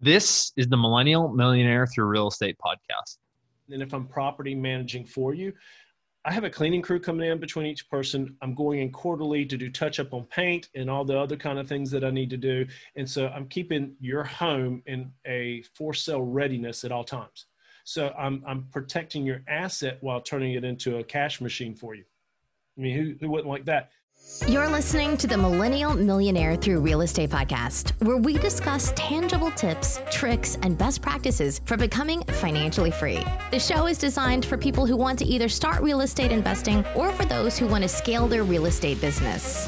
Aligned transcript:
This 0.00 0.52
is 0.56 0.68
the 0.68 0.76
Millennial 0.76 1.28
Millionaire 1.28 1.84
Through 1.84 2.04
Real 2.06 2.28
Estate 2.28 2.56
podcast. 2.64 3.18
And 3.68 3.82
if 3.82 3.92
I'm 3.92 4.06
property 4.06 4.54
managing 4.54 5.04
for 5.04 5.34
you, 5.34 5.52
I 6.24 6.32
have 6.32 6.44
a 6.44 6.50
cleaning 6.50 6.82
crew 6.82 7.00
coming 7.00 7.28
in 7.28 7.38
between 7.38 7.66
each 7.66 7.90
person. 7.90 8.36
I'm 8.40 8.54
going 8.54 8.78
in 8.78 8.92
quarterly 8.92 9.44
to 9.46 9.56
do 9.56 9.68
touch 9.70 9.98
up 9.98 10.14
on 10.14 10.22
paint 10.26 10.68
and 10.76 10.88
all 10.88 11.04
the 11.04 11.18
other 11.18 11.36
kind 11.36 11.58
of 11.58 11.68
things 11.68 11.90
that 11.90 12.04
I 12.04 12.10
need 12.10 12.30
to 12.30 12.36
do. 12.36 12.64
And 12.94 13.10
so 13.10 13.26
I'm 13.28 13.48
keeping 13.48 13.96
your 13.98 14.22
home 14.22 14.84
in 14.86 15.10
a 15.26 15.62
for 15.74 15.92
sale 15.92 16.22
readiness 16.22 16.84
at 16.84 16.92
all 16.92 17.04
times. 17.04 17.46
So 17.82 18.14
I'm, 18.16 18.44
I'm 18.46 18.68
protecting 18.70 19.26
your 19.26 19.42
asset 19.48 19.98
while 20.00 20.20
turning 20.20 20.52
it 20.52 20.62
into 20.62 20.98
a 20.98 21.04
cash 21.04 21.40
machine 21.40 21.74
for 21.74 21.96
you. 21.96 22.04
I 22.76 22.82
mean, 22.82 22.96
who, 22.96 23.14
who 23.20 23.32
wouldn't 23.32 23.48
like 23.48 23.64
that? 23.64 23.90
You're 24.46 24.68
listening 24.68 25.16
to 25.18 25.26
the 25.26 25.36
Millennial 25.36 25.94
Millionaire 25.94 26.56
Through 26.56 26.80
Real 26.80 27.02
Estate 27.02 27.30
podcast, 27.30 27.90
where 28.02 28.16
we 28.16 28.38
discuss 28.38 28.92
tangible 28.96 29.50
tips, 29.50 30.00
tricks, 30.10 30.56
and 30.62 30.78
best 30.78 31.02
practices 31.02 31.60
for 31.64 31.76
becoming 31.76 32.22
financially 32.24 32.90
free. 32.90 33.22
The 33.50 33.58
show 33.58 33.86
is 33.86 33.98
designed 33.98 34.44
for 34.44 34.56
people 34.56 34.86
who 34.86 34.96
want 34.96 35.18
to 35.18 35.24
either 35.24 35.48
start 35.48 35.82
real 35.82 36.00
estate 36.00 36.32
investing 36.32 36.84
or 36.94 37.12
for 37.12 37.24
those 37.26 37.58
who 37.58 37.66
want 37.66 37.82
to 37.82 37.88
scale 37.88 38.26
their 38.26 38.44
real 38.44 38.66
estate 38.66 39.00
business. 39.00 39.66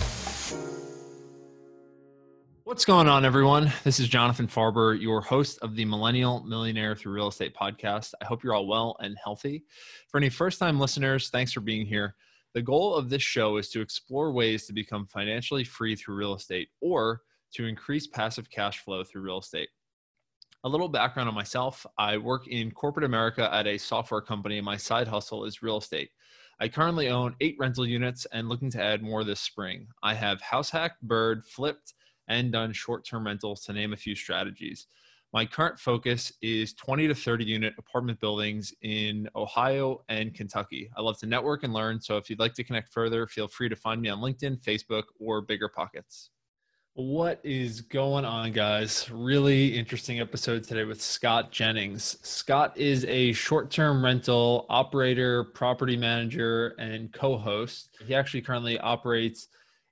What's 2.64 2.84
going 2.84 3.08
on, 3.08 3.24
everyone? 3.24 3.72
This 3.84 3.98
is 3.98 4.08
Jonathan 4.08 4.46
Farber, 4.46 5.00
your 5.00 5.20
host 5.20 5.58
of 5.60 5.74
the 5.74 5.84
Millennial 5.84 6.42
Millionaire 6.44 6.94
Through 6.94 7.12
Real 7.12 7.28
Estate 7.28 7.54
podcast. 7.54 8.14
I 8.22 8.24
hope 8.24 8.44
you're 8.44 8.54
all 8.54 8.66
well 8.66 8.96
and 9.00 9.16
healthy. 9.22 9.64
For 10.08 10.18
any 10.18 10.28
first 10.28 10.58
time 10.58 10.78
listeners, 10.78 11.28
thanks 11.30 11.52
for 11.52 11.60
being 11.60 11.84
here. 11.84 12.14
The 12.52 12.62
goal 12.62 12.94
of 12.94 13.08
this 13.08 13.22
show 13.22 13.58
is 13.58 13.68
to 13.70 13.80
explore 13.80 14.32
ways 14.32 14.66
to 14.66 14.72
become 14.72 15.06
financially 15.06 15.62
free 15.62 15.94
through 15.94 16.16
real 16.16 16.34
estate 16.34 16.68
or 16.80 17.22
to 17.52 17.66
increase 17.66 18.06
passive 18.06 18.50
cash 18.50 18.80
flow 18.80 19.04
through 19.04 19.22
real 19.22 19.38
estate. 19.38 19.68
A 20.64 20.68
little 20.68 20.88
background 20.88 21.28
on 21.28 21.34
myself 21.34 21.86
I 21.96 22.16
work 22.18 22.48
in 22.48 22.70
corporate 22.70 23.04
America 23.04 23.48
at 23.54 23.66
a 23.66 23.78
software 23.78 24.20
company, 24.20 24.60
my 24.60 24.76
side 24.76 25.08
hustle 25.08 25.44
is 25.44 25.62
real 25.62 25.78
estate. 25.78 26.10
I 26.60 26.68
currently 26.68 27.08
own 27.08 27.34
eight 27.40 27.56
rental 27.58 27.86
units 27.86 28.26
and 28.32 28.48
looking 28.48 28.70
to 28.72 28.82
add 28.82 29.02
more 29.02 29.24
this 29.24 29.40
spring. 29.40 29.86
I 30.02 30.12
have 30.14 30.42
house 30.42 30.70
hacked, 30.70 31.00
bird, 31.02 31.46
flipped, 31.46 31.94
and 32.28 32.52
done 32.52 32.72
short 32.72 33.06
term 33.06 33.24
rentals 33.24 33.62
to 33.62 33.72
name 33.72 33.92
a 33.92 33.96
few 33.96 34.14
strategies. 34.14 34.86
My 35.32 35.46
current 35.46 35.78
focus 35.78 36.32
is 36.42 36.74
20 36.74 37.06
to 37.06 37.14
30 37.14 37.44
unit 37.44 37.74
apartment 37.78 38.18
buildings 38.18 38.74
in 38.82 39.28
Ohio 39.36 40.02
and 40.08 40.34
Kentucky. 40.34 40.90
I 40.96 41.02
love 41.02 41.18
to 41.20 41.26
network 41.26 41.62
and 41.62 41.72
learn. 41.72 42.00
So 42.00 42.16
if 42.16 42.28
you'd 42.28 42.40
like 42.40 42.54
to 42.54 42.64
connect 42.64 42.92
further, 42.92 43.28
feel 43.28 43.46
free 43.46 43.68
to 43.68 43.76
find 43.76 44.00
me 44.00 44.08
on 44.08 44.18
LinkedIn, 44.18 44.60
Facebook, 44.60 45.04
or 45.20 45.40
Bigger 45.40 45.68
Pockets. 45.68 46.30
What 46.94 47.40
is 47.44 47.80
going 47.80 48.24
on, 48.24 48.50
guys? 48.50 49.08
Really 49.08 49.78
interesting 49.78 50.18
episode 50.18 50.64
today 50.64 50.82
with 50.82 51.00
Scott 51.00 51.52
Jennings. 51.52 52.18
Scott 52.22 52.76
is 52.76 53.04
a 53.04 53.32
short 53.32 53.70
term 53.70 54.04
rental 54.04 54.66
operator, 54.68 55.44
property 55.44 55.96
manager, 55.96 56.74
and 56.80 57.12
co 57.12 57.38
host. 57.38 57.96
He 58.04 58.16
actually 58.16 58.42
currently 58.42 58.80
operates 58.80 59.46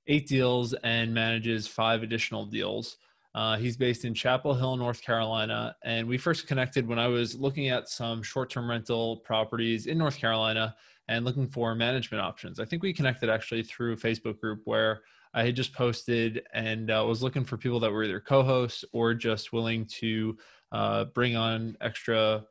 eight 0.09 0.27
deals 0.27 0.75
and 0.83 1.15
manages 1.15 1.69
five 1.69 2.03
additional 2.03 2.45
deals. 2.45 2.97
Uh, 3.35 3.57
he's 3.57 3.77
based 3.77 4.05
in 4.05 4.15
Chapel 4.15 4.55
Hill, 4.55 4.77
North 4.77 5.03
Carolina. 5.03 5.77
And 5.85 6.09
we 6.09 6.19
first 6.19 6.47
connected 6.47 6.87
when 6.87 6.99
I 6.99 7.07
was 7.07 7.35
looking 7.35 7.69
at 7.69 7.89
some 7.89 8.23
short 8.23 8.51
term 8.51 8.69
rental 8.69 9.19
properties 9.19 9.87
in 9.87 9.99
North 9.99 10.17
Carolina 10.19 10.75
and 11.09 11.25
looking 11.25 11.47
for 11.47 11.75
management 11.75 12.23
options. 12.23 12.61
I 12.61 12.65
think 12.65 12.83
we 12.83 12.93
connected 12.93 13.31
actually 13.31 13.63
through 13.63 13.93
a 13.93 13.97
Facebook 13.97 14.41
group 14.41 14.63
where 14.65 15.03
I 15.35 15.45
had 15.45 15.57
just 15.57 15.73
posted 15.75 16.43
and 16.53 16.91
uh, 16.91 17.05
was 17.07 17.23
looking 17.23 17.45
for 17.45 17.57
people 17.57 17.81
that 17.81 17.93
were 17.93 18.05
either 18.05 18.21
co 18.21 18.43
hosts 18.43 18.85
or 18.93 19.15
just 19.15 19.53
willing 19.53 19.87
to 19.99 20.37
uh, 20.73 21.05
bring 21.05 21.37
on 21.37 21.77
extra 21.81 22.45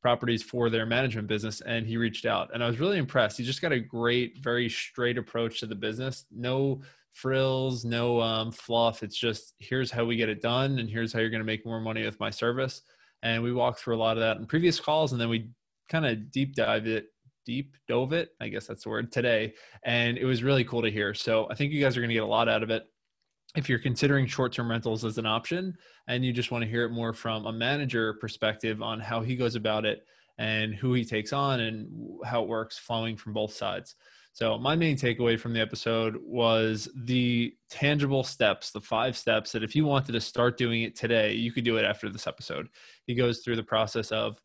properties 0.00 0.42
for 0.42 0.70
their 0.70 0.86
management 0.86 1.28
business 1.28 1.60
and 1.60 1.86
he 1.86 1.98
reached 1.98 2.24
out 2.24 2.48
and 2.54 2.64
i 2.64 2.66
was 2.66 2.80
really 2.80 2.96
impressed 2.96 3.36
he 3.36 3.44
just 3.44 3.60
got 3.60 3.70
a 3.70 3.78
great 3.78 4.38
very 4.38 4.66
straight 4.66 5.18
approach 5.18 5.60
to 5.60 5.66
the 5.66 5.74
business 5.74 6.24
no 6.30 6.80
frills, 7.20 7.84
no 7.84 8.20
um, 8.20 8.50
fluff. 8.50 9.02
It's 9.02 9.16
just 9.16 9.54
here's 9.58 9.90
how 9.90 10.04
we 10.04 10.16
get 10.16 10.28
it 10.28 10.42
done, 10.42 10.78
and 10.78 10.88
here's 10.88 11.12
how 11.12 11.20
you're 11.20 11.30
going 11.30 11.40
to 11.40 11.44
make 11.46 11.66
more 11.66 11.80
money 11.80 12.04
with 12.04 12.18
my 12.20 12.30
service. 12.30 12.82
And 13.22 13.42
we 13.42 13.52
walked 13.52 13.80
through 13.80 13.96
a 13.96 13.98
lot 13.98 14.16
of 14.16 14.22
that 14.22 14.38
in 14.38 14.46
previous 14.46 14.80
calls, 14.80 15.12
and 15.12 15.20
then 15.20 15.28
we 15.28 15.50
kind 15.88 16.06
of 16.06 16.30
deep 16.30 16.54
dive 16.54 16.86
it, 16.86 17.06
deep 17.44 17.76
dove 17.88 18.12
it. 18.12 18.30
I 18.40 18.48
guess 18.48 18.66
that's 18.66 18.84
the 18.84 18.88
word 18.90 19.12
today, 19.12 19.54
and 19.84 20.16
it 20.16 20.24
was 20.24 20.42
really 20.42 20.64
cool 20.64 20.82
to 20.82 20.90
hear. 20.90 21.12
So 21.14 21.46
I 21.50 21.54
think 21.54 21.72
you 21.72 21.82
guys 21.82 21.96
are 21.96 22.00
going 22.00 22.10
to 22.10 22.14
get 22.14 22.22
a 22.22 22.26
lot 22.26 22.48
out 22.48 22.62
of 22.62 22.70
it. 22.70 22.84
If 23.56 23.68
you're 23.68 23.80
considering 23.80 24.26
short-term 24.26 24.70
rentals 24.70 25.04
as 25.04 25.18
an 25.18 25.26
option, 25.26 25.76
and 26.06 26.24
you 26.24 26.32
just 26.32 26.50
want 26.52 26.62
to 26.62 26.70
hear 26.70 26.84
it 26.84 26.92
more 26.92 27.12
from 27.12 27.46
a 27.46 27.52
manager 27.52 28.14
perspective 28.14 28.80
on 28.80 29.00
how 29.00 29.20
he 29.22 29.34
goes 29.34 29.56
about 29.56 29.84
it 29.84 30.04
and 30.38 30.74
who 30.74 30.94
he 30.94 31.04
takes 31.04 31.32
on 31.32 31.60
and 31.60 31.88
how 32.24 32.42
it 32.42 32.48
works, 32.48 32.78
flowing 32.78 33.16
from 33.16 33.32
both 33.32 33.52
sides. 33.52 33.96
So, 34.32 34.58
my 34.58 34.76
main 34.76 34.96
takeaway 34.96 35.38
from 35.38 35.52
the 35.52 35.60
episode 35.60 36.16
was 36.22 36.88
the 36.94 37.54
tangible 37.68 38.22
steps, 38.22 38.70
the 38.70 38.80
five 38.80 39.16
steps 39.16 39.52
that 39.52 39.64
if 39.64 39.74
you 39.74 39.84
wanted 39.84 40.12
to 40.12 40.20
start 40.20 40.56
doing 40.56 40.82
it 40.82 40.96
today, 40.96 41.34
you 41.34 41.52
could 41.52 41.64
do 41.64 41.76
it 41.76 41.84
after 41.84 42.08
this 42.08 42.26
episode. 42.26 42.68
He 43.06 43.14
goes 43.14 43.40
through 43.40 43.56
the 43.56 43.62
process 43.62 44.12
of 44.12 44.40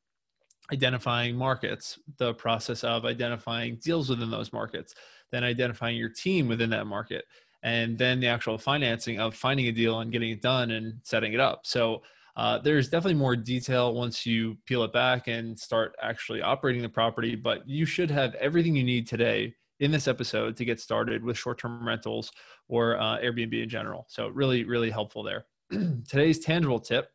identifying 0.73 1.35
markets, 1.35 2.00
the 2.18 2.34
process 2.34 2.84
of 2.84 3.06
identifying 3.06 3.78
deals 3.78 4.09
within 4.09 4.31
those 4.31 4.51
markets, 4.51 4.96
then 5.31 5.44
identifying 5.44 5.97
your 5.97 6.09
team 6.09 6.47
within 6.47 6.72
that 6.72 6.88
market, 6.88 7.25
and 7.62 7.97
then 7.97 8.19
the 8.19 8.28
actual 8.28 8.57
financing 8.57 9.19
of 9.19 9.35
finding 9.35 9.67
a 9.67 9.72
deal 9.72 10.00
and 10.00 10.12
getting 10.12 10.31
it 10.31 10.41
done 10.41 10.72
and 10.72 10.96
setting 11.03 11.34
it 11.34 11.40
up. 11.40 11.62
So, 11.63 12.02
uh, 12.35 12.57
there's 12.57 12.90
definitely 12.90 13.13
more 13.13 13.35
detail 13.35 13.94
once 13.94 14.25
you 14.25 14.57
peel 14.66 14.84
it 14.84 14.91
back 14.91 15.28
and 15.28 15.57
start 15.57 15.96
actually 16.02 16.41
operating 16.41 16.81
the 16.81 16.90
property, 16.90 17.35
but 17.35 17.66
you 17.69 17.85
should 17.85 18.12
have 18.12 18.35
everything 18.35 18.75
you 18.75 18.84
need 18.84 19.07
today 19.07 19.53
in 19.80 19.91
this 19.91 20.08
episode 20.08 20.56
to 20.58 20.66
get 20.66 20.80
started 20.80 21.24
with 21.24 21.38
short-term 21.38 21.86
rentals 21.86 22.31
or 22.68 22.97
uh, 22.97 23.18
Airbnb 23.19 23.62
in 23.62 23.69
general. 23.69 24.06
So 24.09 24.30
really, 24.30 24.63
really 24.63 24.90
helpful 24.90 25.24
there. 25.24 25.46
Today's 25.72 26.40
tangible 26.40 26.80
tip 26.80 27.09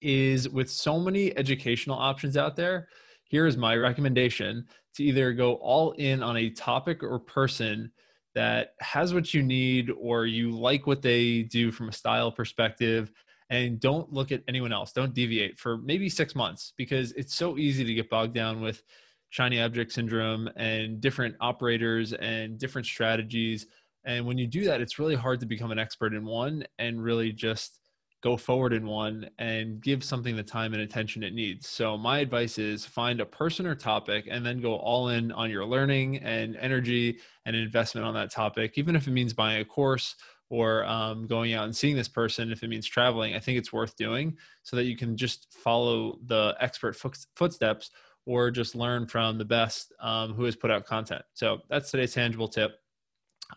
is 0.00 0.48
with 0.48 0.70
so 0.70 0.98
many 0.98 1.36
educational 1.36 1.98
options 1.98 2.36
out 2.36 2.56
there, 2.56 2.88
here 3.24 3.46
is 3.46 3.56
my 3.56 3.76
recommendation 3.76 4.66
to 4.94 5.04
either 5.04 5.32
go 5.32 5.54
all 5.54 5.92
in 5.92 6.22
on 6.22 6.36
a 6.36 6.50
topic 6.50 7.02
or 7.02 7.18
person 7.18 7.90
that 8.34 8.74
has 8.80 9.12
what 9.12 9.34
you 9.34 9.42
need 9.42 9.90
or 9.98 10.26
you 10.26 10.50
like 10.50 10.86
what 10.86 11.02
they 11.02 11.42
do 11.42 11.72
from 11.72 11.88
a 11.88 11.92
style 11.92 12.30
perspective 12.30 13.10
and 13.50 13.80
don't 13.80 14.12
look 14.12 14.32
at 14.32 14.42
anyone 14.48 14.72
else. 14.72 14.92
Don't 14.92 15.14
deviate 15.14 15.58
for 15.58 15.78
maybe 15.78 16.08
six 16.08 16.34
months 16.34 16.72
because 16.76 17.12
it's 17.12 17.34
so 17.34 17.58
easy 17.58 17.84
to 17.84 17.94
get 17.94 18.10
bogged 18.10 18.34
down 18.34 18.60
with 18.60 18.82
shiny 19.36 19.60
object 19.60 19.92
syndrome 19.92 20.48
and 20.56 20.98
different 20.98 21.34
operators 21.42 22.14
and 22.14 22.58
different 22.58 22.86
strategies. 22.86 23.66
And 24.06 24.24
when 24.24 24.38
you 24.38 24.46
do 24.46 24.64
that, 24.64 24.80
it's 24.80 24.98
really 24.98 25.14
hard 25.14 25.40
to 25.40 25.46
become 25.46 25.70
an 25.70 25.78
expert 25.78 26.14
in 26.14 26.24
one 26.24 26.64
and 26.78 27.04
really 27.04 27.32
just 27.32 27.80
go 28.22 28.38
forward 28.38 28.72
in 28.72 28.86
one 28.86 29.28
and 29.38 29.78
give 29.82 30.02
something 30.02 30.36
the 30.36 30.42
time 30.42 30.72
and 30.72 30.82
attention 30.82 31.22
it 31.22 31.34
needs. 31.34 31.68
So 31.68 31.98
my 31.98 32.20
advice 32.20 32.56
is 32.56 32.86
find 32.86 33.20
a 33.20 33.26
person 33.26 33.66
or 33.66 33.74
topic 33.74 34.26
and 34.30 34.44
then 34.44 34.62
go 34.62 34.76
all 34.76 35.10
in 35.10 35.30
on 35.32 35.50
your 35.50 35.66
learning 35.66 36.16
and 36.20 36.56
energy 36.56 37.18
and 37.44 37.54
investment 37.54 38.06
on 38.06 38.14
that 38.14 38.30
topic, 38.30 38.78
even 38.78 38.96
if 38.96 39.06
it 39.06 39.10
means 39.10 39.34
buying 39.34 39.60
a 39.60 39.66
course 39.66 40.16
or 40.48 40.82
um, 40.86 41.26
going 41.26 41.52
out 41.52 41.66
and 41.66 41.76
seeing 41.76 41.94
this 41.94 42.08
person 42.08 42.52
if 42.52 42.62
it 42.62 42.68
means 42.68 42.86
traveling 42.86 43.34
i 43.34 43.40
think 43.40 43.58
it's 43.58 43.72
worth 43.72 43.96
doing 43.96 44.36
so 44.62 44.76
that 44.76 44.84
you 44.84 44.96
can 44.96 45.16
just 45.16 45.48
follow 45.50 46.20
the 46.26 46.54
expert 46.60 46.96
footsteps 47.34 47.90
or 48.26 48.50
just 48.50 48.74
learn 48.74 49.06
from 49.06 49.38
the 49.38 49.44
best 49.44 49.94
um, 50.00 50.34
who 50.34 50.44
has 50.44 50.56
put 50.56 50.70
out 50.70 50.84
content. 50.84 51.22
So 51.34 51.60
that's 51.70 51.90
today's 51.90 52.12
tangible 52.12 52.48
tip. 52.48 52.72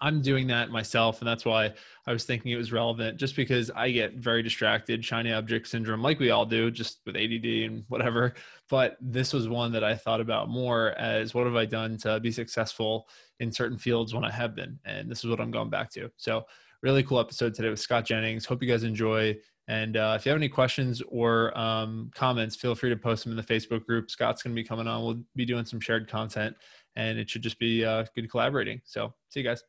I'm 0.02 0.22
doing 0.22 0.46
that 0.48 0.70
myself, 0.70 1.20
and 1.20 1.28
that's 1.28 1.46
why 1.46 1.74
I 2.06 2.14
was 2.14 2.24
thinking 2.24 2.52
it 2.52 2.58
was 2.58 2.72
relevant. 2.72 3.18
Just 3.18 3.36
because 3.36 3.72
I 3.72 3.90
get 3.90 4.16
very 4.16 4.44
distracted, 4.44 5.04
shiny 5.04 5.32
object 5.32 5.68
syndrome, 5.68 6.04
like 6.04 6.20
we 6.20 6.30
all 6.30 6.46
do, 6.46 6.70
just 6.70 7.00
with 7.08 7.16
ADD 7.16 7.46
and 7.46 7.84
whatever. 7.88 8.36
But 8.70 8.98
this 9.02 9.34
was 9.34 9.50
one 9.50 9.72
that 9.72 9.84
I 9.84 9.96
thought 9.96 10.22
about 10.22 10.48
more 10.48 10.92
as 10.92 11.34
what 11.34 11.48
have 11.48 11.56
I 11.56 11.66
done 11.66 11.98
to 12.00 12.20
be 12.20 12.32
successful 12.32 13.08
in 13.40 13.52
certain 13.52 13.80
fields 13.80 14.14
when 14.14 14.24
I 14.24 14.32
have 14.32 14.56
been, 14.56 14.78
and 14.86 15.10
this 15.10 15.24
is 15.24 15.30
what 15.30 15.42
I'm 15.42 15.52
going 15.52 15.72
back 15.72 15.90
to. 15.94 16.12
So, 16.18 16.46
really 16.84 17.04
cool 17.04 17.20
episode 17.20 17.56
today 17.56 17.70
with 17.70 17.80
Scott 17.80 18.06
Jennings. 18.06 18.46
Hope 18.46 18.62
you 18.62 18.70
guys 18.70 18.84
enjoy. 18.84 19.36
And 19.70 19.98
uh, 19.98 20.16
if 20.18 20.26
you 20.26 20.32
have 20.32 20.40
any 20.40 20.50
questions 20.50 21.04
or 21.10 21.56
um, 21.56 22.10
comments, 22.16 22.56
feel 22.56 22.74
free 22.74 22.90
to 22.90 22.98
post 22.98 23.24
them 23.24 23.32
in 23.32 23.38
the 23.38 23.44
Facebook 23.44 23.86
group. 23.86 24.10
Scott's 24.10 24.42
going 24.42 24.56
to 24.56 24.60
be 24.60 24.68
coming 24.68 24.88
on. 24.88 25.04
We'll 25.04 25.22
be 25.36 25.46
doing 25.46 25.64
some 25.64 25.80
shared 25.80 26.10
content, 26.10 26.56
and 26.96 27.20
it 27.20 27.30
should 27.30 27.44
just 27.44 27.60
be 27.60 27.86
uh, 27.86 28.06
good 28.16 28.32
collaborating. 28.32 28.82
So, 28.84 29.14
see 29.30 29.42
you 29.42 29.46
guys. 29.46 29.64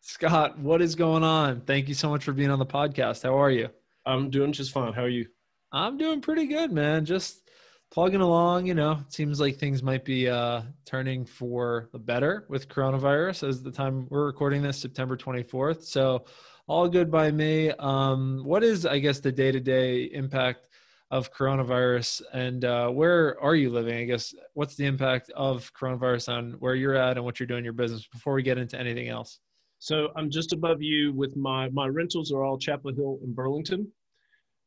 Scott, 0.00 0.58
what 0.58 0.80
is 0.80 0.94
going 0.94 1.22
on? 1.22 1.60
Thank 1.60 1.88
you 1.88 1.94
so 1.94 2.08
much 2.08 2.24
for 2.24 2.32
being 2.32 2.50
on 2.50 2.58
the 2.58 2.64
podcast. 2.64 3.22
How 3.22 3.38
are 3.38 3.50
you? 3.50 3.68
I'm 4.06 4.30
doing 4.30 4.50
just 4.50 4.72
fine. 4.72 4.94
How 4.94 5.02
are 5.02 5.08
you? 5.08 5.26
I'm 5.72 5.98
doing 5.98 6.22
pretty 6.22 6.46
good, 6.46 6.72
man. 6.72 7.04
Just 7.04 7.50
plugging 7.90 8.22
along. 8.22 8.66
You 8.66 8.72
know, 8.72 8.92
it 8.92 9.12
seems 9.12 9.38
like 9.38 9.56
things 9.58 9.82
might 9.82 10.06
be 10.06 10.26
uh, 10.26 10.62
turning 10.86 11.26
for 11.26 11.90
the 11.92 11.98
better 11.98 12.46
with 12.48 12.66
coronavirus 12.70 13.46
as 13.46 13.62
the 13.62 13.70
time 13.70 14.06
we're 14.08 14.24
recording 14.24 14.62
this, 14.62 14.78
September 14.78 15.18
24th. 15.18 15.84
So, 15.84 16.24
all 16.66 16.88
good 16.88 17.10
by 17.10 17.30
me. 17.30 17.70
Um, 17.70 18.42
what 18.44 18.62
is, 18.62 18.86
I 18.86 18.98
guess, 18.98 19.20
the 19.20 19.32
day 19.32 19.52
to 19.52 19.60
day 19.60 20.04
impact 20.04 20.68
of 21.10 21.32
coronavirus 21.32 22.22
and 22.32 22.64
uh, 22.64 22.88
where 22.88 23.38
are 23.42 23.54
you 23.54 23.68
living? 23.68 23.98
I 23.98 24.04
guess, 24.04 24.34
what's 24.54 24.76
the 24.76 24.86
impact 24.86 25.30
of 25.36 25.70
coronavirus 25.74 26.32
on 26.32 26.52
where 26.52 26.74
you're 26.74 26.94
at 26.94 27.16
and 27.16 27.24
what 27.24 27.38
you're 27.38 27.46
doing 27.46 27.58
in 27.58 27.64
your 27.64 27.74
business 27.74 28.06
before 28.06 28.32
we 28.32 28.42
get 28.42 28.56
into 28.56 28.78
anything 28.78 29.08
else? 29.08 29.38
So 29.78 30.08
I'm 30.16 30.30
just 30.30 30.52
above 30.52 30.80
you 30.80 31.12
with 31.12 31.36
my, 31.36 31.68
my 31.70 31.88
rentals 31.88 32.32
are 32.32 32.44
all 32.44 32.56
Chapel 32.56 32.94
Hill 32.94 33.18
and 33.22 33.34
Burlington. 33.34 33.90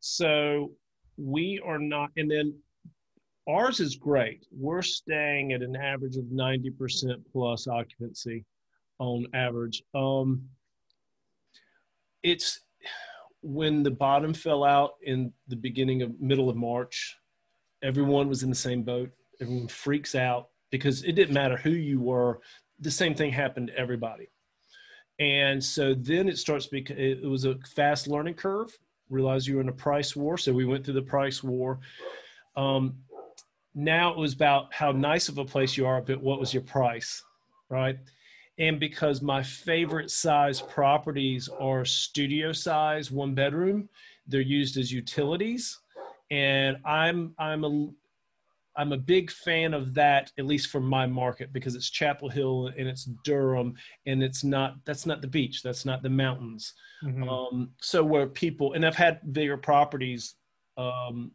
So 0.02 0.72
we 1.18 1.60
are 1.66 1.80
not, 1.80 2.12
and 2.18 2.30
then 2.30 2.54
ours 3.50 3.80
is 3.80 3.96
great. 3.96 4.46
We're 4.52 4.82
staying 4.82 5.54
at 5.54 5.62
an 5.62 5.76
average 5.76 6.18
of 6.18 6.26
90% 6.26 7.24
plus 7.32 7.68
occupancy 7.68 8.46
on 9.00 9.26
average. 9.34 9.82
Um, 9.96 10.44
it's 12.26 12.62
when 13.44 13.84
the 13.84 13.92
bottom 13.92 14.34
fell 14.34 14.64
out 14.64 14.96
in 15.04 15.32
the 15.48 15.56
beginning 15.56 16.02
of 16.02 16.20
middle 16.20 16.50
of 16.50 16.56
March, 16.56 17.16
everyone 17.84 18.28
was 18.28 18.42
in 18.42 18.50
the 18.50 18.56
same 18.56 18.82
boat. 18.82 19.12
Everyone 19.40 19.68
freaks 19.68 20.16
out 20.16 20.50
because 20.72 21.04
it 21.04 21.14
didn't 21.14 21.36
matter 21.36 21.56
who 21.56 21.70
you 21.70 22.02
were. 22.02 22.40
The 22.80 22.90
same 22.90 23.14
thing 23.14 23.32
happened 23.32 23.68
to 23.68 23.78
everybody. 23.78 24.30
And 25.20 25.64
so 25.64 25.94
then 25.94 26.28
it 26.28 26.40
starts 26.40 26.66
because 26.66 26.98
it 26.98 27.24
was 27.24 27.46
a 27.46 27.56
fast 27.76 28.08
learning 28.08 28.34
curve. 28.34 28.76
Realize 29.10 29.48
you 29.48 29.56
were 29.56 29.62
in 29.62 29.70
a 29.70 29.74
price 29.74 30.16
war. 30.16 30.38
So 30.38 30.52
we 30.52 30.66
went 30.66 30.84
through 30.84 30.96
the 30.96 31.04
price 31.04 31.44
war. 31.44 31.80
Um, 32.56 32.96
now 33.76 34.12
it 34.12 34.18
was 34.18 34.34
about 34.34 34.74
how 34.74 34.92
nice 34.92 35.30
of 35.30 35.38
a 35.38 35.46
place 35.46 35.78
you 35.78 35.86
are, 35.86 36.02
but 36.02 36.22
what 36.22 36.40
was 36.40 36.54
your 36.54 36.64
price, 36.64 37.24
right? 37.70 37.98
And 38.58 38.80
because 38.80 39.22
my 39.22 39.44
favorite 39.44 40.10
size 40.10 40.62
properties 40.62 41.50
are 41.60 41.84
studio 41.86 42.52
size 42.52 43.12
one 43.12 43.34
bedroom 43.34 43.90
they're 44.28 44.42
used 44.42 44.78
as 44.78 44.92
utilities 44.92 45.80
and 46.32 46.78
i'm 46.86 47.34
i'm 47.38 47.64
a 47.64 47.88
i'm 48.78 48.94
a 48.94 48.98
big 48.98 49.30
fan 49.30 49.74
of 49.74 49.94
that 49.94 50.32
at 50.38 50.46
least 50.46 50.70
for 50.70 50.80
my 50.80 51.06
market 51.06 51.52
because 51.54 51.76
it's 51.76 51.90
chapel 51.90 52.30
hill 52.30 52.72
and 52.78 52.88
it's 52.88 53.06
durham 53.24 53.74
and 54.06 54.24
it's 54.24 54.44
not 54.44 54.76
that's 54.86 55.06
not 55.06 55.22
the 55.22 55.28
beach 55.28 55.62
that's 55.62 55.86
not 55.86 56.02
the 56.02 56.10
mountains 56.10 56.74
mm-hmm. 57.04 57.28
um, 57.30 57.70
so 57.82 58.04
where 58.04 58.28
people 58.28 58.74
and 58.74 58.86
i've 58.86 58.96
had 58.96 59.20
bigger 59.34 59.58
properties 59.58 60.36
um, 60.78 61.32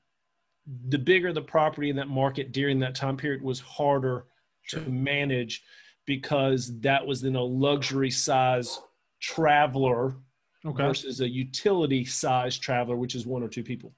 the 0.89 0.99
bigger 0.99 1.33
the 1.33 1.41
property 1.41 1.91
in 1.91 1.97
that 1.97 2.09
market 2.09 2.53
during 2.53 2.79
that 2.79 2.95
time 2.95 3.17
period 3.17 3.43
was 3.43 3.61
harder 3.61 4.27
sure. 4.63 4.83
to 4.83 4.91
manage 4.91 5.63
because 6.07 6.79
that 6.81 7.07
was 7.07 7.25
in 7.25 7.37
a 7.37 7.43
luxury 7.43 8.11
size 8.11 8.81
traveler 9.21 10.17
okay. 10.65 10.83
versus 10.83 11.21
a 11.21 11.29
utility 11.29 12.05
size 12.05 12.59
traveler, 12.59 12.97
which 12.97 13.15
is 13.15 13.27
one 13.27 13.43
or 13.43 13.49
two 13.49 13.63
people. 13.63 13.93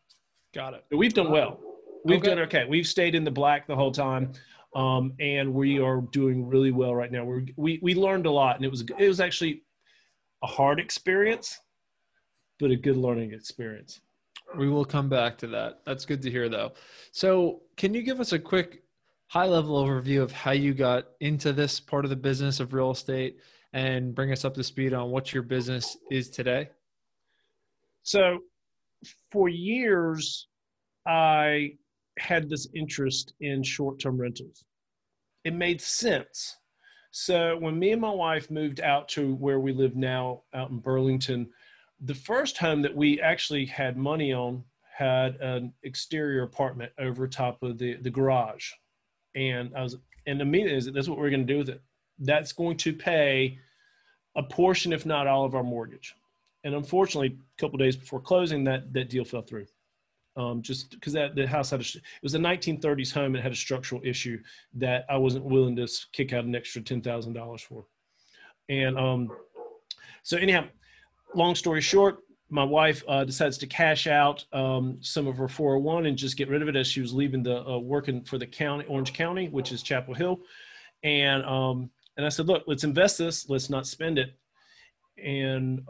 Got 0.54 0.74
it. 0.74 0.84
But 0.90 0.98
we've 0.98 1.14
done 1.14 1.30
well. 1.30 1.60
We've 2.04 2.18
okay. 2.18 2.28
done 2.28 2.38
okay. 2.40 2.64
We've 2.68 2.86
stayed 2.86 3.14
in 3.14 3.24
the 3.24 3.30
black 3.30 3.66
the 3.66 3.76
whole 3.76 3.92
time, 3.92 4.32
um, 4.74 5.12
and 5.20 5.54
we 5.54 5.78
are 5.78 6.00
doing 6.12 6.46
really 6.46 6.72
well 6.72 6.94
right 6.94 7.10
now. 7.10 7.24
We're, 7.24 7.44
we 7.56 7.78
we 7.82 7.94
learned 7.94 8.26
a 8.26 8.30
lot, 8.30 8.56
and 8.56 8.64
it 8.64 8.70
was 8.70 8.82
it 8.98 9.08
was 9.08 9.20
actually 9.20 9.62
a 10.42 10.46
hard 10.46 10.80
experience, 10.80 11.58
but 12.58 12.70
a 12.70 12.76
good 12.76 12.96
learning 12.96 13.32
experience. 13.32 14.00
We 14.58 14.68
will 14.68 14.84
come 14.84 15.08
back 15.08 15.38
to 15.38 15.46
that. 15.48 15.80
That's 15.86 16.04
good 16.04 16.20
to 16.22 16.30
hear, 16.30 16.48
though. 16.48 16.72
So, 17.12 17.62
can 17.76 17.94
you 17.94 18.02
give 18.02 18.20
us 18.20 18.32
a 18.32 18.38
quick 18.38 18.82
high 19.32 19.46
level 19.46 19.82
overview 19.82 20.20
of 20.20 20.30
how 20.30 20.50
you 20.50 20.74
got 20.74 21.06
into 21.20 21.54
this 21.54 21.80
part 21.80 22.04
of 22.04 22.10
the 22.10 22.16
business 22.16 22.60
of 22.60 22.74
real 22.74 22.90
estate 22.90 23.38
and 23.72 24.14
bring 24.14 24.30
us 24.30 24.44
up 24.44 24.52
to 24.52 24.62
speed 24.62 24.92
on 24.92 25.08
what 25.08 25.32
your 25.32 25.42
business 25.42 25.96
is 26.10 26.28
today? 26.28 26.68
So, 28.02 28.40
for 29.30 29.48
years, 29.48 30.48
I 31.06 31.78
had 32.18 32.50
this 32.50 32.68
interest 32.74 33.32
in 33.40 33.62
short 33.62 33.98
term 34.00 34.20
rentals. 34.20 34.66
It 35.44 35.54
made 35.54 35.80
sense. 35.80 36.58
So, 37.10 37.56
when 37.56 37.78
me 37.78 37.92
and 37.92 38.02
my 38.02 38.10
wife 38.10 38.50
moved 38.50 38.82
out 38.82 39.08
to 39.10 39.34
where 39.36 39.60
we 39.60 39.72
live 39.72 39.96
now, 39.96 40.42
out 40.52 40.68
in 40.68 40.78
Burlington, 40.78 41.48
the 42.02 42.14
first 42.14 42.58
home 42.58 42.82
that 42.82 42.94
we 42.94 43.18
actually 43.22 43.64
had 43.64 43.96
money 43.96 44.34
on 44.34 44.62
had 44.94 45.36
an 45.36 45.72
exterior 45.84 46.42
apartment 46.42 46.92
over 46.98 47.26
top 47.26 47.62
of 47.62 47.78
the, 47.78 47.94
the 47.94 48.10
garage 48.10 48.72
and 49.34 49.74
I 49.76 49.82
was, 49.82 49.96
and 50.26 50.40
the 50.40 50.42
immediately 50.42 50.76
is 50.76 50.84
that 50.84 50.94
that's 50.94 51.08
what 51.08 51.18
we're 51.18 51.30
going 51.30 51.46
to 51.46 51.52
do 51.52 51.58
with 51.58 51.68
it. 51.68 51.82
That's 52.18 52.52
going 52.52 52.76
to 52.78 52.92
pay 52.92 53.58
a 54.36 54.42
portion, 54.42 54.92
if 54.92 55.04
not 55.04 55.26
all, 55.26 55.44
of 55.44 55.54
our 55.54 55.62
mortgage. 55.62 56.14
And 56.64 56.74
unfortunately, 56.74 57.38
a 57.38 57.60
couple 57.60 57.78
days 57.78 57.96
before 57.96 58.20
closing, 58.20 58.64
that 58.64 58.92
that 58.92 59.10
deal 59.10 59.24
fell 59.24 59.42
through. 59.42 59.66
Um, 60.34 60.62
just 60.62 60.92
because 60.92 61.12
that 61.12 61.34
the 61.34 61.46
house 61.46 61.70
had 61.70 61.80
a, 61.80 61.82
it 61.84 62.00
was 62.22 62.34
a 62.34 62.38
1930s 62.38 63.12
home 63.12 63.34
and 63.34 63.42
had 63.42 63.52
a 63.52 63.56
structural 63.56 64.00
issue 64.02 64.40
that 64.74 65.04
I 65.10 65.18
wasn't 65.18 65.44
willing 65.44 65.76
to 65.76 65.86
kick 66.12 66.32
out 66.32 66.44
an 66.44 66.54
extra 66.54 66.80
ten 66.80 67.02
thousand 67.02 67.34
dollars 67.34 67.62
for. 67.62 67.84
And 68.68 68.98
um, 68.98 69.30
so 70.22 70.38
anyhow, 70.38 70.64
long 71.34 71.54
story 71.54 71.80
short, 71.80 72.18
my 72.52 72.62
wife 72.62 73.02
uh, 73.08 73.24
decides 73.24 73.56
to 73.56 73.66
cash 73.66 74.06
out 74.06 74.44
um, 74.52 74.98
some 75.00 75.26
of 75.26 75.38
her 75.38 75.48
401 75.48 76.04
and 76.04 76.18
just 76.18 76.36
get 76.36 76.50
rid 76.50 76.60
of 76.60 76.68
it 76.68 76.76
as 76.76 76.86
she 76.86 77.00
was 77.00 77.14
leaving 77.14 77.42
the 77.42 77.66
uh, 77.66 77.78
working 77.78 78.22
for 78.22 78.36
the 78.36 78.46
county, 78.46 78.84
Orange 78.84 79.14
County, 79.14 79.48
which 79.48 79.72
is 79.72 79.82
Chapel 79.82 80.12
Hill. 80.12 80.38
And 81.02 81.42
um, 81.46 81.90
and 82.18 82.26
I 82.26 82.28
said, 82.28 82.46
look, 82.46 82.64
let's 82.66 82.84
invest 82.84 83.16
this. 83.16 83.48
Let's 83.48 83.70
not 83.70 83.86
spend 83.86 84.18
it. 84.18 84.36
And 85.16 85.80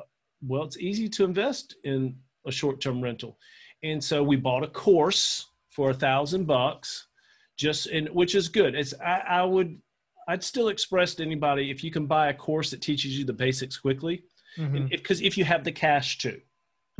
well, 0.40 0.62
it's 0.62 0.78
easy 0.78 1.08
to 1.08 1.24
invest 1.24 1.74
in 1.82 2.14
a 2.46 2.52
short-term 2.52 3.02
rental. 3.02 3.38
And 3.82 4.02
so 4.02 4.22
we 4.22 4.36
bought 4.36 4.62
a 4.62 4.68
course 4.68 5.48
for 5.68 5.90
a 5.90 5.94
thousand 5.94 6.46
bucks, 6.46 7.08
just 7.56 7.88
in 7.88 8.06
which 8.06 8.36
is 8.36 8.48
good. 8.48 8.76
It's 8.76 8.94
I, 9.04 9.22
I 9.28 9.42
would 9.42 9.80
I'd 10.28 10.44
still 10.44 10.68
express 10.68 11.16
to 11.16 11.24
anybody 11.24 11.72
if 11.72 11.82
you 11.82 11.90
can 11.90 12.06
buy 12.06 12.28
a 12.28 12.34
course 12.34 12.70
that 12.70 12.82
teaches 12.82 13.18
you 13.18 13.24
the 13.24 13.32
basics 13.32 13.76
quickly, 13.76 14.22
because 14.56 14.70
mm-hmm. 14.72 14.86
if, 14.92 15.22
if 15.22 15.36
you 15.36 15.44
have 15.44 15.64
the 15.64 15.72
cash 15.72 16.18
too 16.18 16.40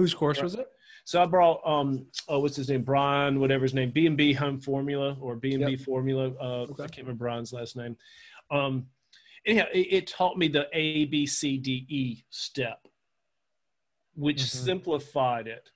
Whose 0.02 0.14
course 0.14 0.42
was 0.42 0.56
it? 0.56 0.66
So 1.04 1.22
I 1.22 1.26
brought 1.26 1.60
um 1.64 2.06
oh 2.28 2.40
what's 2.40 2.56
his 2.56 2.68
name 2.68 2.82
Brian 2.82 3.38
whatever 3.38 3.62
his 3.62 3.72
name 3.72 3.92
B 3.92 4.08
and 4.08 4.16
B 4.16 4.32
Home 4.32 4.58
Formula 4.58 5.16
or 5.20 5.36
B 5.36 5.54
and 5.54 5.64
B 5.64 5.76
Formula 5.76 6.32
uh 6.40 6.62
okay. 6.62 6.82
I 6.82 6.88
can't 6.88 7.06
remember 7.06 7.20
Brian's 7.20 7.52
last 7.52 7.76
name. 7.76 7.96
Um, 8.50 8.86
anyhow, 9.46 9.66
it, 9.72 9.86
it 9.92 10.06
taught 10.08 10.36
me 10.36 10.48
the 10.48 10.66
A 10.72 11.04
B 11.04 11.24
C 11.24 11.56
D 11.56 11.86
E 11.88 12.24
step, 12.30 12.88
which 14.14 14.38
mm-hmm. 14.38 14.64
simplified 14.64 15.46
it. 15.46 15.70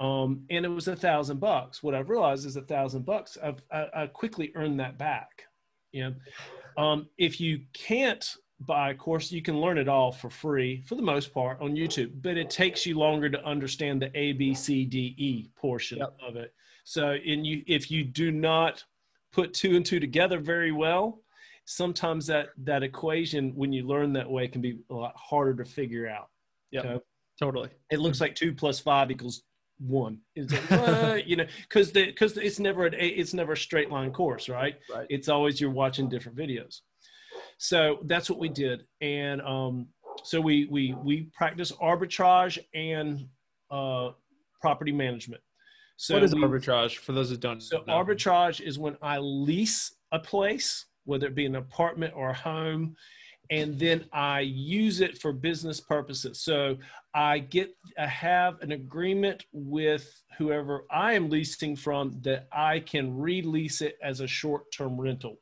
Um, 0.00 0.44
and 0.50 0.66
it 0.66 0.68
was 0.68 0.88
a 0.88 0.96
thousand 0.96 1.40
bucks. 1.40 1.82
What 1.82 1.94
I've 1.94 2.10
realized 2.10 2.44
is 2.44 2.56
a 2.56 2.62
thousand 2.62 3.06
bucks. 3.06 3.38
I've 3.42 3.62
I, 3.72 3.86
I 3.94 4.06
quickly 4.06 4.52
earned 4.54 4.80
that 4.80 4.98
back. 4.98 5.44
You 5.92 6.10
know, 6.76 6.82
um, 6.82 7.08
if 7.16 7.40
you 7.40 7.62
can't 7.72 8.36
buy 8.66 8.90
a 8.90 8.94
course 8.94 9.32
you 9.32 9.42
can 9.42 9.60
learn 9.60 9.78
it 9.78 9.88
all 9.88 10.12
for 10.12 10.30
free 10.30 10.82
for 10.86 10.94
the 10.94 11.02
most 11.02 11.32
part 11.32 11.60
on 11.60 11.74
youtube 11.74 12.10
but 12.22 12.36
it 12.36 12.50
takes 12.50 12.86
you 12.86 12.98
longer 12.98 13.28
to 13.28 13.42
understand 13.44 14.00
the 14.00 14.10
a 14.18 14.32
b 14.32 14.54
c 14.54 14.84
d 14.84 15.14
e 15.18 15.50
portion 15.56 15.98
yep. 15.98 16.16
of 16.26 16.36
it. 16.36 16.54
So 16.84 17.14
in 17.24 17.44
you 17.44 17.62
if 17.66 17.90
you 17.90 18.04
do 18.04 18.30
not 18.30 18.84
put 19.32 19.54
two 19.54 19.76
and 19.76 19.86
two 19.86 20.00
together 20.00 20.38
very 20.38 20.72
well 20.72 21.20
sometimes 21.64 22.26
that 22.26 22.48
that 22.64 22.82
equation 22.82 23.54
when 23.54 23.72
you 23.72 23.86
learn 23.86 24.12
that 24.12 24.28
way 24.28 24.48
can 24.48 24.60
be 24.60 24.78
a 24.90 24.94
lot 24.94 25.14
harder 25.16 25.62
to 25.62 25.68
figure 25.68 26.08
out. 26.08 26.28
Yeah 26.70 26.80
okay? 26.80 27.00
totally. 27.38 27.70
It 27.90 28.00
looks 28.00 28.20
like 28.20 28.34
two 28.34 28.52
plus 28.52 28.80
five 28.80 29.10
equals 29.10 29.42
one. 29.78 30.18
Like, 30.36 31.26
you 31.26 31.36
know 31.36 31.46
because 31.62 31.92
because 31.92 32.36
it's 32.36 32.58
never 32.58 32.86
a 32.86 32.90
it's 32.90 33.34
never 33.34 33.52
a 33.52 33.56
straight 33.56 33.90
line 33.90 34.12
course 34.12 34.48
right? 34.48 34.76
Right. 34.92 35.06
It's 35.08 35.28
always 35.28 35.60
you're 35.60 35.70
watching 35.70 36.08
different 36.08 36.36
videos 36.36 36.80
so 37.62 38.00
that's 38.06 38.28
what 38.28 38.40
we 38.40 38.48
did, 38.48 38.86
and 39.02 39.40
um, 39.42 39.86
so 40.24 40.40
we 40.40 40.66
we 40.68 40.96
we 41.04 41.30
practice 41.32 41.70
arbitrage 41.70 42.58
and 42.74 43.28
uh, 43.70 44.10
property 44.60 44.90
management. 44.90 45.40
So 45.96 46.14
what 46.14 46.24
is 46.24 46.34
we, 46.34 46.42
arbitrage 46.42 46.96
for 46.96 47.12
those 47.12 47.30
that 47.30 47.38
don't? 47.38 47.58
Know. 47.58 47.60
So 47.60 47.84
know. 47.86 47.92
arbitrage 47.92 48.60
is 48.60 48.80
when 48.80 48.96
I 49.00 49.18
lease 49.18 49.94
a 50.10 50.18
place, 50.18 50.86
whether 51.04 51.28
it 51.28 51.36
be 51.36 51.46
an 51.46 51.54
apartment 51.54 52.14
or 52.16 52.30
a 52.30 52.34
home, 52.34 52.96
and 53.48 53.78
then 53.78 54.06
I 54.12 54.40
use 54.40 55.00
it 55.00 55.18
for 55.18 55.32
business 55.32 55.78
purposes. 55.78 56.40
So 56.40 56.76
I 57.14 57.38
get 57.38 57.76
I 57.96 58.08
have 58.08 58.60
an 58.60 58.72
agreement 58.72 59.46
with 59.52 60.20
whoever 60.36 60.82
I 60.90 61.12
am 61.12 61.30
leasing 61.30 61.76
from 61.76 62.18
that 62.22 62.48
I 62.50 62.80
can 62.80 63.16
release 63.16 63.82
it 63.82 63.98
as 64.02 64.18
a 64.18 64.26
short-term 64.26 65.00
rental 65.00 65.38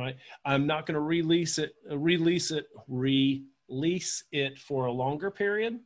right? 0.00 0.16
I'm 0.44 0.66
not 0.66 0.86
going 0.86 0.94
to 0.94 1.00
release 1.00 1.58
it, 1.58 1.74
release 1.90 2.50
it, 2.50 2.66
release 2.88 4.24
it 4.32 4.58
for 4.58 4.86
a 4.86 4.92
longer 4.92 5.30
period. 5.30 5.78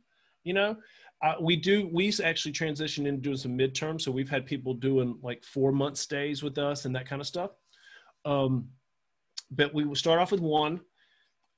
You 0.43 0.53
know, 0.53 0.77
uh, 1.23 1.35
we 1.41 1.55
do. 1.55 1.89
We 1.91 2.13
actually 2.23 2.53
transitioned 2.53 3.07
into 3.07 3.21
doing 3.21 3.37
some 3.37 3.57
midterm, 3.57 3.99
so 3.99 4.11
we've 4.11 4.29
had 4.29 4.45
people 4.45 4.73
doing 4.73 5.17
like 5.21 5.43
four 5.43 5.71
month 5.71 5.97
stays 5.97 6.43
with 6.43 6.57
us 6.57 6.85
and 6.85 6.95
that 6.95 7.07
kind 7.07 7.21
of 7.21 7.27
stuff. 7.27 7.51
Um, 8.25 8.69
but 9.51 9.73
we 9.73 9.85
will 9.85 9.95
start 9.95 10.19
off 10.19 10.31
with 10.31 10.41
one. 10.41 10.81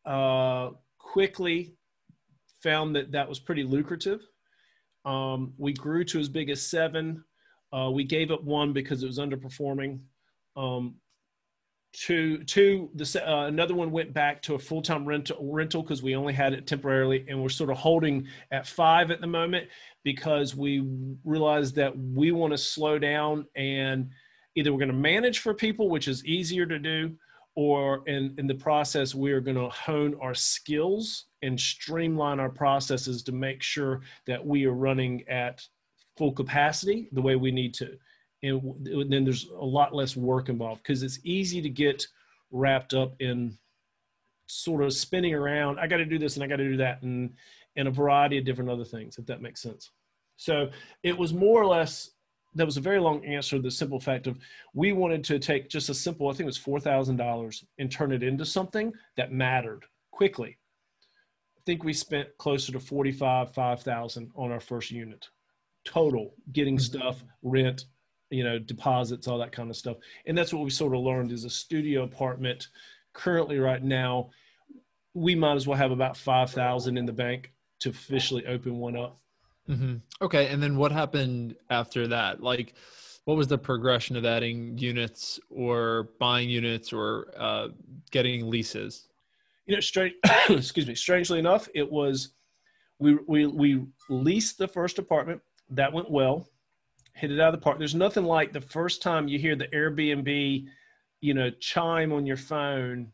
Uh, 0.05 0.71
quickly 0.99 1.75
found 2.61 2.95
that 2.95 3.11
that 3.11 3.27
was 3.27 3.39
pretty 3.39 3.63
lucrative. 3.63 4.21
Um, 5.05 5.53
we 5.57 5.73
grew 5.73 6.03
to 6.05 6.19
as 6.19 6.29
big 6.29 6.49
as 6.49 6.61
seven. 6.61 7.23
Uh, 7.73 7.89
we 7.91 8.03
gave 8.03 8.31
up 8.31 8.43
one 8.43 8.73
because 8.73 9.03
it 9.03 9.07
was 9.07 9.19
underperforming. 9.19 9.99
Um, 10.55 10.95
two, 11.99 12.43
two, 12.43 12.89
the, 12.93 13.27
uh, 13.27 13.47
another 13.47 13.73
one 13.73 13.91
went 13.91 14.13
back 14.13 14.41
to 14.43 14.53
a 14.53 14.59
full-time 14.59 15.03
rental 15.05 15.37
rental 15.51 15.81
because 15.81 16.03
we 16.03 16.15
only 16.15 16.33
had 16.33 16.53
it 16.53 16.67
temporarily, 16.67 17.25
and 17.27 17.41
we're 17.41 17.49
sort 17.49 17.71
of 17.71 17.77
holding 17.77 18.27
at 18.51 18.67
five 18.67 19.09
at 19.09 19.19
the 19.19 19.27
moment 19.27 19.67
because 20.03 20.55
we 20.55 20.87
realized 21.25 21.75
that 21.75 21.97
we 21.97 22.31
want 22.31 22.53
to 22.53 22.57
slow 22.57 22.99
down 22.99 23.45
and 23.55 24.09
either 24.55 24.71
we're 24.71 24.79
going 24.79 24.89
to 24.89 24.95
manage 24.95 25.39
for 25.39 25.53
people, 25.53 25.89
which 25.89 26.07
is 26.07 26.23
easier 26.25 26.65
to 26.65 26.77
do, 26.77 27.15
or 27.55 28.03
in, 28.07 28.35
in 28.37 28.45
the 28.45 28.55
process, 28.55 29.15
we 29.15 29.31
are 29.31 29.41
going 29.41 29.57
to 29.57 29.69
hone 29.69 30.15
our 30.21 30.35
skills 30.35 31.25
and 31.41 31.59
streamline 31.59 32.39
our 32.39 32.49
processes 32.49 33.23
to 33.23 33.31
make 33.31 33.63
sure 33.63 34.01
that 34.27 34.45
we 34.45 34.65
are 34.65 34.73
running 34.73 35.27
at 35.27 35.67
full 36.15 36.31
capacity 36.31 37.09
the 37.11 37.21
way 37.21 37.35
we 37.35 37.51
need 37.51 37.73
to. 37.73 37.97
And 38.43 39.11
then 39.11 39.23
there's 39.23 39.47
a 39.49 39.65
lot 39.65 39.95
less 39.95 40.15
work 40.15 40.49
involved 40.49 40.83
because 40.83 41.01
it's 41.01 41.19
easy 41.23 41.61
to 41.61 41.69
get 41.69 42.05
wrapped 42.51 42.93
up 42.93 43.15
in 43.19 43.57
sort 44.45 44.83
of 44.83 44.93
spinning 44.93 45.33
around. 45.33 45.79
I 45.79 45.87
got 45.87 45.97
to 45.97 46.05
do 46.05 46.19
this 46.19 46.35
and 46.35 46.43
I 46.43 46.47
got 46.47 46.57
to 46.57 46.69
do 46.69 46.77
that, 46.77 47.01
and 47.01 47.33
and 47.75 47.87
a 47.87 47.91
variety 47.91 48.37
of 48.37 48.45
different 48.45 48.69
other 48.69 48.85
things, 48.85 49.17
if 49.17 49.25
that 49.25 49.41
makes 49.41 49.61
sense. 49.61 49.91
So 50.37 50.69
it 51.03 51.17
was 51.17 51.33
more 51.33 51.61
or 51.61 51.65
less 51.65 52.11
that 52.55 52.65
was 52.65 52.77
a 52.77 52.81
very 52.81 52.99
long 52.99 53.23
answer. 53.25 53.59
The 53.59 53.71
simple 53.71 53.99
fact 53.99 54.27
of 54.27 54.37
we 54.73 54.93
wanted 54.93 55.23
to 55.25 55.39
take 55.39 55.69
just 55.69 55.89
a 55.89 55.93
simple, 55.93 56.27
I 56.27 56.31
think 56.31 56.41
it 56.41 56.45
was 56.45 56.57
four 56.57 56.79
thousand 56.79 57.17
dollars, 57.17 57.63
and 57.77 57.91
turn 57.91 58.11
it 58.11 58.23
into 58.23 58.45
something 58.45 58.93
that 59.15 59.31
mattered 59.31 59.85
quickly. 60.11 60.57
I 61.57 61.61
think 61.65 61.83
we 61.83 61.93
spent 61.93 62.29
closer 62.37 62.71
to 62.71 62.79
forty-five, 62.79 63.53
five 63.53 63.81
thousand 63.81 64.31
on 64.35 64.51
our 64.51 64.59
first 64.59 64.91
unit, 64.91 65.27
total 65.85 66.33
getting 66.51 66.77
mm-hmm. 66.77 66.97
stuff, 66.97 67.23
rent, 67.43 67.85
you 68.29 68.43
know, 68.43 68.59
deposits, 68.59 69.27
all 69.27 69.37
that 69.37 69.51
kind 69.51 69.69
of 69.69 69.75
stuff. 69.75 69.97
And 70.25 70.37
that's 70.37 70.53
what 70.53 70.63
we 70.63 70.69
sort 70.69 70.93
of 70.93 71.01
learned 71.01 71.31
is 71.31 71.45
a 71.45 71.49
studio 71.49 72.03
apartment. 72.03 72.67
Currently, 73.13 73.59
right 73.59 73.83
now, 73.83 74.29
we 75.13 75.33
might 75.35 75.55
as 75.55 75.67
well 75.67 75.77
have 75.77 75.91
about 75.91 76.17
five 76.17 76.51
thousand 76.51 76.97
in 76.97 77.05
the 77.05 77.13
bank 77.13 77.51
to 77.79 77.89
officially 77.89 78.45
open 78.47 78.77
one 78.77 78.95
up 78.95 79.19
Mm-hmm. 79.69 79.95
Okay, 80.21 80.47
and 80.47 80.61
then 80.63 80.77
what 80.77 80.91
happened 80.91 81.55
after 81.69 82.07
that? 82.07 82.41
Like, 82.41 82.73
what 83.25 83.35
was 83.35 83.47
the 83.47 83.57
progression 83.57 84.15
of 84.15 84.25
adding 84.25 84.77
units 84.77 85.39
or 85.49 86.09
buying 86.19 86.49
units 86.49 86.93
or 86.93 87.27
uh, 87.37 87.69
getting 88.11 88.49
leases? 88.49 89.07
You 89.65 89.75
know, 89.75 89.81
straight. 89.81 90.15
excuse 90.49 90.87
me. 90.87 90.95
Strangely 90.95 91.39
enough, 91.39 91.67
it 91.75 91.89
was 91.89 92.29
we 92.99 93.17
we 93.27 93.45
we 93.45 93.85
leased 94.09 94.57
the 94.57 94.67
first 94.67 94.99
apartment. 94.99 95.41
That 95.69 95.91
went 95.91 96.09
well. 96.09 96.47
Hit 97.17 97.31
it 97.31 97.39
out 97.39 97.53
of 97.53 97.59
the 97.59 97.63
park. 97.63 97.79
There's 97.79 97.95
nothing 97.95 98.23
like 98.23 98.53
the 98.53 98.61
first 98.61 99.01
time 99.01 99.27
you 99.27 99.39
hear 99.39 99.55
the 99.55 99.67
Airbnb, 99.67 100.65
you 101.21 101.33
know, 101.33 101.49
chime 101.59 102.13
on 102.13 102.25
your 102.25 102.37
phone. 102.37 103.11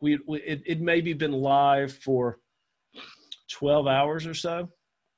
We, 0.00 0.18
we 0.26 0.40
it, 0.42 0.62
it 0.64 0.80
maybe 0.80 1.12
been 1.12 1.32
live 1.32 1.92
for 1.92 2.38
12 3.50 3.86
hours 3.86 4.26
or 4.26 4.34
so 4.34 4.68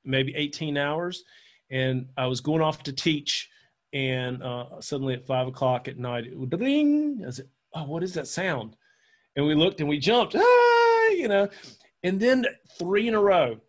maybe 0.09 0.35
18 0.35 0.77
hours. 0.77 1.23
And 1.71 2.07
I 2.17 2.25
was 2.25 2.41
going 2.41 2.61
off 2.61 2.83
to 2.83 2.93
teach, 2.93 3.49
and 3.93 4.41
uh, 4.41 4.81
suddenly 4.81 5.13
at 5.13 5.27
five 5.27 5.47
o'clock 5.47 5.87
at 5.87 5.97
night, 5.97 6.25
it 6.25 6.37
would 6.37 6.49
ding. 6.49 7.23
I 7.25 7.29
said, 7.29 7.47
"Oh, 7.75 7.83
what 7.83 8.03
is 8.03 8.13
that 8.15 8.27
sound?" 8.27 8.75
And 9.35 9.45
we 9.45 9.53
looked 9.53 9.79
and 9.79 9.87
we 9.87 9.99
jumped, 9.99 10.35
ah, 10.35 11.07
you 11.09 11.27
know. 11.27 11.47
And 12.03 12.19
then 12.19 12.45
three 12.79 13.07
in 13.07 13.13
a 13.13 13.21
row, 13.21 13.59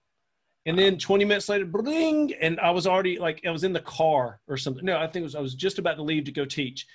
and 0.67 0.79
then 0.79 0.99
20 0.99 1.25
minutes 1.25 1.49
later, 1.49 1.65
ding, 1.65 2.35
and 2.41 2.61
I 2.61 2.71
was 2.71 2.87
already 2.87 3.19
like 3.19 3.43
I 3.47 3.51
was 3.51 3.65
in 3.65 3.73
the 3.73 3.81
car 3.81 4.41
or 4.49 4.57
something. 4.57 4.85
No, 4.85 4.99
I 4.99 5.07
think 5.07 5.23
it 5.23 5.25
was 5.25 5.35
I 5.35 5.41
was 5.41 5.55
just 5.55 5.79
about 5.79 5.97
to 5.97 6.03
leave 6.03 6.25
to 6.25 6.33
go 6.33 6.45
teach, 6.45 6.87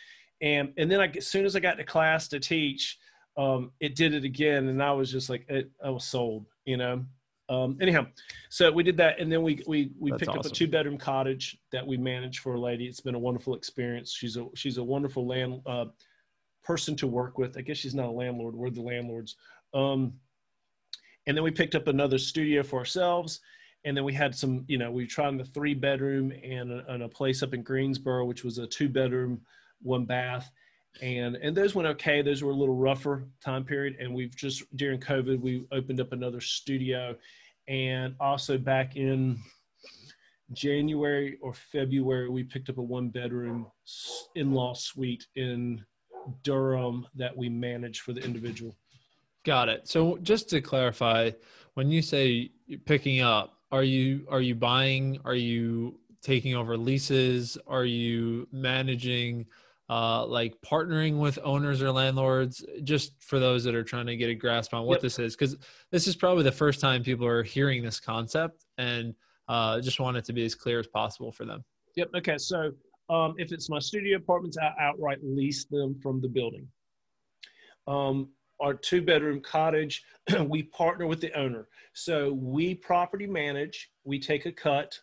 and 0.41 0.73
and 0.77 0.91
then 0.91 1.01
I, 1.01 1.07
as 1.07 1.27
soon 1.27 1.45
as 1.45 1.55
I 1.55 1.59
got 1.59 1.77
to 1.77 1.83
class 1.83 2.27
to 2.29 2.39
teach, 2.39 2.97
um, 3.37 3.71
it 3.79 3.95
did 3.95 4.13
it 4.13 4.23
again, 4.23 4.67
and 4.67 4.81
I 4.81 4.91
was 4.91 5.11
just 5.11 5.29
like, 5.29 5.45
it, 5.49 5.71
I 5.83 5.89
was 5.89 6.05
sold, 6.05 6.45
you 6.65 6.77
know 6.77 7.05
um, 7.47 7.77
anyhow, 7.79 8.07
so 8.49 8.71
we 8.71 8.83
did 8.83 8.97
that, 8.97 9.19
and 9.19 9.31
then 9.31 9.43
we 9.43 9.61
we 9.67 9.91
we 9.99 10.11
That's 10.11 10.21
picked 10.21 10.29
awesome. 10.29 10.39
up 10.39 10.45
a 10.45 10.49
two 10.49 10.67
bedroom 10.67 10.97
cottage 10.97 11.57
that 11.71 11.85
we 11.85 11.95
managed 11.97 12.39
for 12.39 12.55
a 12.55 12.59
lady. 12.59 12.85
It's 12.85 13.01
been 13.01 13.15
a 13.15 13.19
wonderful 13.19 13.55
experience. 13.55 14.13
She's 14.13 14.35
a 14.37 14.47
she's 14.55 14.77
a 14.77 14.83
wonderful 14.83 15.27
land 15.27 15.61
uh, 15.65 15.85
person 16.63 16.95
to 16.97 17.07
work 17.07 17.37
with. 17.37 17.57
I 17.57 17.61
guess 17.61 17.77
she's 17.77 17.93
not 17.93 18.07
a 18.07 18.11
landlord. 18.11 18.55
We're 18.55 18.71
the 18.71 18.81
landlords. 18.81 19.35
Um, 19.73 20.13
and 21.27 21.35
then 21.35 21.43
we 21.43 21.51
picked 21.51 21.75
up 21.75 21.87
another 21.87 22.17
studio 22.17 22.63
for 22.63 22.79
ourselves, 22.79 23.39
and 23.83 23.95
then 23.95 24.03
we 24.03 24.13
had 24.13 24.35
some. 24.35 24.65
You 24.67 24.77
know, 24.77 24.91
we 24.91 25.07
tried 25.07 25.37
the 25.37 25.45
three 25.45 25.73
bedroom 25.73 26.31
and 26.43 26.71
a, 26.71 26.85
and 26.93 27.03
a 27.03 27.09
place 27.09 27.43
up 27.43 27.53
in 27.53 27.63
Greensboro, 27.63 28.25
which 28.25 28.43
was 28.43 28.57
a 28.57 28.67
two 28.67 28.89
bedroom, 28.89 29.41
one 29.81 30.05
bath. 30.05 30.51
And 31.01 31.35
and 31.35 31.55
those 31.55 31.75
went 31.75 31.87
okay. 31.89 32.21
Those 32.21 32.43
were 32.43 32.51
a 32.51 32.55
little 32.55 32.75
rougher 32.75 33.27
time 33.43 33.65
period. 33.65 33.97
And 33.99 34.13
we've 34.13 34.35
just 34.35 34.63
during 34.77 34.99
covid 34.99 35.41
we 35.41 35.65
opened 35.71 35.99
up 35.99 36.13
another 36.13 36.39
studio. 36.39 37.15
And 37.67 38.15
also 38.19 38.57
back 38.57 38.95
in 38.95 39.37
january 40.53 41.37
or 41.41 41.53
february 41.53 42.29
we 42.29 42.43
picked 42.43 42.69
up 42.69 42.77
a 42.77 42.81
one 42.81 43.09
bedroom 43.09 43.65
in-law 44.35 44.75
suite 44.75 45.25
in 45.35 45.83
durham 46.43 47.05
that 47.15 47.35
we 47.35 47.49
manage 47.49 48.01
for 48.01 48.13
the 48.13 48.21
individual 48.21 48.75
got 49.45 49.69
it 49.69 49.87
so 49.87 50.17
just 50.17 50.49
to 50.49 50.61
clarify 50.61 51.29
when 51.75 51.89
you 51.89 52.01
say 52.01 52.49
picking 52.85 53.21
up 53.21 53.59
are 53.71 53.83
you 53.83 54.25
are 54.29 54.41
you 54.41 54.55
buying 54.55 55.19
are 55.25 55.35
you 55.35 55.97
taking 56.21 56.55
over 56.55 56.77
leases 56.77 57.57
are 57.67 57.85
you 57.85 58.47
managing 58.51 59.45
uh, 59.89 60.25
like 60.25 60.59
partnering 60.61 61.19
with 61.19 61.37
owners 61.43 61.81
or 61.81 61.91
landlords, 61.91 62.65
just 62.83 63.13
for 63.21 63.39
those 63.39 63.63
that 63.63 63.75
are 63.75 63.83
trying 63.83 64.07
to 64.07 64.15
get 64.15 64.29
a 64.29 64.33
grasp 64.33 64.73
on 64.73 64.85
what 64.85 64.95
yep. 64.95 65.01
this 65.01 65.19
is, 65.19 65.35
because 65.35 65.57
this 65.91 66.07
is 66.07 66.15
probably 66.15 66.43
the 66.43 66.51
first 66.51 66.79
time 66.79 67.03
people 67.03 67.25
are 67.27 67.43
hearing 67.43 67.83
this 67.83 67.99
concept, 67.99 68.65
and 68.77 69.13
uh, 69.47 69.79
just 69.79 69.99
want 69.99 70.17
it 70.17 70.25
to 70.25 70.33
be 70.33 70.43
as 70.43 70.55
clear 70.55 70.79
as 70.79 70.87
possible 70.87 71.31
for 71.31 71.45
them. 71.45 71.63
Yep. 71.95 72.09
Okay. 72.17 72.37
So 72.37 72.71
um, 73.09 73.35
if 73.37 73.51
it's 73.51 73.69
my 73.69 73.79
studio 73.79 74.17
apartments, 74.17 74.57
I 74.57 74.73
outright 74.79 75.19
lease 75.21 75.65
them 75.65 75.95
from 76.01 76.19
the 76.19 76.27
building. 76.27 76.67
Um, 77.87 78.29
our 78.59 78.73
two 78.73 79.01
bedroom 79.01 79.41
cottage, 79.41 80.03
we 80.47 80.63
partner 80.63 81.07
with 81.07 81.21
the 81.21 81.37
owner. 81.37 81.67
So 81.93 82.33
we 82.33 82.75
property 82.75 83.27
manage, 83.27 83.91
we 84.03 84.19
take 84.19 84.45
a 84.45 84.51
cut, 84.51 84.99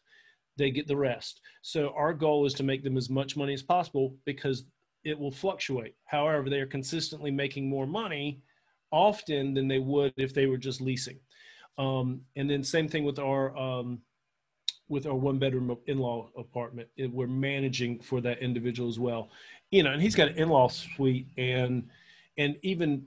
they 0.56 0.71
get 0.71 0.87
the 0.87 0.97
rest. 0.97 1.40
So 1.62 1.92
our 1.97 2.12
goal 2.12 2.47
is 2.47 2.54
to 2.54 2.62
make 2.62 2.82
them 2.82 2.97
as 2.97 3.09
much 3.09 3.37
money 3.37 3.54
as 3.54 3.62
possible 3.62 4.14
because 4.25 4.64
it 5.04 5.18
will 5.18 5.32
fluctuate. 5.32 5.94
However, 6.04 6.49
they 6.49 6.61
are 6.61 6.66
consistently 6.66 7.30
making 7.30 7.68
more 7.68 7.87
money 7.87 8.42
often 8.90 9.54
than 9.54 9.68
they 9.68 9.78
would 9.78 10.12
if 10.16 10.35
they 10.35 10.47
were 10.47 10.59
just 10.59 10.80
leasing. 10.80 11.18
Um, 11.78 12.21
and 12.37 12.49
then 12.49 12.62
same 12.62 12.88
thing 12.88 13.04
with 13.04 13.18
our 13.18 13.56
um, 13.56 14.00
with 14.88 15.06
our 15.06 15.14
one 15.14 15.38
bedroom 15.38 15.75
in-law 15.87 16.28
apartment. 16.37 16.88
It, 16.97 17.11
we're 17.11 17.26
managing 17.26 18.00
for 18.00 18.21
that 18.21 18.40
individual 18.40 18.88
as 18.88 18.99
well. 18.99 19.30
You 19.71 19.82
know, 19.82 19.92
and 19.92 20.02
he's 20.02 20.14
got 20.14 20.28
an 20.28 20.37
in-law 20.37 20.68
suite 20.68 21.28
and 21.38 21.88
and 22.37 22.56
even 22.62 23.06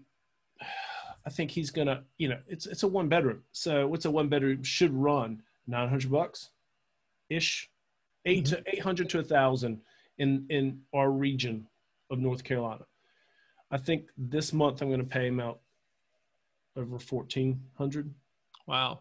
I 1.25 1.29
think 1.29 1.51
he's 1.51 1.71
gonna, 1.71 2.03
you 2.17 2.29
know, 2.29 2.39
it's 2.47 2.65
it's 2.67 2.83
a 2.83 2.87
one 2.87 3.09
bedroom. 3.09 3.43
So 3.51 3.87
what's 3.87 4.05
a 4.05 4.11
one 4.11 4.29
bedroom 4.29 4.63
should 4.63 4.93
run? 4.93 5.41
Nine 5.67 5.89
hundred 5.89 6.11
bucks 6.11 6.49
ish, 7.29 7.69
8 8.25 8.43
mm-hmm. 8.43 8.55
to 8.55 8.63
eight 8.67 8.81
hundred 8.81 9.09
to 9.09 9.19
a 9.19 9.23
thousand 9.23 9.81
in 10.19 10.45
in 10.49 10.81
our 10.93 11.11
region 11.11 11.67
of 12.11 12.19
North 12.19 12.43
Carolina. 12.43 12.85
I 13.71 13.77
think 13.77 14.09
this 14.17 14.53
month 14.53 14.81
I'm 14.81 14.95
to 14.95 15.03
pay 15.03 15.27
him 15.27 15.39
out 15.39 15.59
over 16.75 16.99
fourteen 16.99 17.59
hundred. 17.77 18.13
Wow. 18.67 18.99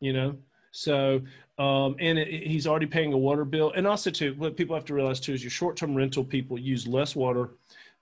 You 0.00 0.12
know, 0.12 0.36
so 0.72 1.20
um, 1.58 1.94
and 2.00 2.18
it, 2.18 2.28
it, 2.28 2.46
he's 2.46 2.66
already 2.66 2.86
paying 2.86 3.12
a 3.12 3.18
water 3.18 3.44
bill, 3.44 3.72
and 3.76 3.86
also 3.86 4.10
too, 4.10 4.34
what 4.36 4.56
people 4.56 4.74
have 4.74 4.86
to 4.86 4.94
realize 4.94 5.20
too 5.20 5.32
is 5.32 5.44
your 5.44 5.50
short-term 5.50 5.94
rental 5.94 6.24
people 6.24 6.58
use 6.58 6.86
less 6.86 7.14
water. 7.14 7.50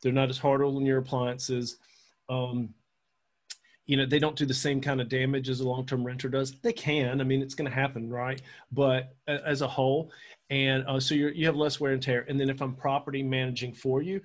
They're 0.00 0.12
not 0.12 0.30
as 0.30 0.38
hard 0.38 0.62
on 0.62 0.86
your 0.86 0.98
appliances. 0.98 1.76
Um, 2.28 2.72
you 3.90 3.96
know, 3.96 4.06
they 4.06 4.20
don't 4.20 4.36
do 4.36 4.46
the 4.46 4.54
same 4.54 4.80
kind 4.80 5.00
of 5.00 5.08
damage 5.08 5.48
as 5.48 5.58
a 5.58 5.68
long-term 5.68 6.04
renter 6.04 6.28
does. 6.28 6.52
They 6.62 6.72
can. 6.72 7.20
I 7.20 7.24
mean, 7.24 7.42
it's 7.42 7.56
going 7.56 7.68
to 7.68 7.74
happen, 7.74 8.08
right? 8.08 8.40
But 8.70 9.16
as 9.26 9.62
a 9.62 9.66
whole, 9.66 10.12
and 10.48 10.84
uh, 10.86 11.00
so 11.00 11.16
you 11.16 11.44
have 11.46 11.56
less 11.56 11.80
wear 11.80 11.92
and 11.92 12.00
tear. 12.00 12.24
And 12.28 12.38
then 12.38 12.50
if 12.50 12.62
I'm 12.62 12.72
property 12.72 13.24
managing 13.24 13.74
for 13.74 14.00
you, 14.00 14.20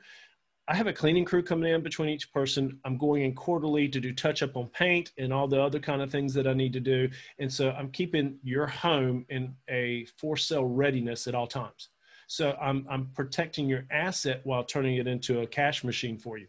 I 0.68 0.76
have 0.76 0.86
a 0.86 0.94
cleaning 0.94 1.26
crew 1.26 1.42
coming 1.42 1.74
in 1.74 1.82
between 1.82 2.10
each 2.10 2.32
person. 2.32 2.80
I'm 2.86 2.96
going 3.00 3.24
in 3.24 3.34
quarterly 3.34 3.88
to 3.88 4.00
do 4.00 4.14
touch 4.14 4.44
up 4.44 4.56
on 4.56 4.68
paint 4.68 5.12
and 5.18 5.34
all 5.34 5.48
the 5.48 5.60
other 5.60 5.80
kind 5.80 6.04
of 6.04 6.12
things 6.12 6.36
that 6.36 6.46
I 6.46 6.54
need 6.54 6.74
to 6.74 6.80
do. 6.80 7.10
And 7.40 7.52
so 7.52 7.72
I'm 7.72 7.90
keeping 7.90 8.38
your 8.44 8.68
home 8.68 9.26
in 9.30 9.56
a 9.68 10.06
for 10.20 10.38
sale 10.38 10.66
readiness 10.66 11.26
at 11.26 11.34
all 11.34 11.48
times. 11.48 11.90
So 12.28 12.56
I'm, 12.62 12.86
I'm 12.88 13.08
protecting 13.16 13.68
your 13.68 13.86
asset 13.90 14.42
while 14.44 14.64
turning 14.64 14.98
it 14.98 15.08
into 15.08 15.42
a 15.42 15.48
cash 15.48 15.84
machine 15.84 16.20
for 16.20 16.38
you. 16.38 16.46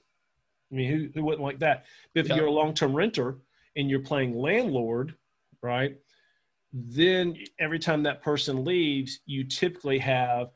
I 0.71 0.75
mean, 0.75 0.91
who, 0.91 1.09
who 1.15 1.25
wouldn't 1.25 1.43
like 1.43 1.61
that? 1.61 1.85
But 2.15 2.21
if 2.21 2.29
yeah. 2.29 2.37
you're 2.37 2.47
a 2.47 2.53
long 2.53 2.75
term 2.75 2.95
renter 2.95 3.39
and 3.77 3.89
you're 3.89 4.01
playing 4.01 4.37
landlord, 4.37 5.15
right? 5.63 5.97
then 6.73 7.37
every 7.59 7.79
time 7.79 8.03
that 8.03 8.23
person 8.23 8.65
leaves, 8.65 9.21
you 9.25 9.45
typically 9.45 9.99
have 9.99 10.51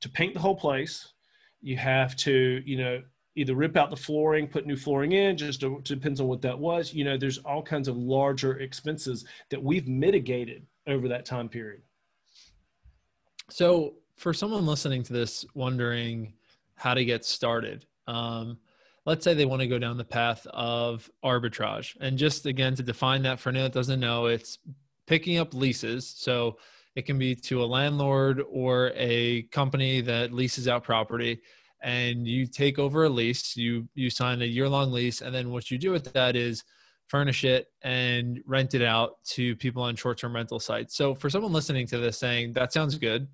to 0.00 0.08
paint 0.08 0.34
the 0.34 0.40
whole 0.40 0.56
place. 0.56 1.12
You 1.60 1.76
have 1.76 2.16
to, 2.16 2.62
you 2.66 2.76
know, 2.76 3.02
either 3.36 3.54
rip 3.54 3.76
out 3.76 3.90
the 3.90 3.96
flooring, 3.96 4.48
put 4.48 4.66
new 4.66 4.76
flooring 4.76 5.12
in, 5.12 5.36
just 5.36 5.60
to, 5.60 5.80
depends 5.84 6.20
on 6.20 6.26
what 6.26 6.42
that 6.42 6.58
was. 6.58 6.92
You 6.92 7.04
know, 7.04 7.16
there's 7.16 7.38
all 7.38 7.62
kinds 7.62 7.88
of 7.88 7.96
larger 7.96 8.58
expenses 8.58 9.24
that 9.50 9.62
we've 9.62 9.86
mitigated 9.86 10.66
over 10.86 11.08
that 11.08 11.24
time 11.24 11.48
period. 11.48 11.82
So, 13.50 13.94
for 14.16 14.32
someone 14.32 14.66
listening 14.66 15.02
to 15.04 15.12
this, 15.12 15.44
wondering 15.54 16.34
how 16.76 16.94
to 16.94 17.04
get 17.04 17.24
started, 17.24 17.84
um, 18.06 18.58
let's 19.06 19.24
say 19.24 19.34
they 19.34 19.44
want 19.44 19.60
to 19.60 19.68
go 19.68 19.78
down 19.78 19.96
the 19.96 20.04
path 20.04 20.46
of 20.50 21.10
arbitrage. 21.24 21.96
And 22.00 22.18
just 22.18 22.46
again, 22.46 22.74
to 22.76 22.82
define 22.82 23.22
that 23.22 23.38
for 23.40 23.50
anyone 23.50 23.66
that 23.66 23.74
doesn't 23.74 24.00
know, 24.00 24.26
it's 24.26 24.58
picking 25.06 25.38
up 25.38 25.54
leases. 25.54 26.14
So, 26.16 26.58
it 26.96 27.06
can 27.06 27.18
be 27.18 27.34
to 27.34 27.62
a 27.62 27.66
landlord 27.66 28.42
or 28.48 28.92
a 28.94 29.42
company 29.50 30.00
that 30.02 30.32
leases 30.32 30.68
out 30.68 30.84
property 30.84 31.40
and 31.82 32.26
you 32.26 32.46
take 32.46 32.78
over 32.78 33.04
a 33.04 33.08
lease 33.08 33.56
you 33.56 33.86
you 33.94 34.10
sign 34.10 34.42
a 34.42 34.46
year 34.46 34.68
long 34.68 34.90
lease 34.90 35.20
and 35.20 35.34
then 35.34 35.50
what 35.50 35.70
you 35.70 35.78
do 35.78 35.90
with 35.90 36.12
that 36.12 36.34
is 36.34 36.64
furnish 37.08 37.44
it 37.44 37.66
and 37.82 38.40
rent 38.46 38.74
it 38.74 38.82
out 38.82 39.22
to 39.24 39.54
people 39.56 39.82
on 39.82 39.94
short 39.94 40.18
term 40.18 40.34
rental 40.34 40.58
sites 40.58 40.96
so 40.96 41.14
for 41.14 41.28
someone 41.28 41.52
listening 41.52 41.86
to 41.86 41.98
this 41.98 42.18
saying 42.18 42.52
that 42.52 42.72
sounds 42.72 42.96
good 42.96 43.28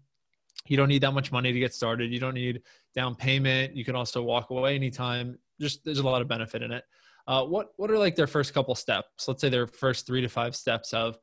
you 0.67 0.77
don't 0.77 0.89
need 0.89 1.03
that 1.03 1.13
much 1.13 1.31
money 1.31 1.53
to 1.53 1.61
get 1.61 1.73
started 1.73 2.13
you 2.13 2.19
don't 2.19 2.35
need 2.35 2.61
down 2.95 3.15
payment 3.15 3.75
you 3.75 3.85
can 3.85 3.95
also 3.95 4.21
walk 4.23 4.51
away 4.51 4.75
anytime 4.75 5.39
just 5.61 5.85
there's 5.85 5.99
a 5.99 6.07
lot 6.07 6.23
of 6.23 6.29
benefit 6.29 6.63
in 6.63 6.73
it 6.73 6.85
uh, 7.29 7.45
what 7.45 7.69
what 7.77 7.91
are 7.91 7.99
like 7.99 8.17
their 8.17 8.27
first 8.27 8.55
couple 8.55 8.75
steps 8.75 9.29
let's 9.29 9.41
say 9.41 9.49
their 9.49 9.67
first 9.67 10.07
three 10.07 10.21
to 10.21 10.29
five 10.29 10.57
steps 10.57 10.93
of 10.93 11.19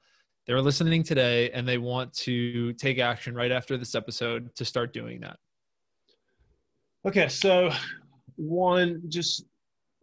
they're 0.46 0.62
listening 0.62 1.03
today 1.03 1.50
and 1.51 1.67
they 1.67 1.77
want 1.77 2.13
to 2.13 2.72
take 2.74 3.00
action 3.00 3.36
right 3.36 3.51
after 3.51 3.77
this 3.77 3.96
episode 3.96 4.53
to 4.56 4.63
start 4.63 4.94
doing 4.94 5.20
that 5.20 5.38
Okay, 7.08 7.29
so 7.29 7.72
one, 8.36 9.01
just 9.08 9.46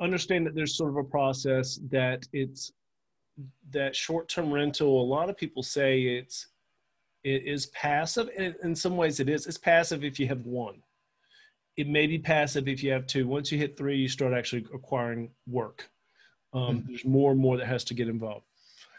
understand 0.00 0.46
that 0.46 0.54
there's 0.54 0.74
sort 0.74 0.88
of 0.88 0.96
a 0.96 1.04
process 1.04 1.78
that 1.90 2.26
it's 2.32 2.72
that 3.72 3.94
short-term 3.94 4.50
rental. 4.50 5.02
A 5.02 5.04
lot 5.04 5.28
of 5.28 5.36
people 5.36 5.62
say 5.62 6.00
it's 6.02 6.46
it 7.22 7.44
is 7.44 7.66
passive, 7.66 8.30
and 8.38 8.54
in 8.62 8.74
some 8.74 8.96
ways 8.96 9.20
it 9.20 9.28
is. 9.28 9.46
It's 9.46 9.58
passive 9.58 10.02
if 10.02 10.18
you 10.18 10.26
have 10.28 10.46
one. 10.46 10.82
It 11.76 11.88
may 11.88 12.07
be 12.07 12.19
passive 12.19 12.69
if 12.69 12.83
you 12.83 12.93
have 12.93 13.07
two. 13.07 13.26
Once 13.26 13.50
you 13.50 13.59
hit 13.59 13.76
three, 13.76 13.97
you 13.97 14.09
start 14.09 14.33
actually 14.33 14.66
acquiring 14.73 15.31
work. 15.47 15.88
Um, 16.52 16.78
mm-hmm. 16.78 16.88
There's 16.88 17.04
more 17.04 17.33
and 17.33 17.40
more 17.40 17.57
that 17.57 17.66
has 17.66 17.85
to 17.85 17.95
get 17.95 18.09
involved. 18.09 18.47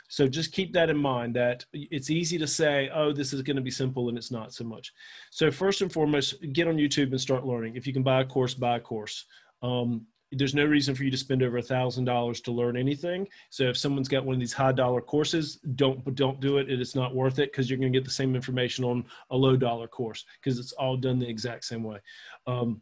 So 0.07 0.27
just 0.27 0.51
keep 0.51 0.71
that 0.73 0.89
in 0.89 0.97
mind 0.97 1.35
that 1.35 1.65
it's 1.73 2.09
easy 2.09 2.37
to 2.37 2.47
say, 2.47 2.89
oh, 2.93 3.11
this 3.11 3.33
is 3.33 3.41
going 3.41 3.55
to 3.55 3.61
be 3.61 3.71
simple 3.71 4.07
and 4.09 4.17
it's 4.17 4.31
not 4.31 4.53
so 4.53 4.63
much. 4.63 4.93
So 5.31 5.49
first 5.49 5.81
and 5.81 5.91
foremost, 5.91 6.35
get 6.53 6.67
on 6.67 6.77
YouTube 6.77 7.11
and 7.11 7.19
start 7.19 7.45
learning. 7.45 7.75
If 7.75 7.87
you 7.87 7.93
can 7.93 8.03
buy 8.03 8.21
a 8.21 8.25
course, 8.25 8.53
buy 8.53 8.77
a 8.77 8.79
course. 8.79 9.25
Um, 9.63 10.05
there's 10.37 10.55
no 10.55 10.65
reason 10.65 10.95
for 10.95 11.03
you 11.03 11.11
to 11.11 11.17
spend 11.17 11.43
over 11.43 11.57
a 11.57 11.61
thousand 11.61 12.05
dollars 12.05 12.41
to 12.41 12.51
learn 12.51 12.77
anything. 12.77 13.27
So 13.49 13.63
if 13.65 13.77
someone's 13.77 14.07
got 14.07 14.25
one 14.25 14.35
of 14.35 14.39
these 14.39 14.53
high 14.53 14.71
dollar 14.71 15.01
courses, 15.01 15.57
don't 15.75 16.15
don't 16.15 16.39
do 16.39 16.57
it. 16.57 16.69
It 16.69 16.81
is 16.81 16.95
not 16.95 17.15
worth 17.15 17.39
it 17.39 17.51
because 17.51 17.69
you're 17.69 17.79
going 17.79 17.91
to 17.91 17.97
get 17.99 18.05
the 18.05 18.11
same 18.11 18.35
information 18.35 18.85
on 18.85 19.05
a 19.31 19.35
low 19.35 19.55
dollar 19.55 19.87
course 19.87 20.25
because 20.39 20.59
it's 20.59 20.73
all 20.73 20.97
done 20.97 21.19
the 21.19 21.29
exact 21.29 21.65
same 21.65 21.83
way. 21.83 21.99
Um, 22.47 22.81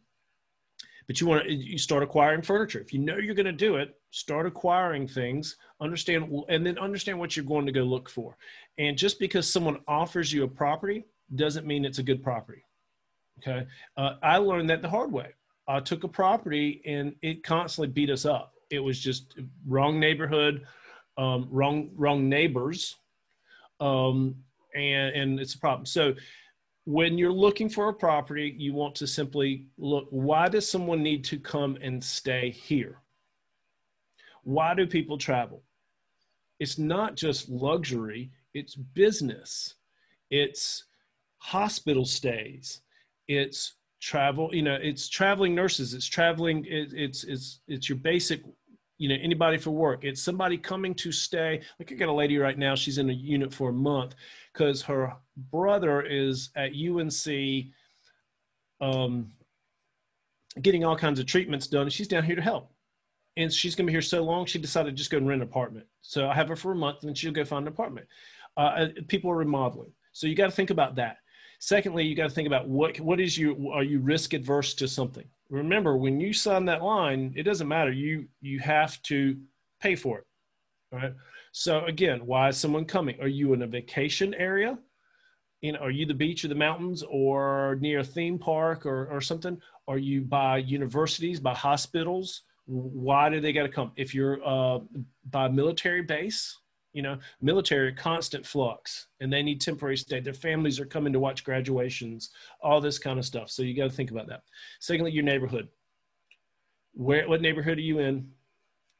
but 1.06 1.20
you 1.20 1.26
want 1.26 1.44
to 1.44 1.52
you 1.52 1.78
start 1.78 2.02
acquiring 2.02 2.42
furniture 2.42 2.80
if 2.80 2.92
you 2.92 2.98
know 2.98 3.16
you're 3.16 3.34
going 3.34 3.46
to 3.46 3.52
do 3.52 3.76
it 3.76 3.96
start 4.10 4.46
acquiring 4.46 5.06
things 5.06 5.56
understand 5.80 6.32
and 6.48 6.64
then 6.64 6.78
understand 6.78 7.18
what 7.18 7.36
you're 7.36 7.44
going 7.44 7.66
to 7.66 7.72
go 7.72 7.82
look 7.82 8.08
for 8.08 8.36
and 8.78 8.96
just 8.96 9.18
because 9.18 9.50
someone 9.50 9.78
offers 9.86 10.32
you 10.32 10.44
a 10.44 10.48
property 10.48 11.04
doesn't 11.34 11.66
mean 11.66 11.84
it's 11.84 11.98
a 11.98 12.02
good 12.02 12.22
property 12.22 12.64
okay 13.38 13.66
uh, 13.96 14.14
i 14.22 14.36
learned 14.36 14.70
that 14.70 14.82
the 14.82 14.88
hard 14.88 15.12
way 15.12 15.28
i 15.68 15.80
took 15.80 16.04
a 16.04 16.08
property 16.08 16.82
and 16.86 17.14
it 17.22 17.42
constantly 17.42 17.88
beat 17.88 18.10
us 18.10 18.24
up 18.24 18.54
it 18.70 18.80
was 18.80 18.98
just 18.98 19.38
wrong 19.66 19.98
neighborhood 19.98 20.66
um, 21.16 21.46
wrong 21.50 21.90
wrong 21.96 22.28
neighbors 22.28 22.96
um, 23.80 24.34
and 24.74 25.14
and 25.14 25.40
it's 25.40 25.54
a 25.54 25.58
problem 25.58 25.86
so 25.86 26.14
when 26.84 27.16
you're 27.16 27.32
looking 27.32 27.68
for 27.68 27.88
a 27.88 27.94
property, 27.94 28.54
you 28.58 28.74
want 28.74 28.94
to 28.96 29.06
simply 29.06 29.66
look 29.78 30.06
why 30.10 30.48
does 30.48 30.68
someone 30.68 31.02
need 31.02 31.24
to 31.24 31.38
come 31.38 31.78
and 31.80 32.02
stay 32.02 32.50
here? 32.50 33.00
Why 34.42 34.74
do 34.74 34.86
people 34.86 35.16
travel? 35.16 35.62
It's 36.60 36.78
not 36.78 37.16
just 37.16 37.48
luxury, 37.48 38.30
it's 38.52 38.74
business, 38.74 39.74
it's 40.30 40.84
hospital 41.38 42.04
stays, 42.04 42.82
it's 43.28 43.74
travel, 44.04 44.54
you 44.54 44.62
know, 44.62 44.74
it's 44.74 45.08
traveling 45.08 45.54
nurses, 45.54 45.94
it's 45.94 46.06
traveling, 46.06 46.64
it, 46.66 46.92
it's, 46.92 47.24
it's, 47.24 47.60
it's 47.66 47.88
your 47.88 47.96
basic 47.98 48.42
you 48.98 49.08
know 49.08 49.16
anybody 49.20 49.58
for 49.58 49.70
work. 49.70 50.04
It's 50.04 50.22
somebody 50.22 50.56
coming 50.56 50.94
to 50.94 51.10
stay. 51.10 51.62
Like 51.78 51.90
i 51.90 51.96
got 51.96 52.08
a 52.08 52.12
lady 52.12 52.38
right 52.38 52.56
now 52.56 52.74
she's 52.74 52.98
in 52.98 53.10
a 53.10 53.12
unit 53.12 53.52
for 53.52 53.70
a 53.70 53.72
month 53.72 54.14
because 54.52 54.82
her 54.82 55.12
brother 55.50 56.02
is 56.02 56.50
at 56.54 56.70
unc 56.74 57.26
um, 58.80 59.32
getting 60.62 60.84
all 60.84 60.96
kinds 60.96 61.18
of 61.18 61.26
treatments 61.26 61.66
done 61.66 61.88
she's 61.88 62.08
down 62.08 62.22
here 62.22 62.36
to 62.36 62.42
help. 62.42 62.70
And 63.36 63.52
she's 63.52 63.74
going 63.74 63.86
to 63.86 63.90
be 63.90 63.94
here 63.94 64.02
so 64.02 64.22
long 64.22 64.46
she 64.46 64.60
decided 64.60 64.90
to 64.90 64.96
just 64.96 65.10
go 65.10 65.18
and 65.18 65.26
rent 65.26 65.42
an 65.42 65.48
apartment. 65.48 65.86
So 66.02 66.28
i 66.28 66.34
have 66.34 66.48
her 66.48 66.56
for 66.56 66.70
a 66.70 66.76
month 66.76 66.98
and 67.00 67.08
then 67.08 67.14
she'll 67.14 67.32
go 67.32 67.44
find 67.44 67.66
an 67.66 67.72
apartment. 67.72 68.06
Uh, 68.56 68.60
uh 68.60 68.88
people 69.08 69.30
are 69.30 69.36
remodeling. 69.36 69.92
So 70.12 70.28
you 70.28 70.36
got 70.36 70.46
to 70.46 70.52
think 70.52 70.70
about 70.70 70.94
that 70.94 71.16
secondly 71.64 72.04
you 72.04 72.14
got 72.14 72.28
to 72.28 72.34
think 72.34 72.46
about 72.46 72.68
what 72.68 73.00
what 73.00 73.18
is 73.18 73.38
you 73.38 73.70
are 73.72 73.82
you 73.82 73.98
risk 73.98 74.34
adverse 74.34 74.74
to 74.74 74.86
something? 74.86 75.24
Remember 75.48 75.96
when 75.96 76.20
you 76.20 76.32
sign 76.32 76.66
that 76.66 76.82
line 76.82 77.32
it 77.36 77.44
doesn't 77.44 77.68
matter. 77.68 77.90
You 77.90 78.26
you 78.40 78.58
have 78.60 79.02
to 79.04 79.36
pay 79.80 79.94
for 79.96 80.18
it 80.18 80.26
right? 80.92 81.14
So 81.52 81.84
again 81.86 82.26
why 82.26 82.48
is 82.48 82.58
someone 82.58 82.84
coming? 82.84 83.18
Are 83.20 83.28
you 83.28 83.54
in 83.54 83.62
a 83.62 83.66
vacation 83.66 84.34
area? 84.34 84.78
You 85.62 85.72
know 85.72 85.78
are 85.78 85.90
you 85.90 86.04
the 86.04 86.14
beach 86.14 86.44
or 86.44 86.48
the 86.48 86.54
mountains 86.54 87.02
or 87.08 87.78
near 87.80 88.00
a 88.00 88.04
theme 88.04 88.38
park 88.38 88.84
or, 88.84 89.06
or 89.06 89.22
something? 89.22 89.58
Are 89.88 89.98
you 89.98 90.20
by 90.20 90.58
universities 90.58 91.40
by 91.40 91.54
hospitals? 91.54 92.42
Why 92.66 93.30
do 93.30 93.40
they 93.40 93.52
got 93.52 93.62
to 93.62 93.68
come? 93.70 93.92
If 93.96 94.14
you're 94.14 94.38
uh, 94.46 94.80
by 95.30 95.48
military 95.48 96.02
base 96.02 96.58
you 96.94 97.02
know, 97.02 97.18
military 97.42 97.92
constant 97.92 98.46
flux 98.46 99.08
and 99.20 99.30
they 99.30 99.42
need 99.42 99.60
temporary 99.60 99.96
stay. 99.96 100.20
Their 100.20 100.32
families 100.32 100.80
are 100.80 100.86
coming 100.86 101.12
to 101.12 101.20
watch 101.20 101.44
graduations, 101.44 102.30
all 102.62 102.80
this 102.80 102.98
kind 102.98 103.18
of 103.18 103.26
stuff. 103.26 103.50
So 103.50 103.62
you 103.62 103.76
got 103.76 103.90
to 103.90 103.96
think 103.96 104.12
about 104.12 104.28
that. 104.28 104.44
Secondly, 104.80 105.10
your 105.10 105.24
neighborhood. 105.24 105.68
Where, 106.92 107.28
what 107.28 107.42
neighborhood 107.42 107.78
are 107.78 107.82
you 107.82 107.98
in? 107.98 108.30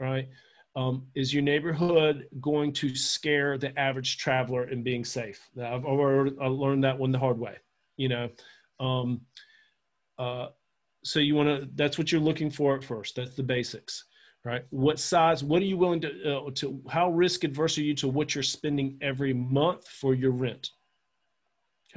Right? 0.00 0.28
Um, 0.76 1.06
is 1.14 1.32
your 1.32 1.44
neighborhood 1.44 2.26
going 2.40 2.72
to 2.74 2.96
scare 2.96 3.56
the 3.56 3.78
average 3.78 4.18
traveler 4.18 4.68
in 4.68 4.82
being 4.82 5.04
safe? 5.04 5.48
I've 5.56 5.84
already 5.84 6.32
learned 6.36 6.82
that 6.82 6.98
one 6.98 7.12
the 7.12 7.18
hard 7.20 7.38
way. 7.38 7.56
You 7.96 8.08
know, 8.08 8.28
um, 8.80 9.20
uh, 10.18 10.48
so 11.04 11.20
you 11.20 11.36
want 11.36 11.60
to. 11.60 11.68
That's 11.76 11.96
what 11.96 12.10
you're 12.10 12.20
looking 12.20 12.50
for 12.50 12.74
at 12.74 12.82
first. 12.82 13.14
That's 13.14 13.36
the 13.36 13.44
basics 13.44 14.04
right? 14.44 14.64
What 14.70 14.98
size? 14.98 15.42
What 15.42 15.62
are 15.62 15.66
you 15.66 15.76
willing 15.76 16.00
to 16.02 16.38
uh, 16.38 16.50
to? 16.56 16.80
How 16.88 17.10
risk 17.10 17.44
adverse 17.44 17.78
are 17.78 17.82
you 17.82 17.94
to 17.94 18.08
what 18.08 18.34
you're 18.34 18.42
spending 18.42 18.98
every 19.00 19.32
month 19.32 19.88
for 19.88 20.14
your 20.14 20.32
rent? 20.32 20.70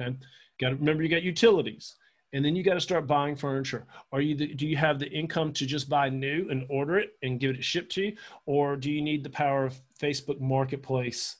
Okay, 0.00 0.16
got 0.60 0.70
to 0.70 0.76
remember 0.76 1.02
you 1.02 1.08
got 1.08 1.22
utilities, 1.22 1.96
and 2.32 2.44
then 2.44 2.56
you 2.56 2.62
got 2.62 2.74
to 2.74 2.80
start 2.80 3.06
buying 3.06 3.36
furniture. 3.36 3.86
Are 4.12 4.20
you 4.20 4.34
the, 4.34 4.54
do 4.54 4.66
you 4.66 4.76
have 4.76 4.98
the 4.98 5.10
income 5.10 5.52
to 5.54 5.66
just 5.66 5.88
buy 5.88 6.08
new 6.08 6.48
and 6.50 6.66
order 6.70 6.98
it 6.98 7.10
and 7.22 7.40
get 7.40 7.56
it 7.56 7.64
shipped 7.64 7.92
to 7.92 8.06
you, 8.06 8.16
or 8.46 8.76
do 8.76 8.90
you 8.90 9.02
need 9.02 9.22
the 9.22 9.30
power 9.30 9.66
of 9.66 9.80
Facebook 10.00 10.40
Marketplace 10.40 11.36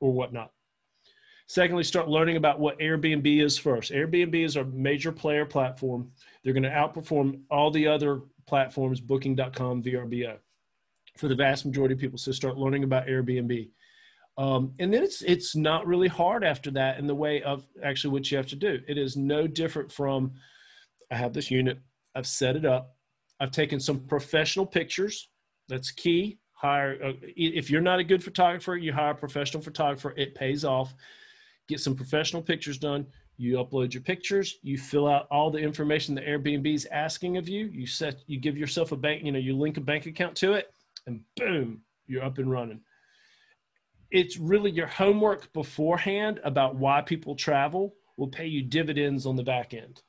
or 0.00 0.12
whatnot? 0.12 0.50
Secondly, 1.46 1.84
start 1.84 2.08
learning 2.08 2.36
about 2.36 2.58
what 2.58 2.78
Airbnb 2.78 3.42
is 3.42 3.58
first. 3.58 3.92
Airbnb 3.92 4.34
is 4.34 4.56
a 4.56 4.64
major 4.64 5.12
player 5.12 5.44
platform. 5.44 6.10
They're 6.42 6.54
going 6.54 6.62
to 6.62 6.70
outperform 6.70 7.40
all 7.50 7.70
the 7.70 7.86
other 7.86 8.22
platforms, 8.46 9.00
booking.com, 9.00 9.82
VRBO, 9.82 10.36
for 11.16 11.28
the 11.28 11.34
vast 11.34 11.66
majority 11.66 11.94
of 11.94 12.00
people. 12.00 12.18
So 12.18 12.32
start 12.32 12.56
learning 12.56 12.84
about 12.84 13.06
Airbnb. 13.06 13.70
Um, 14.36 14.72
and 14.80 14.92
then 14.92 15.02
it's 15.04 15.22
it's 15.22 15.54
not 15.54 15.86
really 15.86 16.08
hard 16.08 16.42
after 16.42 16.70
that 16.72 16.98
in 16.98 17.06
the 17.06 17.14
way 17.14 17.42
of 17.42 17.66
actually 17.84 18.12
what 18.12 18.30
you 18.30 18.36
have 18.36 18.48
to 18.48 18.56
do. 18.56 18.80
It 18.88 18.98
is 18.98 19.16
no 19.16 19.46
different 19.46 19.92
from 19.92 20.32
I 21.10 21.16
have 21.16 21.32
this 21.32 21.50
unit, 21.50 21.78
I've 22.16 22.26
set 22.26 22.56
it 22.56 22.64
up, 22.64 22.96
I've 23.38 23.52
taken 23.52 23.78
some 23.78 24.00
professional 24.00 24.66
pictures. 24.66 25.28
That's 25.68 25.90
key. 25.92 26.38
Hire 26.54 26.98
uh, 27.04 27.12
if 27.36 27.70
you're 27.70 27.80
not 27.80 28.00
a 28.00 28.04
good 28.04 28.24
photographer, 28.24 28.76
you 28.76 28.92
hire 28.92 29.12
a 29.12 29.14
professional 29.14 29.62
photographer. 29.62 30.14
It 30.16 30.34
pays 30.34 30.64
off. 30.64 30.94
Get 31.68 31.80
some 31.80 31.94
professional 31.94 32.42
pictures 32.42 32.78
done 32.78 33.06
you 33.36 33.56
upload 33.56 33.92
your 33.92 34.02
pictures 34.02 34.58
you 34.62 34.78
fill 34.78 35.08
out 35.08 35.26
all 35.30 35.50
the 35.50 35.58
information 35.58 36.14
the 36.14 36.20
airbnb 36.20 36.72
is 36.72 36.86
asking 36.92 37.36
of 37.36 37.48
you 37.48 37.66
you 37.66 37.86
set 37.86 38.22
you 38.26 38.38
give 38.38 38.56
yourself 38.56 38.92
a 38.92 38.96
bank 38.96 39.24
you 39.24 39.32
know 39.32 39.38
you 39.38 39.56
link 39.56 39.76
a 39.76 39.80
bank 39.80 40.06
account 40.06 40.36
to 40.36 40.52
it 40.52 40.72
and 41.06 41.20
boom 41.36 41.80
you're 42.06 42.22
up 42.24 42.38
and 42.38 42.50
running 42.50 42.80
it's 44.14 44.38
really 44.38 44.70
your 44.70 44.86
homework 44.86 45.52
beforehand 45.52 46.40
about 46.44 46.76
why 46.76 47.00
people 47.00 47.34
travel 47.34 47.96
will 48.16 48.28
pay 48.28 48.46
you 48.46 48.62
dividends 48.62 49.26
on 49.26 49.34
the 49.34 49.42
back 49.42 49.74
end. 49.74 50.02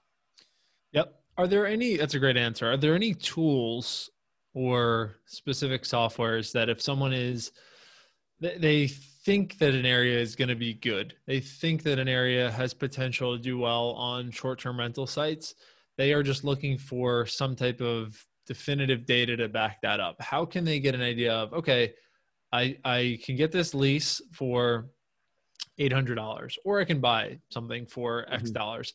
Yep. 0.92 1.14
Are 1.38 1.48
there 1.48 1.66
any, 1.66 1.98
that's 1.98 2.14
a 2.14 2.20
great 2.20 2.38
answer. 2.38 2.72
Are 2.72 2.78
there 2.78 2.94
any 2.94 3.16
tools 3.16 4.12
or 4.54 5.16
specific 5.26 5.84
softwares 5.84 6.52
that 6.52 6.70
if 6.70 6.82
someone 6.82 7.14
is, 7.14 7.52
they 8.40 8.88
think 8.88 9.58
that 9.60 9.74
an 9.74 9.86
area 9.86 10.20
is 10.20 10.36
going 10.36 10.50
to 10.50 10.56
be 10.56 10.74
good, 10.74 11.16
they 11.26 11.40
think 11.40 11.84
that 11.84 12.00
an 12.00 12.08
area 12.08 12.52
has 12.52 12.74
potential 12.74 13.36
to 13.36 13.42
do 13.42 13.58
well 13.58 13.92
on 13.92 14.32
short 14.32 14.60
term 14.60 14.80
rental 14.80 15.08
sites, 15.08 15.56
they 15.98 16.14
are 16.14 16.24
just 16.24 16.44
looking 16.44 16.78
for 16.78 17.26
some 17.26 17.56
type 17.56 17.82
of 17.82 18.22
definitive 18.46 19.06
data 19.06 19.36
to 19.38 19.50
back 19.50 19.82
that 19.82 20.00
up. 20.00 20.22
How 20.22 20.46
can 20.46 20.66
they 20.66 20.80
get 20.80 20.96
an 20.96 21.02
idea 21.02 21.34
of, 21.34 21.54
okay, 21.54 21.94
I, 22.52 22.78
I 22.84 23.20
can 23.24 23.36
get 23.36 23.52
this 23.52 23.74
lease 23.74 24.22
for 24.32 24.88
$800 25.80 26.58
or 26.64 26.80
I 26.80 26.86
can 26.86 27.00
buy 27.00 27.40
something 27.50 27.86
for 27.86 28.32
X 28.32 28.44
mm-hmm. 28.44 28.54
dollars. 28.54 28.94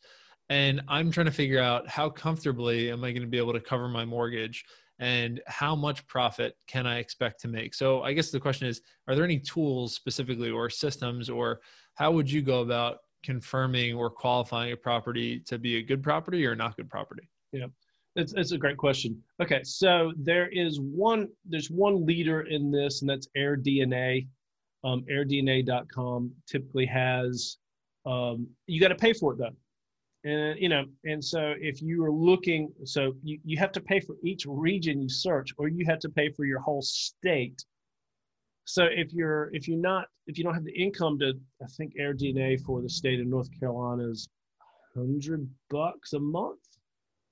And 0.48 0.82
I'm 0.88 1.10
trying 1.12 1.26
to 1.26 1.32
figure 1.32 1.60
out 1.60 1.88
how 1.88 2.08
comfortably 2.10 2.90
am 2.90 3.04
I 3.04 3.12
going 3.12 3.22
to 3.22 3.28
be 3.28 3.38
able 3.38 3.52
to 3.52 3.60
cover 3.60 3.88
my 3.88 4.04
mortgage 4.04 4.64
and 5.00 5.40
how 5.46 5.74
much 5.74 6.06
profit 6.06 6.54
can 6.66 6.86
I 6.86 6.98
expect 6.98 7.40
to 7.40 7.48
make? 7.48 7.74
So 7.74 8.02
I 8.02 8.12
guess 8.12 8.30
the 8.30 8.38
question 8.38 8.68
is, 8.68 8.82
are 9.08 9.14
there 9.14 9.24
any 9.24 9.38
tools 9.38 9.94
specifically 9.94 10.50
or 10.50 10.68
systems 10.68 11.30
or 11.30 11.60
how 11.94 12.12
would 12.12 12.30
you 12.30 12.42
go 12.42 12.60
about 12.60 12.98
confirming 13.24 13.94
or 13.94 14.10
qualifying 14.10 14.72
a 14.72 14.76
property 14.76 15.40
to 15.46 15.58
be 15.58 15.76
a 15.76 15.82
good 15.82 16.02
property 16.02 16.46
or 16.46 16.54
not 16.54 16.76
good 16.76 16.88
property? 16.88 17.28
Yeah. 17.50 17.66
It's, 18.16 18.34
it's 18.34 18.52
a 18.52 18.58
great 18.58 18.76
question. 18.76 19.22
Okay, 19.40 19.62
so 19.62 20.12
there 20.16 20.48
is 20.48 20.80
one 20.80 21.28
there's 21.48 21.70
one 21.70 22.04
leader 22.04 22.42
in 22.42 22.70
this, 22.70 23.02
and 23.02 23.08
that's 23.08 23.28
AirDNA. 23.36 24.26
Um, 24.82 25.04
AirDNA.com 25.10 26.32
typically 26.46 26.86
has 26.86 27.58
um, 28.06 28.48
you 28.66 28.80
got 28.80 28.88
to 28.88 28.96
pay 28.96 29.12
for 29.12 29.34
it 29.34 29.38
though, 29.38 29.54
and 30.24 30.58
you 30.58 30.68
know, 30.68 30.84
and 31.04 31.24
so 31.24 31.54
if 31.58 31.80
you 31.80 32.04
are 32.04 32.12
looking, 32.12 32.72
so 32.84 33.14
you, 33.22 33.38
you 33.44 33.58
have 33.58 33.72
to 33.72 33.80
pay 33.80 34.00
for 34.00 34.16
each 34.24 34.44
region 34.46 35.00
you 35.00 35.08
search, 35.08 35.50
or 35.58 35.68
you 35.68 35.84
have 35.86 35.98
to 36.00 36.08
pay 36.08 36.30
for 36.32 36.44
your 36.44 36.60
whole 36.60 36.82
state. 36.82 37.64
So 38.64 38.84
if 38.84 39.12
you're 39.12 39.50
if 39.52 39.66
you're 39.66 39.78
not 39.78 40.06
if 40.26 40.38
you 40.38 40.44
don't 40.44 40.54
have 40.54 40.64
the 40.64 40.78
income 40.78 41.18
to, 41.20 41.32
I 41.62 41.66
think 41.76 41.94
AirDNA 42.00 42.60
for 42.64 42.82
the 42.82 42.88
state 42.88 43.20
of 43.20 43.26
North 43.26 43.48
Carolina 43.58 44.08
is 44.08 44.28
hundred 44.94 45.48
bucks 45.70 46.12
a 46.12 46.18
month 46.18 46.58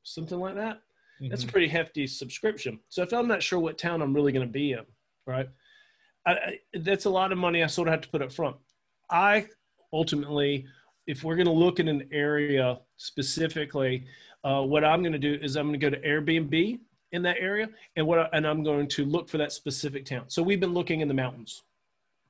something 0.09 0.39
like 0.39 0.55
that. 0.57 0.77
Mm-hmm. 1.21 1.29
That's 1.29 1.45
a 1.45 1.47
pretty 1.47 1.69
hefty 1.69 2.07
subscription. 2.07 2.81
So 2.89 3.03
if 3.03 3.13
I'm 3.13 3.29
not 3.29 3.43
sure 3.43 3.59
what 3.59 3.79
town 3.79 4.03
I'm 4.03 4.15
really 4.15 4.33
going 4.33 4.47
to 4.47 4.53
be 4.53 4.73
in, 4.73 4.85
right, 5.27 5.49
I, 6.27 6.33
I, 6.33 6.59
that's 6.81 7.05
a 7.05 7.11
lot 7.11 7.33
of 7.33 7.39
money 7.39 7.63
I 7.63 7.67
sort 7.67 7.89
of 7.89 7.93
have 7.93 8.01
to 8.03 8.09
put 8.09 8.23
up 8.23 8.33
front. 8.33 8.57
I 9.11 9.47
ultimately, 9.93 10.67
if 11.09 11.25
we're 11.25 11.35
going 11.35 11.47
to 11.47 11.53
look 11.53 11.81
at 11.81 11.89
an 11.89 12.07
area 12.13 12.79
specifically, 12.99 14.05
uh, 14.45 14.63
what 14.63 14.85
I'm 14.85 15.03
going 15.03 15.15
to 15.15 15.19
do 15.19 15.39
is 15.43 15.57
I'm 15.57 15.67
going 15.67 15.81
to 15.81 15.91
go 15.91 15.91
to 15.91 16.01
Airbnb 16.07 16.79
in 17.11 17.23
that 17.23 17.39
area, 17.41 17.69
and 17.97 18.07
what 18.07 18.19
I, 18.19 18.29
and 18.35 18.47
I'm 18.47 18.63
going 18.63 18.87
to 18.87 19.05
look 19.07 19.29
for 19.29 19.39
that 19.39 19.51
specific 19.51 20.05
town. 20.05 20.25
So 20.29 20.43
we've 20.43 20.61
been 20.61 20.75
looking 20.75 21.01
in 21.01 21.09
the 21.09 21.15
mountains, 21.15 21.63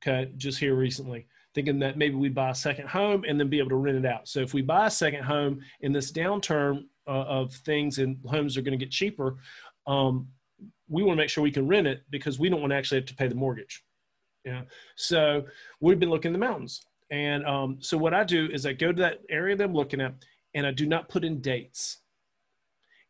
okay, 0.01 0.31
just 0.37 0.57
here 0.57 0.73
recently 0.73 1.27
thinking 1.55 1.79
that 1.79 1.97
maybe 1.97 2.15
we 2.15 2.29
buy 2.29 2.51
a 2.51 2.55
second 2.55 2.87
home 2.87 3.25
and 3.27 3.39
then 3.39 3.49
be 3.49 3.57
able 3.57 3.69
to 3.69 3.75
rent 3.75 3.97
it 3.97 4.05
out. 4.05 4.27
So 4.27 4.39
if 4.39 4.53
we 4.53 4.61
buy 4.61 4.85
a 4.85 4.91
second 4.91 5.23
home 5.23 5.61
in 5.81 5.91
this 5.91 6.11
downturn 6.11 6.85
uh, 7.07 7.11
of 7.11 7.53
things 7.53 7.97
and 7.97 8.17
homes 8.27 8.55
are 8.55 8.61
going 8.61 8.77
to 8.77 8.85
get 8.85 8.91
cheaper, 8.91 9.37
um, 9.87 10.27
we 10.87 11.01
want 11.01 11.17
to 11.17 11.23
make 11.23 11.29
sure 11.29 11.43
we 11.43 11.51
can 11.51 11.67
rent 11.67 11.87
it 11.87 12.03
because 12.11 12.39
we 12.39 12.49
don't 12.49 12.61
want 12.61 12.71
to 12.71 12.77
actually 12.77 12.99
have 12.99 13.07
to 13.07 13.15
pay 13.15 13.27
the 13.27 13.35
mortgage. 13.35 13.83
Yeah. 14.45 14.61
So 14.95 15.45
we've 15.81 15.99
been 15.99 16.11
looking 16.11 16.29
in 16.29 16.33
the 16.33 16.45
mountains. 16.45 16.85
And 17.11 17.45
um, 17.45 17.77
so 17.79 17.97
what 17.97 18.13
I 18.13 18.23
do 18.23 18.49
is 18.51 18.65
I 18.65 18.73
go 18.73 18.91
to 18.91 19.01
that 19.01 19.21
area 19.29 19.55
that 19.55 19.63
I'm 19.63 19.73
looking 19.73 20.01
at 20.01 20.13
and 20.53 20.65
I 20.65 20.71
do 20.71 20.85
not 20.85 21.09
put 21.09 21.23
in 21.23 21.41
dates. 21.41 21.97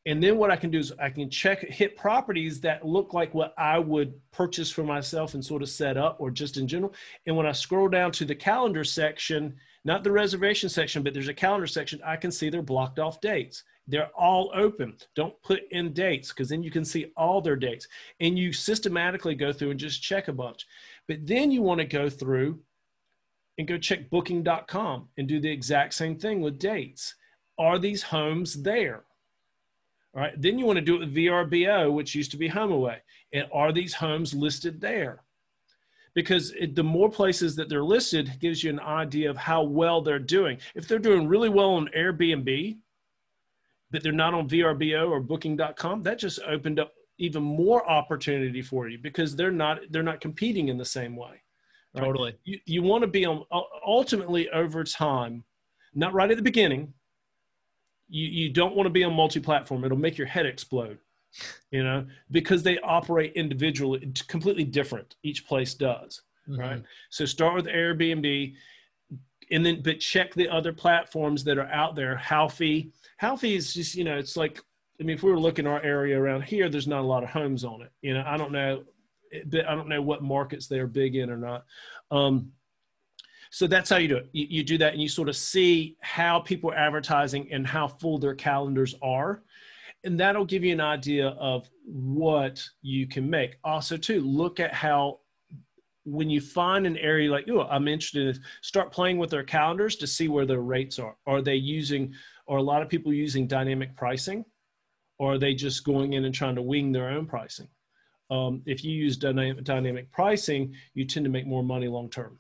And 0.06 0.24
then 0.24 0.38
what 0.38 0.50
I 0.50 0.56
can 0.56 0.72
do 0.72 0.80
is 0.80 0.94
I 1.00 1.10
can 1.10 1.30
check, 1.30 1.62
hit 1.62 1.98
properties 1.98 2.62
that 2.62 2.86
look 2.86 3.14
like 3.14 3.34
what 3.34 3.54
I 3.58 3.78
would 3.78 4.14
purchase 4.32 4.72
for 4.72 4.84
myself 4.84 5.34
and 5.34 5.44
sort 5.44 5.62
of 5.62 5.70
set 5.70 5.98
up 5.98 6.18
or 6.20 6.32
just 6.32 6.58
in 6.58 6.68
general. 6.68 6.94
And 7.26 7.36
when 7.36 7.46
I 7.46 7.52
scroll 7.52 7.90
down 7.90 8.12
to 8.14 8.26
the 8.26 8.34
calendar 8.34 8.84
section, 8.84 9.56
not 9.84 10.04
the 10.04 10.12
reservation 10.12 10.70
section, 10.70 11.04
but 11.04 11.14
there's 11.14 11.28
a 11.28 11.34
calendar 11.34 11.68
section, 11.68 12.02
I 12.06 12.16
can 12.16 12.32
see 12.32 12.50
they're 12.50 12.62
blocked 12.62 12.98
off 12.98 13.20
dates. 13.20 13.64
They're 13.88 14.10
all 14.18 14.52
open. 14.56 14.96
Don't 15.16 15.40
put 15.42 15.62
in 15.72 15.94
dates 15.94 16.30
because 16.30 16.48
then 16.48 16.64
you 16.64 16.72
can 16.72 16.86
see 16.86 17.12
all 17.18 17.42
their 17.42 17.56
dates. 17.56 17.88
And 18.20 18.38
you 18.38 18.54
systematically 18.54 19.36
go 19.36 19.52
through 19.52 19.72
and 19.72 19.80
just 19.80 20.02
check 20.02 20.28
a 20.28 20.34
bunch. 20.34 20.66
But 21.08 21.28
then 21.28 21.52
you 21.52 21.62
want 21.62 21.80
to 21.80 21.86
go 21.86 22.10
through 22.10 22.60
and 23.60 23.68
go 23.68 23.78
check 23.78 24.10
booking.com 24.10 25.10
and 25.18 25.28
do 25.28 25.40
the 25.40 25.52
exact 25.52 25.94
same 25.94 26.18
thing 26.18 26.40
with 26.40 26.58
dates. 26.58 27.14
Are 27.60 27.78
these 27.78 28.02
homes 28.02 28.64
there? 28.64 29.04
All 30.16 30.22
right. 30.22 30.42
Then 30.42 30.58
you 30.58 30.66
want 30.66 30.78
to 30.78 30.82
do 30.82 30.96
it 30.96 31.00
with 31.00 31.16
VRBO, 31.16 31.92
which 31.92 32.16
used 32.16 32.32
to 32.32 32.38
be 32.38 32.50
HomeAway. 32.50 32.96
And 33.34 33.48
are 33.54 33.74
these 33.74 33.94
homes 33.94 34.34
listed 34.34 34.80
there? 34.80 35.24
Because 36.16 36.52
it, 36.52 36.74
the 36.74 36.84
more 36.84 37.10
places 37.10 37.58
that 37.58 37.68
they're 37.68 37.84
listed 37.84 38.40
gives 38.40 38.64
you 38.64 38.70
an 38.70 38.80
idea 38.80 39.30
of 39.30 39.36
how 39.36 39.62
well 39.64 40.02
they're 40.02 40.20
doing. 40.20 40.58
If 40.74 40.88
they're 40.88 40.98
doing 40.98 41.28
really 41.28 41.50
well 41.50 41.72
on 41.72 41.90
Airbnb, 41.96 42.78
but 43.92 44.02
they're 44.02 44.14
not 44.14 44.34
on 44.34 44.48
VRBO 44.48 45.10
or 45.10 45.20
booking.com, 45.20 46.02
that 46.04 46.18
just 46.18 46.40
opened 46.48 46.80
up 46.80 46.94
even 47.18 47.44
more 47.44 47.88
opportunity 47.90 48.62
for 48.62 48.88
you 48.88 48.98
because 48.98 49.36
they're 49.36 49.52
not 49.52 49.80
they're 49.90 50.02
not 50.02 50.22
competing 50.22 50.70
in 50.70 50.78
the 50.78 50.86
same 50.86 51.18
way. 51.18 51.42
Right? 51.96 52.04
Totally. 52.04 52.36
You, 52.44 52.60
you 52.66 52.84
want 52.84 53.02
to 53.02 53.08
be 53.08 53.26
on 53.26 53.44
ultimately 53.86 54.50
over 54.50 54.84
time, 54.84 55.44
not 55.94 56.14
right 56.14 56.30
at 56.30 56.38
the 56.38 56.44
beginning. 56.44 56.94
You, 58.10 58.28
you 58.28 58.50
don't 58.50 58.76
want 58.76 58.86
to 58.86 58.92
be 58.92 59.04
on 59.04 59.14
multi-platform. 59.14 59.84
It'll 59.84 59.98
make 59.98 60.18
your 60.18 60.28
head 60.28 60.46
explode, 60.46 61.00
you 61.72 61.84
know, 61.84 62.06
because 62.32 62.64
they 62.64 62.80
operate 62.80 63.34
individually, 63.34 64.12
completely 64.28 64.64
different. 64.64 65.16
Each 65.24 65.48
place 65.48 65.74
does, 65.74 66.22
mm-hmm. 66.48 66.60
right? 66.60 66.84
So 67.10 67.26
start 67.26 67.56
with 67.56 67.66
Airbnb, 67.66 68.54
and 69.52 69.66
then 69.66 69.82
but 69.82 70.00
check 70.00 70.34
the 70.34 70.48
other 70.48 70.74
platforms 70.74 71.44
that 71.44 71.58
are 71.58 71.68
out 71.68 71.96
there. 71.96 72.22
Houfy, 72.24 72.92
Houfy 73.22 73.56
is 73.56 73.74
just 73.74 73.96
you 73.96 74.04
know 74.04 74.18
it's 74.18 74.38
like 74.38 74.60
I 75.00 75.04
mean 75.04 75.16
if 75.16 75.24
we 75.24 75.32
were 75.32 75.40
looking 75.40 75.66
our 75.66 75.82
area 75.82 76.20
around 76.20 76.44
here, 76.44 76.70
there's 76.70 76.88
not 76.88 77.02
a 77.02 77.08
lot 77.08 77.24
of 77.24 77.30
homes 77.30 77.64
on 77.64 77.82
it. 77.82 77.92
You 78.02 78.14
know 78.14 78.24
I 78.28 78.38
don't 78.38 78.52
know, 78.52 78.84
but 79.46 79.68
I 79.68 79.76
don't 79.76 79.90
know 79.90 80.02
what 80.02 80.24
markets 80.24 80.68
they're 80.68 80.88
big 80.88 81.16
in 81.16 81.30
or 81.30 81.38
not. 81.38 81.66
Um, 82.12 82.52
so 83.52 83.66
that's 83.66 83.90
how 83.90 83.98
you 83.98 84.08
do 84.08 84.18
it. 84.18 84.30
You, 84.32 84.48
you 84.50 84.64
do 84.64 84.78
that 84.78 84.94
and 84.94 85.02
you 85.02 85.10
sort 85.10 85.30
of 85.30 85.36
see 85.36 85.98
how 86.02 86.40
people 86.40 86.72
are 86.72 86.78
advertising 86.78 87.52
and 87.52 87.66
how 87.66 87.88
full 87.88 88.20
their 88.20 88.36
calendars 88.36 88.96
are 89.02 89.44
and 90.04 90.20
that'll 90.20 90.46
give 90.46 90.64
you 90.64 90.74
an 90.74 90.82
idea 90.82 91.30
of 91.30 91.70
what 91.84 92.64
you 92.82 93.08
can 93.08 93.30
make. 93.30 93.58
Also, 93.64 93.98
too, 93.98 94.22
look 94.22 94.60
at 94.60 94.74
how 94.74 95.20
when 96.06 96.30
you 96.30 96.42
find 96.42 96.88
an 96.88 96.98
area 96.98 97.30
like, 97.30 97.48
oh, 97.50 97.64
I'm 97.64 97.88
interested 97.88 98.36
in 98.36 98.44
start 98.62 98.92
playing 98.92 99.18
with 99.18 99.30
their 99.30 99.44
calendars 99.44 99.96
to 99.98 100.08
see 100.08 100.28
where 100.28 100.46
their 100.46 100.62
rates 100.62 100.98
are. 101.00 101.18
Are 101.28 101.42
they 101.42 101.56
using, 101.56 102.14
or 102.48 102.58
a 102.58 102.64
lot 102.64 102.82
of 102.82 102.90
people 102.90 103.14
using 103.14 103.46
dynamic 103.46 103.96
pricing, 103.96 104.46
or 105.18 105.34
are 105.34 105.38
they 105.38 105.54
just 105.54 105.84
going 105.84 106.14
in 106.14 106.26
and 106.26 106.34
trying 106.34 106.56
to 106.56 106.62
wing 106.62 106.92
their 106.92 107.10
own 107.10 107.26
pricing? 107.26 107.68
Um, 108.30 108.62
if 108.66 108.84
you 108.84 108.92
use 108.92 109.18
dynamic, 109.18 109.64
dynamic 109.64 110.12
pricing, 110.12 110.74
you 110.94 111.06
tend 111.06 111.26
to 111.26 111.32
make 111.32 111.48
more 111.48 111.64
money 111.64 111.88
long 111.88 112.10
term, 112.10 112.40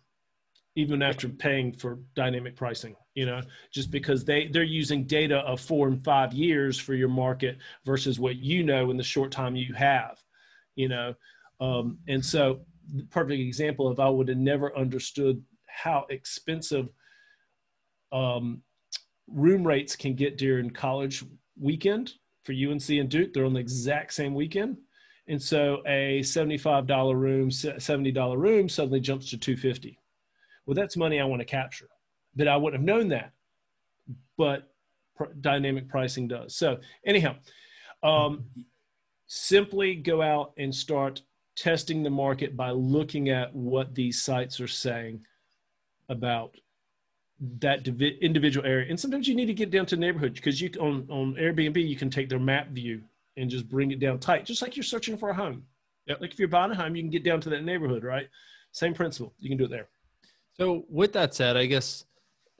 even 0.75 1.01
after 1.01 1.27
paying 1.27 1.73
for 1.73 1.99
dynamic 2.15 2.55
pricing. 2.55 2.95
You 3.15 3.25
know, 3.25 3.41
just 3.71 3.91
because 3.91 4.23
they 4.23 4.47
they're 4.47 4.63
using 4.63 5.05
data 5.05 5.37
of 5.39 5.59
four 5.59 5.87
and 5.87 6.03
five 6.03 6.33
years 6.33 6.79
for 6.79 6.93
your 6.93 7.09
market 7.09 7.57
versus 7.85 8.19
what 8.19 8.37
you 8.37 8.63
know 8.63 8.91
in 8.91 8.97
the 8.97 9.03
short 9.03 9.31
time 9.31 9.55
you 9.55 9.73
have. 9.73 10.19
You 10.75 10.89
know, 10.89 11.15
um, 11.59 11.97
and 12.07 12.23
so 12.23 12.61
the 12.93 13.03
perfect 13.03 13.41
example 13.41 13.87
of 13.87 13.99
I 13.99 14.09
would 14.09 14.29
have 14.29 14.37
never 14.37 14.75
understood 14.77 15.43
how 15.67 16.05
expensive 16.09 16.89
um, 18.11 18.61
room 19.27 19.65
rates 19.65 19.95
can 19.95 20.13
get 20.13 20.37
during 20.37 20.69
college 20.69 21.23
weekend 21.59 22.13
for 22.43 22.53
UNC 22.53 22.89
and 22.89 23.09
Duke. 23.09 23.33
They're 23.33 23.45
on 23.45 23.53
the 23.53 23.59
exact 23.59 24.13
same 24.13 24.33
weekend. 24.33 24.77
And 25.29 25.41
so 25.41 25.83
a 25.85 26.21
$75 26.21 27.13
room, 27.13 27.49
$70 27.49 28.37
room 28.37 28.67
suddenly 28.67 28.99
jumps 28.99 29.29
to 29.29 29.37
250. 29.37 29.99
Well, 30.65 30.73
that's 30.73 30.97
money 30.97 31.19
I 31.19 31.25
want 31.25 31.39
to 31.39 31.45
capture. 31.45 31.87
But 32.35 32.47
I 32.47 32.57
wouldn't 32.57 32.81
have 32.81 32.85
known 32.85 33.09
that. 33.09 33.31
But 34.37 34.71
pr- 35.15 35.33
dynamic 35.39 35.87
pricing 35.87 36.27
does. 36.27 36.55
So 36.55 36.79
anyhow, 37.05 37.35
um, 38.01 38.45
simply 39.27 39.93
go 39.95 40.23
out 40.23 40.53
and 40.57 40.73
start 40.73 41.21
testing 41.55 42.01
the 42.01 42.09
market 42.09 42.57
by 42.57 42.71
looking 42.71 43.29
at 43.29 43.53
what 43.53 43.93
these 43.93 44.19
sites 44.21 44.59
are 44.59 44.67
saying 44.67 45.21
about 46.07 46.55
that 47.59 47.83
divi- 47.83 48.17
individual 48.19 48.65
area. 48.65 48.87
And 48.89 48.99
sometimes 48.99 49.27
you 49.27 49.35
need 49.35 49.45
to 49.45 49.53
get 49.53 49.69
down 49.69 49.85
to 49.87 49.95
neighborhood 49.95 50.33
because 50.33 50.59
you 50.59 50.71
on 50.79 51.05
on 51.09 51.35
Airbnb 51.35 51.87
you 51.87 51.95
can 51.95 52.09
take 52.09 52.29
their 52.29 52.39
map 52.39 52.69
view 52.69 53.03
and 53.37 53.49
just 53.49 53.69
bring 53.69 53.91
it 53.91 53.99
down 53.99 54.19
tight, 54.19 54.45
just 54.45 54.61
like 54.61 54.75
you're 54.75 54.83
searching 54.83 55.17
for 55.17 55.29
a 55.29 55.33
home. 55.33 55.63
Yep. 56.07 56.21
Like 56.21 56.33
if 56.33 56.39
you're 56.39 56.47
buying 56.47 56.71
a 56.71 56.75
home, 56.75 56.95
you 56.95 57.03
can 57.03 57.11
get 57.11 57.23
down 57.23 57.39
to 57.41 57.49
that 57.49 57.63
neighborhood, 57.63 58.03
right? 58.03 58.27
Same 58.71 58.93
principle. 58.93 59.33
You 59.39 59.49
can 59.49 59.57
do 59.57 59.65
it 59.65 59.69
there. 59.69 59.87
So, 60.57 60.85
with 60.89 61.13
that 61.13 61.33
said, 61.33 61.55
I 61.55 61.65
guess 61.65 62.05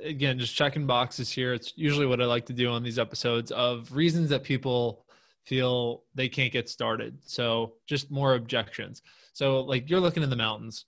again, 0.01 0.39
just 0.39 0.55
checking 0.55 0.87
boxes 0.87 1.29
here. 1.29 1.53
It's 1.53 1.73
usually 1.75 2.05
what 2.05 2.21
I 2.21 2.25
like 2.25 2.45
to 2.45 2.53
do 2.53 2.69
on 2.69 2.83
these 2.83 2.99
episodes 2.99 3.51
of 3.51 3.93
reasons 3.93 4.29
that 4.29 4.43
people 4.43 5.05
feel 5.45 6.03
they 6.15 6.29
can't 6.29 6.53
get 6.53 6.69
started. 6.69 7.17
So, 7.25 7.73
just 7.87 8.11
more 8.11 8.35
objections. 8.35 9.01
So, 9.33 9.61
like 9.61 9.89
you're 9.89 9.99
looking 9.99 10.23
in 10.23 10.29
the 10.29 10.35
mountains. 10.35 10.85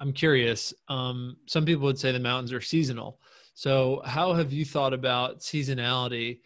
I'm 0.00 0.12
curious. 0.12 0.72
Um, 0.88 1.36
some 1.46 1.64
people 1.64 1.82
would 1.84 1.98
say 1.98 2.12
the 2.12 2.20
mountains 2.20 2.52
are 2.52 2.60
seasonal. 2.60 3.20
So, 3.54 4.02
how 4.04 4.34
have 4.34 4.52
you 4.52 4.64
thought 4.64 4.94
about 4.94 5.40
seasonality 5.40 6.40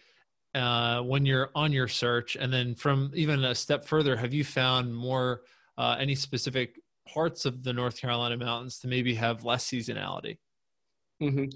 uh, 0.55 1.01
when 1.01 1.25
you're 1.25 1.51
on 1.55 1.73
your 1.73 1.89
search? 1.89 2.37
And 2.37 2.53
then, 2.53 2.75
from 2.75 3.11
even 3.15 3.45
a 3.45 3.55
step 3.55 3.85
further, 3.85 4.17
have 4.17 4.33
you 4.33 4.45
found 4.45 4.95
more 4.95 5.43
uh, 5.79 5.97
any 5.99 6.15
specific 6.15 6.79
parts 7.07 7.45
of 7.45 7.63
the 7.63 7.73
North 7.73 7.99
Carolina 7.99 8.37
mountains 8.37 8.79
to 8.81 8.89
maybe 8.89 9.15
have 9.15 9.45
less 9.45 9.65
seasonality? 9.65 10.39
Mm-hmm. 11.23 11.47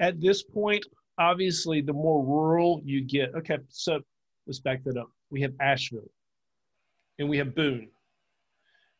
At 0.00 0.20
this 0.20 0.42
point, 0.42 0.84
obviously, 1.18 1.80
the 1.80 1.92
more 1.92 2.24
rural 2.24 2.80
you 2.84 3.02
get. 3.02 3.34
Okay, 3.34 3.58
so 3.68 4.00
let's 4.46 4.60
back 4.60 4.84
that 4.84 4.96
up. 4.96 5.10
We 5.30 5.40
have 5.42 5.52
Asheville, 5.60 6.10
and 7.18 7.28
we 7.28 7.38
have 7.38 7.54
Boone, 7.54 7.88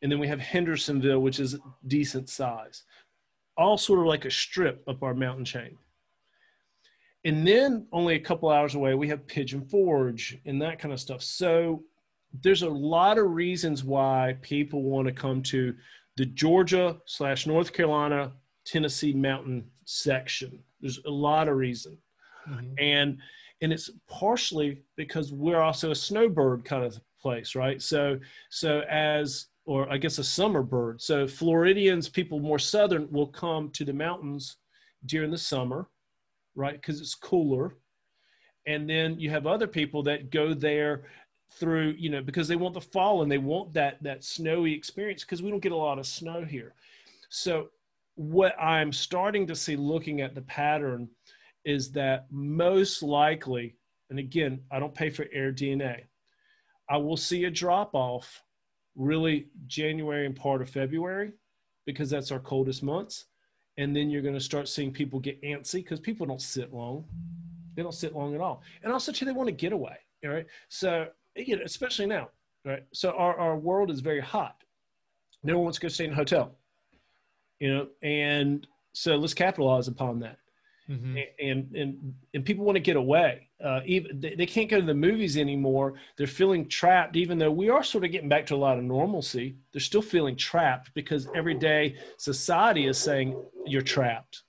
and 0.01 0.11
then 0.11 0.19
we 0.19 0.27
have 0.27 0.39
Hendersonville, 0.39 1.19
which 1.19 1.39
is 1.39 1.57
decent 1.87 2.29
size, 2.29 2.83
all 3.57 3.77
sort 3.77 3.99
of 3.99 4.05
like 4.05 4.25
a 4.25 4.31
strip 4.31 4.83
up 4.87 5.03
our 5.03 5.13
mountain 5.13 5.45
chain. 5.45 5.77
And 7.25 7.45
then 7.45 7.87
only 7.91 8.15
a 8.15 8.19
couple 8.19 8.49
hours 8.49 8.75
away, 8.75 8.93
we 8.93 9.07
have 9.07 9.27
Pigeon 9.27 9.65
Forge 9.65 10.37
and 10.45 10.61
that 10.61 10.79
kind 10.79 10.93
of 10.93 10.99
stuff. 10.99 11.23
So 11.23 11.83
there's 12.43 12.61
a 12.61 12.69
lot 12.69 13.17
of 13.17 13.31
reasons 13.31 13.83
why 13.83 14.37
people 14.41 14.83
want 14.83 15.07
to 15.07 15.13
come 15.13 15.41
to 15.43 15.75
the 16.17 16.25
Georgia 16.25 16.97
slash 17.05 17.47
North 17.47 17.73
Carolina 17.73 18.31
Tennessee 18.65 19.13
mountain 19.13 19.65
section. 19.85 20.59
There's 20.81 20.99
a 21.05 21.11
lot 21.11 21.47
of 21.47 21.57
reason. 21.57 21.97
Mm-hmm. 22.47 22.73
And 22.77 23.17
and 23.61 23.73
it's 23.73 23.89
partially 24.07 24.83
because 24.95 25.31
we're 25.31 25.61
also 25.61 25.91
a 25.91 25.95
snowbird 25.95 26.65
kind 26.65 26.83
of 26.83 26.99
place, 27.19 27.55
right? 27.55 27.81
So 27.81 28.19
so 28.49 28.81
as 28.89 29.47
or 29.65 29.91
I 29.91 29.97
guess 29.97 30.19
a 30.19 30.23
summer 30.23 30.61
bird. 30.61 31.01
So 31.01 31.27
Floridians, 31.27 32.07
people 32.07 32.39
more 32.39 32.59
southern, 32.59 33.11
will 33.11 33.27
come 33.27 33.71
to 33.71 33.83
the 33.83 33.93
mountains 33.93 34.57
during 35.07 35.31
the 35.31 35.37
summer, 35.37 35.89
right? 36.55 36.73
Because 36.73 37.01
it's 37.01 37.15
cooler. 37.15 37.75
And 38.67 38.89
then 38.89 39.19
you 39.19 39.29
have 39.29 39.45
other 39.45 39.67
people 39.67 40.01
that 40.03 40.31
go 40.31 40.53
there 40.53 41.03
through, 41.51 41.95
you 41.97 42.09
know, 42.09 42.21
because 42.21 42.47
they 42.47 42.55
want 42.55 42.73
the 42.73 42.81
fall 42.81 43.21
and 43.21 43.31
they 43.31 43.37
want 43.37 43.73
that 43.73 44.01
that 44.01 44.23
snowy 44.23 44.73
experience 44.73 45.23
because 45.23 45.41
we 45.41 45.49
don't 45.49 45.59
get 45.59 45.71
a 45.71 45.75
lot 45.75 45.99
of 45.99 46.07
snow 46.07 46.43
here. 46.43 46.73
So 47.29 47.69
what 48.15 48.59
I'm 48.59 48.91
starting 48.91 49.45
to 49.47 49.55
see 49.55 49.75
looking 49.75 50.21
at 50.21 50.35
the 50.35 50.41
pattern 50.41 51.09
is 51.63 51.91
that 51.91 52.27
most 52.31 53.03
likely, 53.03 53.75
and 54.09 54.19
again, 54.19 54.61
I 54.71 54.79
don't 54.79 54.93
pay 54.93 55.09
for 55.09 55.25
AirDNA, 55.25 56.03
I 56.89 56.97
will 56.97 57.17
see 57.17 57.45
a 57.45 57.51
drop 57.51 57.91
off 57.93 58.41
really 58.95 59.47
January 59.67 60.25
and 60.25 60.35
part 60.35 60.61
of 60.61 60.69
February 60.69 61.33
because 61.85 62.09
that's 62.09 62.31
our 62.31 62.39
coldest 62.39 62.83
months. 62.83 63.25
And 63.77 63.95
then 63.95 64.09
you're 64.09 64.21
going 64.21 64.35
to 64.35 64.41
start 64.41 64.69
seeing 64.69 64.91
people 64.91 65.19
get 65.19 65.41
antsy 65.41 65.83
because 65.83 65.99
people 65.99 66.25
don't 66.25 66.41
sit 66.41 66.73
long. 66.73 67.03
They 67.75 67.83
don't 67.83 67.93
sit 67.93 68.15
long 68.15 68.33
at 68.33 68.41
all. 68.41 68.61
And 68.83 68.93
also, 68.93 69.11
too, 69.11 69.25
they 69.25 69.33
want 69.33 69.47
to 69.47 69.53
get 69.53 69.73
away. 69.73 69.97
All 70.23 70.31
right. 70.31 70.45
So, 70.69 71.07
you 71.35 71.57
know, 71.57 71.63
especially 71.65 72.05
now, 72.05 72.29
right? 72.63 72.85
So, 72.93 73.11
our, 73.11 73.37
our 73.37 73.57
world 73.57 73.91
is 73.91 73.99
very 73.99 74.21
hot. 74.21 74.63
No 75.43 75.55
one 75.55 75.65
wants 75.65 75.77
to 75.79 75.81
go 75.81 75.87
stay 75.89 76.05
in 76.05 76.13
a 76.13 76.15
hotel 76.15 76.55
you 77.59 77.73
know, 77.73 77.87
and 78.01 78.67
so 78.93 79.15
let's 79.15 79.33
capitalize 79.33 79.87
upon 79.87 80.19
that. 80.19 80.37
Mm-hmm. 80.89 81.17
And, 81.39 81.75
and 81.75 82.13
and 82.33 82.45
people 82.45 82.63
want 82.63 82.75
to 82.75 82.81
get 82.81 82.95
away. 82.95 83.49
Uh, 83.63 83.79
even 83.85 84.19
they, 84.19 84.35
they 84.35 84.45
can't 84.45 84.69
go 84.69 84.79
to 84.79 84.85
the 84.85 84.93
movies 84.93 85.35
anymore. 85.35 85.95
They're 86.15 86.27
feeling 86.27 86.67
trapped, 86.67 87.15
even 87.15 87.39
though 87.39 87.51
we 87.51 87.69
are 87.69 87.83
sort 87.83 88.05
of 88.05 88.11
getting 88.11 88.29
back 88.29 88.45
to 88.47 88.55
a 88.55 88.57
lot 88.57 88.77
of 88.77 88.83
normalcy. 88.83 89.55
They're 89.71 89.79
still 89.79 90.03
feeling 90.03 90.35
trapped 90.35 90.93
because 90.93 91.27
every 91.35 91.55
day 91.55 91.97
society 92.17 92.85
is 92.85 92.99
saying 92.99 93.35
you're 93.65 93.81
trapped, 93.81 94.43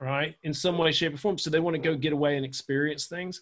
right? 0.00 0.34
In 0.42 0.52
some 0.52 0.78
way, 0.78 0.90
shape, 0.90 1.14
or 1.14 1.18
form. 1.18 1.38
So 1.38 1.48
they 1.48 1.60
want 1.60 1.74
to 1.74 1.82
go 1.82 1.94
get 1.94 2.12
away 2.12 2.36
and 2.36 2.44
experience 2.44 3.06
things. 3.06 3.40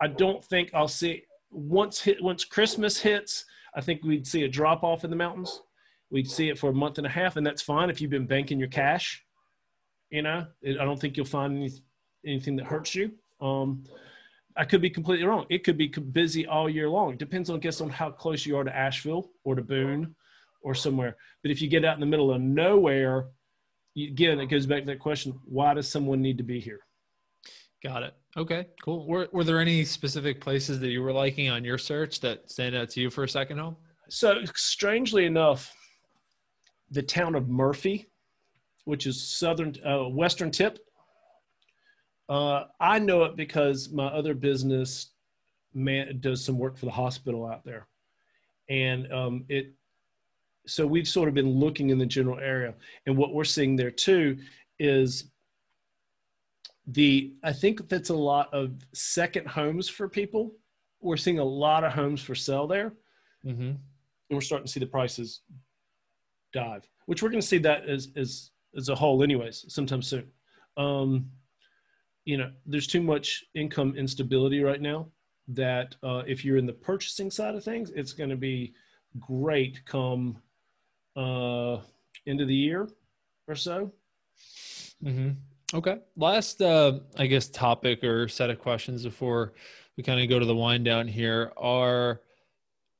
I 0.00 0.08
don't 0.08 0.44
think 0.44 0.70
I'll 0.74 0.88
see 0.88 1.22
once 1.52 2.00
hit 2.00 2.20
once 2.20 2.44
Christmas 2.44 2.98
hits. 2.98 3.44
I 3.76 3.80
think 3.80 4.02
we'd 4.02 4.26
see 4.26 4.42
a 4.42 4.48
drop 4.48 4.82
off 4.82 5.04
in 5.04 5.10
the 5.10 5.16
mountains 5.16 5.60
we'd 6.10 6.30
see 6.30 6.48
it 6.48 6.58
for 6.58 6.70
a 6.70 6.74
month 6.74 6.98
and 6.98 7.06
a 7.06 7.10
half, 7.10 7.36
and 7.36 7.46
that's 7.46 7.62
fine 7.62 7.88
if 7.88 8.00
you've 8.00 8.10
been 8.10 8.26
banking 8.26 8.58
your 8.58 8.68
cash. 8.68 9.24
You 10.10 10.22
know, 10.22 10.46
I 10.66 10.72
don't 10.72 11.00
think 11.00 11.16
you'll 11.16 11.26
find 11.26 11.56
any, 11.56 11.70
anything 12.26 12.56
that 12.56 12.66
hurts 12.66 12.94
you. 12.94 13.12
Um, 13.40 13.84
I 14.56 14.64
could 14.64 14.82
be 14.82 14.90
completely 14.90 15.24
wrong. 15.24 15.46
It 15.48 15.64
could 15.64 15.78
be 15.78 15.88
busy 15.88 16.46
all 16.46 16.68
year 16.68 16.88
long. 16.88 17.16
Depends 17.16 17.48
on, 17.50 17.56
I 17.56 17.60
guess, 17.60 17.80
on 17.80 17.88
how 17.88 18.10
close 18.10 18.44
you 18.44 18.56
are 18.56 18.64
to 18.64 18.76
Asheville 18.76 19.30
or 19.44 19.54
to 19.54 19.62
Boone 19.62 20.14
or 20.62 20.74
somewhere. 20.74 21.16
But 21.42 21.50
if 21.50 21.62
you 21.62 21.68
get 21.68 21.84
out 21.84 21.94
in 21.94 22.00
the 22.00 22.06
middle 22.06 22.32
of 22.32 22.40
nowhere, 22.40 23.28
again, 23.96 24.40
it 24.40 24.46
goes 24.46 24.66
back 24.66 24.80
to 24.80 24.86
that 24.86 24.98
question: 24.98 25.38
Why 25.44 25.74
does 25.74 25.88
someone 25.88 26.20
need 26.20 26.38
to 26.38 26.44
be 26.44 26.60
here? 26.60 26.80
Got 27.82 28.02
it. 28.02 28.14
Okay, 28.36 28.66
cool. 28.82 29.06
Were 29.06 29.28
Were 29.32 29.44
there 29.44 29.60
any 29.60 29.84
specific 29.84 30.40
places 30.40 30.80
that 30.80 30.88
you 30.88 31.02
were 31.02 31.12
liking 31.12 31.48
on 31.48 31.64
your 31.64 31.78
search 31.78 32.20
that 32.20 32.50
stand 32.50 32.74
out 32.74 32.90
to 32.90 33.00
you 33.00 33.10
for 33.10 33.24
a 33.24 33.28
second 33.28 33.58
home? 33.58 33.76
So, 34.08 34.42
strangely 34.54 35.24
enough, 35.24 35.72
the 36.90 37.02
town 37.02 37.34
of 37.34 37.48
Murphy, 37.48 38.09
which 38.84 39.06
is 39.06 39.22
southern 39.22 39.74
uh, 39.84 40.08
western 40.08 40.50
tip. 40.50 40.78
Uh, 42.28 42.64
I 42.78 42.98
know 42.98 43.24
it 43.24 43.36
because 43.36 43.90
my 43.90 44.06
other 44.06 44.34
business 44.34 45.10
man 45.74 46.18
does 46.20 46.44
some 46.44 46.58
work 46.58 46.76
for 46.76 46.86
the 46.86 46.92
hospital 46.92 47.46
out 47.46 47.64
there, 47.64 47.86
and 48.68 49.12
um, 49.12 49.44
it. 49.48 49.74
So 50.66 50.86
we've 50.86 51.08
sort 51.08 51.28
of 51.28 51.34
been 51.34 51.50
looking 51.50 51.90
in 51.90 51.98
the 51.98 52.06
general 52.06 52.38
area, 52.38 52.74
and 53.06 53.16
what 53.16 53.34
we're 53.34 53.44
seeing 53.44 53.76
there 53.76 53.90
too 53.90 54.38
is 54.78 55.30
the. 56.86 57.34
I 57.42 57.52
think 57.52 57.88
that's 57.88 58.10
a 58.10 58.14
lot 58.14 58.52
of 58.54 58.74
second 58.92 59.48
homes 59.48 59.88
for 59.88 60.08
people. 60.08 60.52
We're 61.00 61.16
seeing 61.16 61.38
a 61.38 61.44
lot 61.44 61.82
of 61.82 61.92
homes 61.92 62.20
for 62.20 62.34
sale 62.34 62.66
there, 62.66 62.92
mm-hmm. 63.44 63.62
and 63.62 63.78
we're 64.30 64.40
starting 64.40 64.66
to 64.66 64.72
see 64.72 64.80
the 64.80 64.86
prices 64.86 65.40
dive, 66.52 66.88
which 67.06 67.22
we're 67.22 67.30
going 67.30 67.40
to 67.40 67.46
see 67.46 67.58
that 67.58 67.88
as 67.88 68.08
as 68.16 68.50
as 68.76 68.88
a 68.88 68.94
whole, 68.94 69.22
anyways, 69.22 69.64
sometime 69.68 70.02
soon. 70.02 70.26
Um, 70.76 71.30
you 72.24 72.36
know, 72.36 72.50
there's 72.66 72.86
too 72.86 73.02
much 73.02 73.44
income 73.54 73.94
instability 73.96 74.62
right 74.62 74.80
now 74.80 75.08
that 75.48 75.96
uh, 76.02 76.22
if 76.26 76.44
you're 76.44 76.58
in 76.58 76.66
the 76.66 76.72
purchasing 76.72 77.30
side 77.30 77.54
of 77.54 77.64
things, 77.64 77.90
it's 77.90 78.12
going 78.12 78.30
to 78.30 78.36
be 78.36 78.72
great 79.18 79.84
come 79.84 80.38
uh, 81.16 81.78
end 82.26 82.40
of 82.40 82.48
the 82.48 82.54
year 82.54 82.88
or 83.48 83.54
so. 83.54 83.92
Mm-hmm. 85.04 85.30
Okay. 85.74 85.98
Last, 86.16 86.62
uh, 86.62 87.00
I 87.16 87.26
guess, 87.26 87.48
topic 87.48 88.04
or 88.04 88.28
set 88.28 88.50
of 88.50 88.58
questions 88.58 89.04
before 89.04 89.54
we 89.96 90.02
kind 90.02 90.20
of 90.20 90.28
go 90.28 90.38
to 90.38 90.46
the 90.46 90.54
wind 90.54 90.84
down 90.84 91.08
here 91.08 91.52
are 91.56 92.20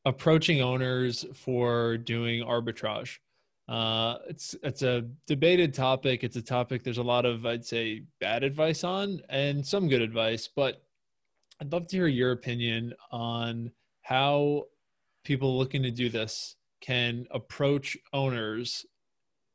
approaching 0.05 0.61
owners 0.61 1.25
for 1.35 1.97
doing 1.99 2.45
arbitrage. 2.45 3.19
Uh, 3.71 4.19
it's 4.29 4.57
it's 4.65 4.83
a 4.83 5.05
debated 5.29 5.73
topic. 5.73 6.25
It's 6.25 6.35
a 6.35 6.43
topic 6.43 6.83
there's 6.83 6.99
a 6.99 7.03
lot 7.05 7.25
of 7.25 7.47
I'd 7.47 7.65
say 7.65 8.03
bad 8.19 8.43
advice 8.43 8.83
on 8.83 9.21
and 9.29 9.65
some 9.65 9.89
good 9.89 10.03
advice, 10.03 10.49
but 10.55 10.83
I'd 11.61 11.73
love 11.73 11.87
to 11.87 11.97
hear 11.97 12.09
your 12.09 12.33
opinion 12.33 12.93
on 13.13 13.71
how 14.03 14.65
people 15.25 15.57
looking 15.57 15.85
to 15.85 15.93
do 15.93 16.09
this 16.09 16.57
can 16.81 17.27
approach 17.31 17.97
owners 18.13 18.85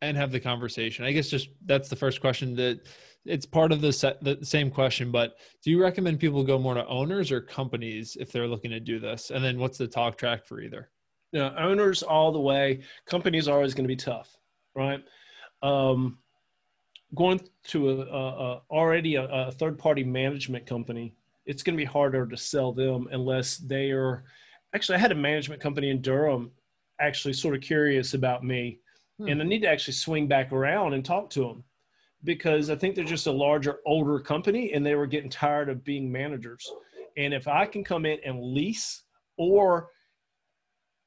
and 0.02 0.16
have 0.16 0.32
the 0.32 0.40
conversation. 0.40 1.04
I 1.04 1.12
guess 1.12 1.30
just 1.30 1.50
that's 1.66 1.90
the 1.90 1.96
first 1.98 2.22
question 2.22 2.56
that 2.56 2.88
it's 3.26 3.46
part 3.46 3.74
of 3.74 3.82
the, 3.82 3.92
set, 3.92 4.24
the 4.24 4.38
same 4.44 4.70
question, 4.70 5.12
but 5.12 5.36
do 5.64 5.72
you 5.72 5.82
recommend 5.82 6.20
people 6.20 6.44
go 6.44 6.60
more 6.60 6.76
to 6.76 6.86
owners 6.86 7.32
or 7.32 7.42
companies 7.42 8.16
if 8.20 8.32
they're 8.32 8.48
looking 8.48 8.72
to 8.72 8.80
do 8.80 9.00
this? 9.00 9.32
And 9.32 9.44
then 9.44 9.58
what's 9.58 9.80
the 9.80 9.88
talk 9.88 10.18
track 10.18 10.46
for 10.46 10.62
either? 10.62 10.92
You 11.36 11.42
know, 11.42 11.54
owners 11.58 12.02
all 12.02 12.32
the 12.32 12.40
way. 12.40 12.80
Companies 13.06 13.50
are 13.50 13.58
always 13.58 13.74
going 13.74 13.84
to 13.84 13.90
be 13.90 13.96
tough, 13.98 14.38
right? 14.74 15.04
Um, 15.62 16.18
going 17.14 17.42
to 17.66 17.90
a, 17.90 17.96
a, 18.06 18.54
a 18.54 18.62
already 18.72 19.16
a, 19.16 19.26
a 19.26 19.52
third 19.52 19.78
party 19.78 20.06
management 20.06 20.66
company, 20.66 21.14
it's 21.46 21.62
going 21.62 21.76
to 21.76 21.82
be 21.82 21.84
harder 21.84 22.26
to 22.26 22.38
sell 22.38 22.72
them 22.72 23.10
unless 23.12 23.58
they 23.58 23.92
are. 23.92 24.24
Actually, 24.74 24.96
I 24.96 25.00
had 25.00 25.12
a 25.12 25.16
management 25.16 25.62
company 25.62 25.90
in 25.90 26.02
Durham 26.02 26.52
actually 27.02 27.34
sort 27.34 27.54
of 27.54 27.62
curious 27.62 28.14
about 28.14 28.46
me, 28.46 28.80
hmm. 29.18 29.28
and 29.28 29.42
I 29.42 29.44
need 29.44 29.64
to 29.64 29.70
actually 29.70 29.96
swing 29.96 30.28
back 30.28 30.54
around 30.54 30.94
and 30.94 31.04
talk 31.04 31.30
to 31.32 31.42
them 31.42 31.66
because 32.24 32.70
I 32.70 32.78
think 32.78 32.96
they're 32.96 33.04
just 33.04 33.28
a 33.28 33.32
larger, 33.32 33.80
older 33.86 34.22
company, 34.22 34.72
and 34.72 34.86
they 34.86 34.96
were 34.96 35.06
getting 35.06 35.30
tired 35.30 35.68
of 35.68 35.84
being 35.84 36.10
managers. 36.10 36.72
And 37.18 37.34
if 37.34 37.50
I 37.50 37.66
can 37.66 37.84
come 37.84 38.06
in 38.06 38.20
and 38.26 38.42
lease 38.42 39.04
or 39.36 39.90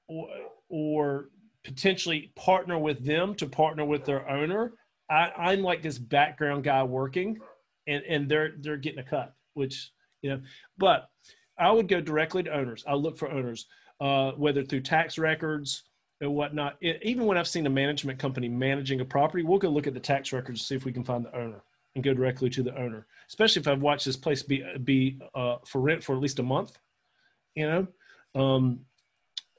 or, 0.09 1.31
potentially 1.64 2.33
partner 2.35 2.79
with 2.79 3.05
them 3.05 3.35
to 3.35 3.47
partner 3.47 3.85
with 3.85 4.05
their 4.05 4.27
owner. 4.31 4.73
I, 5.11 5.33
I'm 5.37 5.62
like 5.62 5.83
this 5.83 5.99
background 5.99 6.64
guy 6.64 6.83
working, 6.83 7.38
and 7.87 8.03
and 8.05 8.29
they're 8.29 8.53
they're 8.61 8.77
getting 8.77 9.01
a 9.01 9.03
cut, 9.03 9.35
which 9.55 9.90
you 10.23 10.31
know. 10.31 10.40
But 10.79 11.11
I 11.59 11.71
would 11.71 11.88
go 11.88 12.01
directly 12.01 12.42
to 12.44 12.55
owners. 12.55 12.85
I 12.87 12.94
look 12.94 13.18
for 13.18 13.31
owners, 13.31 13.66
uh, 14.01 14.33
whether 14.33 14.62
through 14.62 14.81
tax 14.81 15.18
records 15.18 15.83
and 16.21 16.33
whatnot. 16.35 16.77
It, 16.81 17.01
even 17.03 17.27
when 17.27 17.37
I've 17.37 17.49
seen 17.49 17.66
a 17.66 17.71
management 17.71 18.18
company 18.18 18.49
managing 18.49 19.01
a 19.01 19.05
property, 19.05 19.42
we'll 19.42 19.59
go 19.59 19.68
look 19.68 19.87
at 19.87 19.94
the 19.94 20.01
tax 20.01 20.33
records 20.33 20.61
to 20.61 20.66
see 20.66 20.75
if 20.75 20.85
we 20.85 20.92
can 20.92 21.05
find 21.05 21.25
the 21.25 21.37
owner 21.37 21.62
and 21.94 22.05
go 22.05 22.14
directly 22.14 22.49
to 22.51 22.62
the 22.62 22.77
owner. 22.79 23.07
Especially 23.29 23.61
if 23.61 23.68
I've 23.68 23.83
watched 23.83 24.05
this 24.05 24.16
place 24.16 24.42
be 24.42 24.64
be 24.85 25.21
uh, 25.35 25.57
for 25.66 25.81
rent 25.81 26.03
for 26.03 26.14
at 26.14 26.23
least 26.23 26.38
a 26.38 26.44
month. 26.44 26.79
You 27.55 27.66
know, 28.35 28.40
um, 28.40 28.81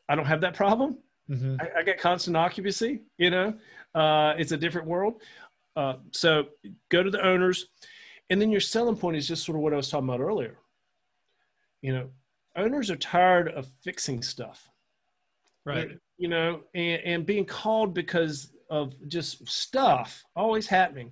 I 0.10 0.16
don't 0.16 0.26
have 0.26 0.42
that 0.42 0.56
problem. 0.56 0.98
Mm-hmm. 1.30 1.58
I, 1.62 1.80
I, 1.80 1.84
get 1.84 2.00
constant 2.00 2.36
occupancy. 2.36 3.02
You 3.18 3.30
know, 3.30 3.54
uh, 3.94 4.34
it's 4.38 4.52
a 4.52 4.58
different 4.58 4.88
world. 4.88 5.22
Uh, 5.76 5.98
so 6.12 6.48
go 6.90 7.04
to 7.04 7.12
the 7.12 7.24
owners, 7.24 7.68
and 8.32 8.42
then 8.42 8.52
your 8.52 8.62
selling 8.62 8.98
point 8.98 9.16
is 9.16 9.28
just 9.28 9.46
sort 9.46 9.56
of 9.56 9.62
what 9.62 9.72
I 9.72 9.78
was 9.78 9.90
talking 9.90 10.10
about 10.10 10.20
earlier. 10.20 10.58
You 11.82 11.94
know, 11.94 12.10
owners 12.56 12.90
are 12.90 12.96
tired 12.96 13.50
of 13.50 13.70
fixing 13.84 14.24
stuff, 14.24 14.68
right? 15.66 15.92
You 16.18 16.28
know, 16.28 16.62
and, 16.74 17.02
and 17.04 17.26
being 17.26 17.46
called 17.46 17.94
because 17.94 18.52
of 18.70 18.94
just 19.08 19.48
stuff 19.48 20.24
always 20.36 20.68
happening 20.68 21.12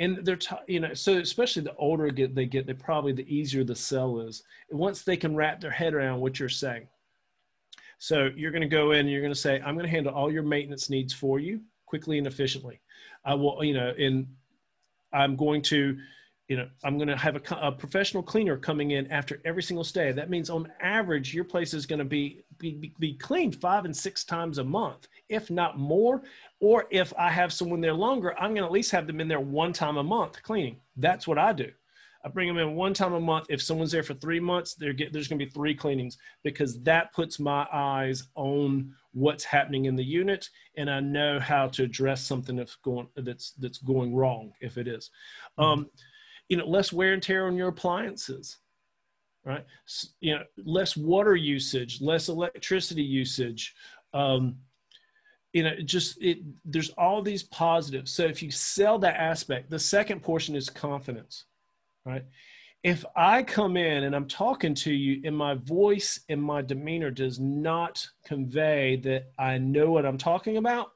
and 0.00 0.24
they're 0.24 0.36
t- 0.36 0.56
you 0.66 0.80
know 0.80 0.94
so 0.94 1.18
especially 1.18 1.62
the 1.62 1.74
older 1.76 2.10
get 2.10 2.34
they 2.34 2.46
get 2.46 2.66
they 2.66 2.72
probably 2.72 3.12
the 3.12 3.34
easier 3.34 3.64
the 3.64 3.74
sell 3.74 4.20
is 4.20 4.42
once 4.70 5.02
they 5.02 5.16
can 5.16 5.34
wrap 5.34 5.60
their 5.60 5.70
head 5.70 5.94
around 5.94 6.20
what 6.20 6.38
you're 6.38 6.48
saying 6.48 6.86
so 7.98 8.30
you're 8.36 8.50
going 8.50 8.62
to 8.62 8.68
go 8.68 8.92
in 8.92 9.00
and 9.00 9.10
you're 9.10 9.20
going 9.20 9.32
to 9.32 9.38
say 9.38 9.60
i'm 9.64 9.74
going 9.74 9.86
to 9.86 9.90
handle 9.90 10.12
all 10.12 10.30
your 10.30 10.42
maintenance 10.42 10.90
needs 10.90 11.12
for 11.12 11.38
you 11.38 11.60
quickly 11.86 12.18
and 12.18 12.26
efficiently 12.26 12.80
i 13.24 13.34
will 13.34 13.62
you 13.64 13.74
know 13.74 13.92
and 13.98 14.26
i'm 15.12 15.36
going 15.36 15.62
to 15.62 15.96
you 16.48 16.56
know 16.56 16.68
i'm 16.84 16.96
going 16.96 17.08
to 17.08 17.16
have 17.16 17.36
a, 17.36 17.54
a 17.60 17.72
professional 17.72 18.22
cleaner 18.22 18.56
coming 18.56 18.92
in 18.92 19.10
after 19.10 19.40
every 19.44 19.62
single 19.62 19.84
stay 19.84 20.12
that 20.12 20.30
means 20.30 20.50
on 20.50 20.70
average 20.80 21.34
your 21.34 21.44
place 21.44 21.74
is 21.74 21.86
going 21.86 21.98
to 21.98 22.04
be 22.04 22.42
be, 22.58 22.92
be 22.98 23.14
cleaned 23.14 23.54
five 23.56 23.84
and 23.84 23.96
six 23.96 24.24
times 24.24 24.58
a 24.58 24.64
month 24.64 25.06
if 25.28 25.50
not 25.50 25.78
more 25.78 26.22
or 26.60 26.86
if 26.90 27.12
I 27.18 27.30
have 27.30 27.52
someone 27.52 27.80
there 27.80 27.94
longer, 27.94 28.34
I'm 28.38 28.50
going 28.50 28.62
to 28.62 28.66
at 28.66 28.72
least 28.72 28.90
have 28.90 29.06
them 29.06 29.20
in 29.20 29.28
there 29.28 29.40
one 29.40 29.72
time 29.72 29.96
a 29.96 30.02
month 30.02 30.42
cleaning. 30.42 30.76
That's 30.96 31.26
what 31.26 31.38
I 31.38 31.52
do. 31.52 31.70
I 32.28 32.30
bring 32.30 32.48
them 32.48 32.58
in 32.58 32.74
one 32.74 32.92
time 32.92 33.14
a 33.14 33.20
month. 33.20 33.46
If 33.48 33.62
someone's 33.62 33.92
there 33.92 34.02
for 34.02 34.14
three 34.14 34.40
months, 34.40 34.74
get, 34.74 35.12
there's 35.12 35.28
going 35.28 35.38
to 35.38 35.44
be 35.44 35.50
three 35.50 35.74
cleanings 35.74 36.18
because 36.44 36.80
that 36.82 37.12
puts 37.12 37.40
my 37.40 37.66
eyes 37.72 38.28
on 38.34 38.92
what's 39.12 39.44
happening 39.44 39.86
in 39.86 39.96
the 39.96 40.04
unit, 40.04 40.48
and 40.76 40.90
I 40.90 41.00
know 41.00 41.40
how 41.40 41.68
to 41.68 41.84
address 41.84 42.22
something 42.22 42.56
that's 42.56 42.76
going 42.76 43.08
that's 43.16 43.52
that's 43.52 43.78
going 43.78 44.14
wrong 44.14 44.52
if 44.60 44.76
it 44.76 44.86
is. 44.86 45.10
Mm-hmm. 45.58 45.80
Um, 45.80 45.90
you 46.48 46.56
know, 46.56 46.66
less 46.66 46.92
wear 46.92 47.12
and 47.12 47.22
tear 47.22 47.46
on 47.46 47.56
your 47.56 47.68
appliances, 47.68 48.58
right? 49.44 49.64
You 50.20 50.36
know, 50.36 50.42
less 50.64 50.96
water 50.96 51.36
usage, 51.36 52.00
less 52.00 52.28
electricity 52.28 53.02
usage. 53.02 53.74
Um, 54.12 54.56
you 55.54 55.62
know 55.62 55.74
just 55.82 56.22
it 56.22 56.38
there's 56.64 56.90
all 56.90 57.22
these 57.22 57.42
positives 57.42 58.12
so 58.12 58.22
if 58.24 58.42
you 58.42 58.50
sell 58.50 58.98
that 58.98 59.16
aspect 59.16 59.70
the 59.70 59.78
second 59.78 60.22
portion 60.22 60.54
is 60.54 60.68
confidence 60.68 61.46
right? 62.08 62.24
If 62.84 63.04
i 63.16 63.42
come 63.42 63.76
in 63.76 64.04
and 64.04 64.14
i'm 64.14 64.28
talking 64.28 64.72
to 64.72 64.92
you 64.92 65.20
and 65.24 65.36
my 65.36 65.54
voice 65.54 66.20
and 66.28 66.40
my 66.40 66.62
demeanor 66.62 67.10
does 67.10 67.40
not 67.40 68.06
convey 68.24 68.96
that 69.02 69.32
i 69.36 69.58
know 69.58 69.90
what 69.90 70.06
i'm 70.06 70.16
talking 70.16 70.58
about 70.58 70.92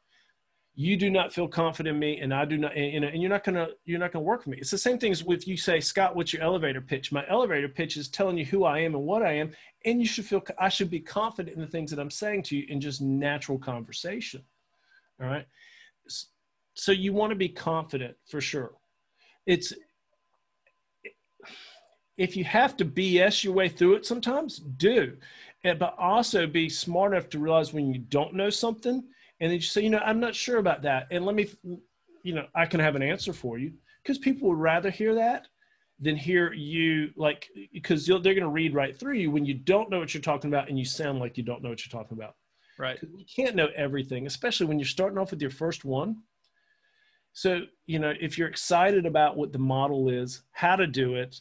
you 0.76 0.96
do 0.96 1.10
not 1.10 1.32
feel 1.32 1.48
confident 1.48 1.94
in 1.94 2.00
me 2.00 2.20
and 2.20 2.32
i 2.32 2.44
do 2.44 2.56
not 2.56 2.76
and, 2.76 3.04
and 3.04 3.20
you're 3.20 3.28
not 3.28 3.42
gonna 3.42 3.66
you're 3.84 3.98
not 3.98 4.12
gonna 4.12 4.24
work 4.24 4.44
for 4.44 4.50
me. 4.50 4.58
It's 4.58 4.70
the 4.70 4.78
same 4.78 4.96
thing 4.96 5.10
as 5.10 5.24
if 5.26 5.48
you 5.48 5.56
say 5.56 5.80
scott 5.80 6.14
what's 6.14 6.32
your 6.32 6.42
elevator 6.42 6.80
pitch? 6.80 7.10
My 7.10 7.28
elevator 7.28 7.68
pitch 7.68 7.96
is 7.96 8.08
telling 8.08 8.38
you 8.38 8.44
who 8.44 8.62
i 8.64 8.78
am 8.78 8.94
and 8.94 9.04
what 9.04 9.22
i 9.22 9.32
am 9.32 9.50
and 9.84 10.00
you 10.00 10.06
should 10.06 10.24
feel 10.24 10.42
i 10.60 10.68
should 10.68 10.88
be 10.88 11.00
confident 11.00 11.56
in 11.56 11.60
the 11.60 11.68
things 11.68 11.90
that 11.90 11.98
i'm 11.98 12.12
saying 12.12 12.44
to 12.44 12.56
you 12.56 12.64
in 12.68 12.80
just 12.80 13.02
natural 13.02 13.58
conversation 13.58 14.44
all 15.22 15.28
right? 15.28 15.46
So 16.74 16.92
you 16.92 17.12
want 17.12 17.30
to 17.30 17.36
be 17.36 17.48
confident 17.48 18.16
for 18.28 18.40
sure. 18.40 18.72
It's 19.46 19.72
if 22.16 22.36
you 22.36 22.44
have 22.44 22.76
to 22.76 22.84
bs 22.84 23.44
your 23.44 23.52
way 23.52 23.68
through 23.68 23.94
it 23.94 24.06
sometimes 24.06 24.58
do. 24.58 25.16
But 25.64 25.94
also 25.96 26.46
be 26.46 26.68
smart 26.68 27.12
enough 27.12 27.28
to 27.30 27.38
realize 27.38 27.72
when 27.72 27.92
you 27.94 28.00
don't 28.00 28.34
know 28.34 28.50
something 28.50 29.04
and 29.40 29.50
then 29.50 29.52
you 29.52 29.60
say 29.60 29.82
you 29.82 29.90
know 29.90 30.02
i'm 30.04 30.20
not 30.20 30.34
sure 30.34 30.58
about 30.58 30.82
that. 30.82 31.06
And 31.10 31.24
let 31.24 31.34
me 31.34 31.48
you 32.22 32.34
know 32.34 32.46
i 32.54 32.66
can 32.66 32.80
have 32.80 32.96
an 32.96 33.02
answer 33.02 33.32
for 33.32 33.58
you. 33.58 33.72
Because 34.02 34.18
people 34.18 34.48
would 34.48 34.58
rather 34.58 34.90
hear 34.90 35.14
that 35.14 35.46
than 36.00 36.16
hear 36.16 36.52
you 36.52 37.10
like 37.16 37.48
because 37.72 38.04
they're 38.04 38.18
going 38.18 38.40
to 38.40 38.48
read 38.48 38.74
right 38.74 38.98
through 38.98 39.14
you 39.14 39.30
when 39.30 39.44
you 39.44 39.54
don't 39.54 39.88
know 39.88 40.00
what 40.00 40.12
you're 40.12 40.20
talking 40.20 40.50
about 40.50 40.68
and 40.68 40.76
you 40.76 40.84
sound 40.84 41.20
like 41.20 41.38
you 41.38 41.44
don't 41.44 41.62
know 41.62 41.68
what 41.68 41.86
you're 41.86 42.02
talking 42.02 42.18
about. 42.18 42.34
Right. 42.78 42.98
You 43.02 43.24
can't 43.24 43.54
know 43.54 43.68
everything 43.76 44.26
especially 44.26 44.66
when 44.66 44.78
you're 44.78 44.86
starting 44.86 45.18
off 45.18 45.30
with 45.30 45.40
your 45.40 45.50
first 45.50 45.84
one 45.84 46.16
so 47.32 47.60
you 47.86 47.98
know 47.98 48.12
if 48.20 48.36
you're 48.36 48.48
excited 48.48 49.06
about 49.06 49.36
what 49.36 49.52
the 49.52 49.58
model 49.58 50.08
is 50.08 50.42
how 50.52 50.76
to 50.76 50.86
do 50.86 51.14
it 51.14 51.40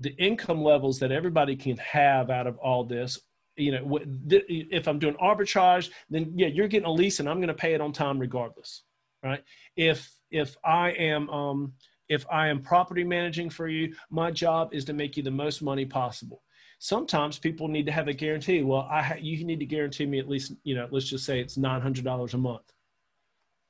the 0.00 0.14
income 0.16 0.62
levels 0.62 0.98
that 0.98 1.12
everybody 1.12 1.56
can 1.56 1.76
have 1.78 2.30
out 2.30 2.46
of 2.46 2.56
all 2.58 2.84
this 2.84 3.20
you 3.56 3.72
know 3.72 3.98
if 4.20 4.86
i'm 4.86 4.98
doing 4.98 5.14
arbitrage 5.14 5.90
then 6.08 6.32
yeah 6.34 6.46
you're 6.46 6.68
getting 6.68 6.88
a 6.88 6.92
lease 6.92 7.20
and 7.20 7.28
i'm 7.28 7.38
going 7.38 7.48
to 7.48 7.54
pay 7.54 7.74
it 7.74 7.80
on 7.80 7.92
time 7.92 8.18
regardless 8.18 8.84
right? 9.22 9.42
If 9.76 10.10
if 10.30 10.56
i 10.64 10.90
am 10.90 11.28
um 11.30 11.72
if 12.08 12.24
i 12.30 12.48
am 12.48 12.60
property 12.60 13.04
managing 13.04 13.50
for 13.50 13.68
you 13.68 13.94
my 14.10 14.30
job 14.30 14.70
is 14.72 14.84
to 14.86 14.92
make 14.92 15.16
you 15.16 15.22
the 15.22 15.30
most 15.30 15.62
money 15.62 15.84
possible. 15.84 16.42
Sometimes 16.80 17.38
people 17.38 17.66
need 17.66 17.86
to 17.86 17.92
have 17.92 18.08
a 18.08 18.12
guarantee. 18.12 18.62
Well 18.62 18.86
i 18.90 19.18
you 19.20 19.44
need 19.44 19.60
to 19.60 19.66
guarantee 19.66 20.06
me 20.06 20.18
at 20.18 20.28
least 20.28 20.52
you 20.64 20.74
know 20.74 20.88
let's 20.90 21.06
just 21.06 21.24
say 21.24 21.40
it's 21.40 21.56
$900 21.56 22.34
a 22.34 22.38
month 22.38 22.72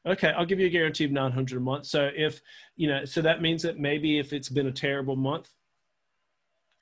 okay 0.07 0.31
i'll 0.31 0.47
give 0.47 0.61
you 0.61 0.67
a 0.67 0.71
guarantee 0.71 1.05
of 1.05 1.11
900 1.11 1.57
a 1.57 1.61
month 1.61 1.87
so 1.87 2.11
if 2.17 2.41
you 2.77 2.89
know 2.89 3.05
so 3.05 3.21
that 3.23 3.43
means 3.43 3.63
that 3.63 3.79
maybe 3.79 4.19
if 4.19 4.33
it's 4.33 4.49
been 4.49 4.67
a 4.67 4.73
terrible 4.73 5.17
month 5.17 5.51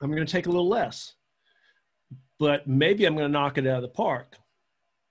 i'm 0.01 0.11
going 0.11 0.25
to 0.25 0.31
take 0.31 0.45
a 0.45 0.49
little 0.49 0.67
less 0.67 1.13
but 2.39 2.67
maybe 2.67 3.05
i'm 3.05 3.15
going 3.15 3.27
to 3.27 3.31
knock 3.31 3.57
it 3.57 3.67
out 3.67 3.77
of 3.77 3.81
the 3.81 3.87
park 3.87 4.37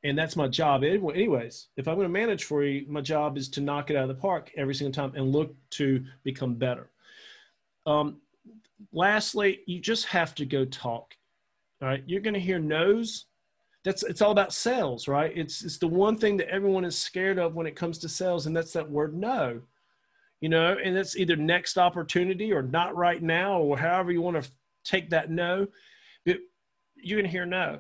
and 0.05 0.16
that's 0.16 0.37
my 0.37 0.47
job 0.47 0.85
anyways 0.85 1.69
if 1.77 1.88
i'm 1.88 1.97
going 1.97 2.07
to 2.07 2.12
manage 2.12 2.45
for 2.45 2.64
you 2.64 2.87
my 2.88 3.01
job 3.01 3.37
is 3.37 3.49
to 3.49 3.61
knock 3.61 3.90
it 3.90 3.97
out 3.97 4.09
of 4.09 4.09
the 4.09 4.14
park 4.14 4.51
every 4.57 4.75
single 4.75 4.92
time 4.92 5.12
and 5.16 5.33
look 5.33 5.55
to 5.71 6.05
become 6.23 6.55
better 6.55 6.90
um, 7.87 8.21
lastly, 8.92 9.61
you 9.66 9.81
just 9.81 10.07
have 10.07 10.35
to 10.37 10.45
go 10.45 10.64
talk. 10.64 11.14
All 11.81 11.88
right, 11.88 12.03
you're 12.07 12.21
going 12.21 12.35
to 12.35 12.40
hear 12.40 12.59
no's. 12.59 13.27
That's 13.87 14.03
it's 14.03 14.20
all 14.20 14.33
about 14.33 14.53
sales, 14.53 15.07
right? 15.07 15.31
It's 15.33 15.64
it's 15.64 15.79
the 15.79 15.87
one 15.87 16.18
thing 16.18 16.37
that 16.38 16.49
everyone 16.49 16.85
is 16.85 16.99
scared 16.99 17.38
of 17.38 17.55
when 17.55 17.68
it 17.68 17.77
comes 17.77 17.99
to 17.99 18.09
sales, 18.09 18.46
and 18.46 18.57
that's 18.57 18.72
that 18.72 18.90
word 18.90 19.14
no. 19.14 19.61
You 20.40 20.49
know, 20.49 20.77
and 20.83 20.99
it's 20.99 21.16
either 21.16 21.37
next 21.37 21.79
opportunity 21.79 22.53
or 22.53 22.62
not 22.62 22.96
right 22.96 23.22
now, 23.22 23.61
or 23.61 23.79
however 23.79 24.11
you 24.11 24.20
want 24.20 24.42
to 24.42 24.51
take 24.83 25.11
that 25.11 25.31
no. 25.31 25.68
It, 26.25 26.40
you're 26.96 27.22
to 27.22 27.29
hear 27.29 27.46
no. 27.46 27.79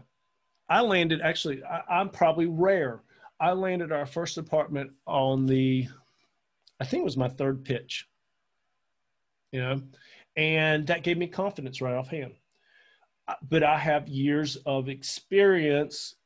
I 0.68 0.80
landed 0.82 1.22
actually. 1.22 1.64
I, 1.64 1.82
I'm 1.90 2.10
probably 2.10 2.46
rare. 2.46 3.00
I 3.40 3.50
landed 3.50 3.90
our 3.90 4.06
first 4.06 4.38
apartment 4.38 4.92
on 5.08 5.44
the, 5.44 5.88
I 6.78 6.84
think 6.84 7.00
it 7.00 7.04
was 7.04 7.16
my 7.16 7.28
third 7.28 7.64
pitch. 7.64 8.06
You 9.50 9.60
know, 9.60 9.82
and 10.36 10.86
that 10.86 11.02
gave 11.02 11.18
me 11.18 11.26
confidence 11.26 11.80
right 11.80 11.94
offhand. 11.94 12.34
But 13.48 13.62
I 13.62 13.78
have 13.78 14.08
years 14.08 14.56
of 14.66 14.88
experience 14.88 16.16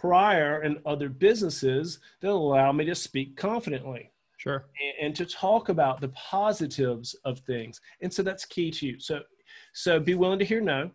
prior 0.00 0.62
in 0.62 0.78
other 0.86 1.08
businesses 1.08 1.98
that 2.20 2.30
allow 2.30 2.72
me 2.72 2.84
to 2.86 2.94
speak 2.94 3.36
confidently. 3.36 4.10
Sure. 4.38 4.66
And, 4.80 5.06
and, 5.06 5.16
to 5.16 5.24
talk 5.24 5.70
about 5.70 6.00
the 6.00 6.08
positives 6.10 7.16
of 7.24 7.40
things. 7.40 7.80
And 8.02 8.12
so 8.12 8.22
that's 8.22 8.44
key 8.44 8.70
to 8.70 8.86
you. 8.86 9.00
So, 9.00 9.20
so 9.72 9.98
be 9.98 10.14
willing 10.14 10.38
to 10.38 10.44
hear 10.44 10.60
no. 10.60 10.90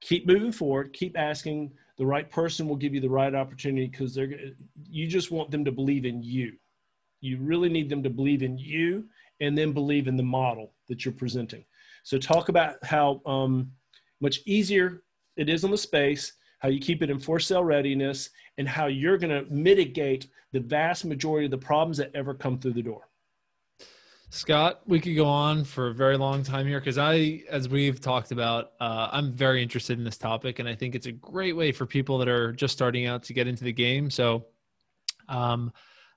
Keep 0.00 0.26
moving 0.26 0.52
forward. 0.52 0.92
Keep 0.92 1.18
asking. 1.18 1.72
The 1.96 2.04
right 2.04 2.28
person 2.30 2.68
will 2.68 2.76
give 2.76 2.92
you 2.92 3.00
the 3.00 3.08
right 3.08 3.34
opportunity 3.34 3.86
because 3.86 4.14
they're. 4.14 4.34
You 4.90 5.06
just 5.06 5.30
want 5.30 5.50
them 5.50 5.64
to 5.64 5.72
believe 5.72 6.04
in 6.04 6.22
you. 6.22 6.52
You 7.20 7.38
really 7.38 7.70
need 7.70 7.88
them 7.88 8.02
to 8.02 8.10
believe 8.10 8.42
in 8.42 8.58
you 8.58 9.06
and 9.40 9.56
then 9.56 9.72
believe 9.72 10.06
in 10.06 10.16
the 10.16 10.22
model 10.22 10.74
that 10.88 11.04
you're 11.04 11.14
presenting. 11.14 11.64
So 12.02 12.18
talk 12.18 12.50
about 12.50 12.76
how 12.84 13.22
um, 13.24 13.72
much 14.20 14.40
easier 14.46 15.02
it 15.36 15.48
is 15.48 15.64
on 15.64 15.70
the 15.70 15.78
space, 15.78 16.32
how 16.60 16.68
you 16.68 16.80
keep 16.80 17.02
it 17.02 17.10
in 17.10 17.18
for 17.18 17.38
sale 17.40 17.64
readiness, 17.64 18.30
and 18.58 18.68
how 18.68 18.86
you're 18.86 19.18
going 19.18 19.30
to 19.30 19.50
mitigate 19.52 20.28
the 20.52 20.60
vast 20.60 21.04
majority 21.04 21.46
of 21.46 21.50
the 21.50 21.58
problems 21.58 21.96
that 21.98 22.10
ever 22.14 22.34
come 22.34 22.58
through 22.58 22.72
the 22.72 22.82
door. 22.82 23.08
Scott, 24.30 24.80
we 24.86 24.98
could 24.98 25.14
go 25.14 25.26
on 25.26 25.64
for 25.64 25.88
a 25.88 25.94
very 25.94 26.16
long 26.16 26.42
time 26.42 26.66
here 26.66 26.80
because 26.80 26.98
I, 26.98 27.42
as 27.48 27.68
we've 27.68 28.00
talked 28.00 28.32
about, 28.32 28.72
uh, 28.80 29.08
I'm 29.12 29.32
very 29.32 29.62
interested 29.62 29.98
in 29.98 30.04
this 30.04 30.18
topic, 30.18 30.58
and 30.58 30.68
I 30.68 30.74
think 30.74 30.94
it's 30.94 31.06
a 31.06 31.12
great 31.12 31.54
way 31.54 31.70
for 31.70 31.86
people 31.86 32.18
that 32.18 32.28
are 32.28 32.52
just 32.52 32.72
starting 32.72 33.06
out 33.06 33.22
to 33.24 33.32
get 33.32 33.46
into 33.46 33.64
the 33.64 33.72
game. 33.72 34.10
So, 34.10 34.46
Um, 35.28 35.72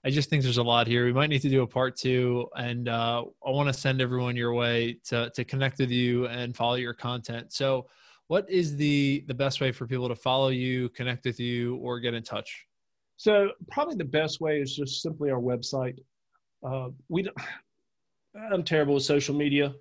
I 0.07 0.09
just 0.09 0.29
think 0.29 0.41
there's 0.41 0.55
a 0.55 0.63
lot 0.63 0.87
here. 0.87 1.03
We 1.03 1.11
might 1.11 1.29
need 1.29 1.41
to 1.41 1.49
do 1.49 1.63
a 1.63 1.67
part 1.67 1.97
two, 1.97 2.47
and 2.55 2.87
uh, 2.87 3.25
I 3.45 3.49
want 3.49 3.67
to 3.67 3.73
send 3.73 3.99
everyone 3.99 4.37
your 4.37 4.53
way 4.53 4.99
to 5.07 5.29
to 5.35 5.43
connect 5.43 5.79
with 5.79 5.91
you 5.91 6.27
and 6.27 6.55
follow 6.55 6.75
your 6.75 6.93
content. 6.93 7.51
So, 7.51 7.87
what 8.27 8.49
is 8.49 8.77
the 8.77 9.25
the 9.27 9.33
best 9.33 9.59
way 9.59 9.73
for 9.73 9.85
people 9.85 10.07
to 10.07 10.15
follow 10.15 10.47
you, 10.47 10.87
connect 10.91 11.25
with 11.25 11.41
you, 11.41 11.75
or 11.79 11.99
get 11.99 12.13
in 12.13 12.23
touch? 12.23 12.67
So, 13.17 13.51
probably 13.69 13.95
the 13.95 14.05
best 14.05 14.39
way 14.39 14.61
is 14.61 14.77
just 14.77 15.01
simply 15.01 15.29
our 15.29 15.41
website. 15.41 15.99
Uh, 16.63 16.91
we 17.09 17.23
don't, 17.23 17.35
I'm 18.53 18.63
terrible 18.63 18.93
with 18.93 19.03
social 19.03 19.35
media, 19.35 19.75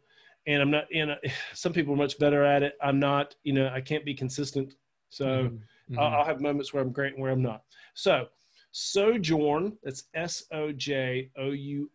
and 0.49 0.61
I'm 0.61 0.73
not. 0.73 0.87
You 0.91 1.07
know, 1.07 1.17
some 1.55 1.73
people 1.73 1.95
are 1.95 1.99
much 1.99 2.19
better 2.19 2.43
at 2.43 2.65
it. 2.65 2.73
I'm 2.83 2.99
not. 2.99 3.37
You 3.45 3.53
know, 3.53 3.71
I 3.73 3.81
can't 3.81 4.05
be 4.05 4.13
consistent. 4.13 4.75
So 5.09 5.25
mm-hmm. 5.27 6.01
I'll, 6.01 6.15
I'll 6.15 6.25
have 6.25 6.41
moments 6.41 6.75
where 6.75 6.83
I'm 6.83 6.91
great 6.91 7.13
and 7.13 7.23
where 7.23 7.31
I'm 7.31 7.43
not. 7.43 7.63
So 7.95 8.27
Sojourn, 8.79 9.79
that's 9.83 10.05
S 10.13 10.45
O 10.53 10.71
J 10.71 11.31
O 11.39 11.53
U 11.53 11.91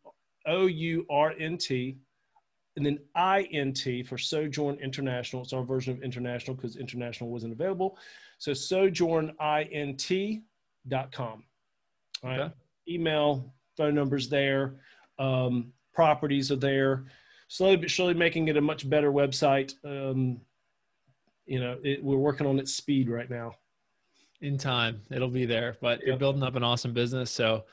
O 0.47 0.65
U 0.65 1.05
R 1.11 1.35
N 1.39 1.55
T, 1.55 1.95
and 2.75 2.83
then 2.83 2.97
INT 3.15 4.07
for 4.07 4.17
Sojourn 4.17 4.79
International. 4.81 5.43
It's 5.43 5.53
our 5.53 5.63
version 5.63 5.93
of 5.93 6.01
international 6.01 6.55
because 6.55 6.77
international 6.77 7.29
wasn't 7.29 7.53
available. 7.53 7.99
So 8.39 8.53
sojournint.com. 8.53 11.43
All 12.23 12.23
right. 12.23 12.39
Okay. 12.39 12.53
Email, 12.89 13.53
phone 13.77 13.93
numbers 13.93 14.27
there, 14.27 14.77
um, 15.19 15.73
properties 15.93 16.51
are 16.51 16.55
there. 16.55 17.03
Slowly 17.47 17.75
but 17.75 17.91
surely 17.91 18.15
making 18.15 18.47
it 18.47 18.57
a 18.57 18.61
much 18.61 18.89
better 18.89 19.11
website. 19.11 19.75
Um, 19.85 20.41
you 21.45 21.59
know, 21.59 21.77
it, 21.83 22.03
we're 22.03 22.17
working 22.17 22.47
on 22.47 22.57
its 22.57 22.73
speed 22.73 23.07
right 23.07 23.29
now 23.29 23.53
in 24.41 24.57
time. 24.57 25.01
It'll 25.11 25.29
be 25.29 25.45
there 25.45 25.77
but 25.81 25.99
yep. 25.99 26.07
you're 26.07 26.17
building 26.17 26.43
up 26.43 26.55
an 26.55 26.63
awesome 26.63 26.93
business. 26.93 27.31
So 27.31 27.65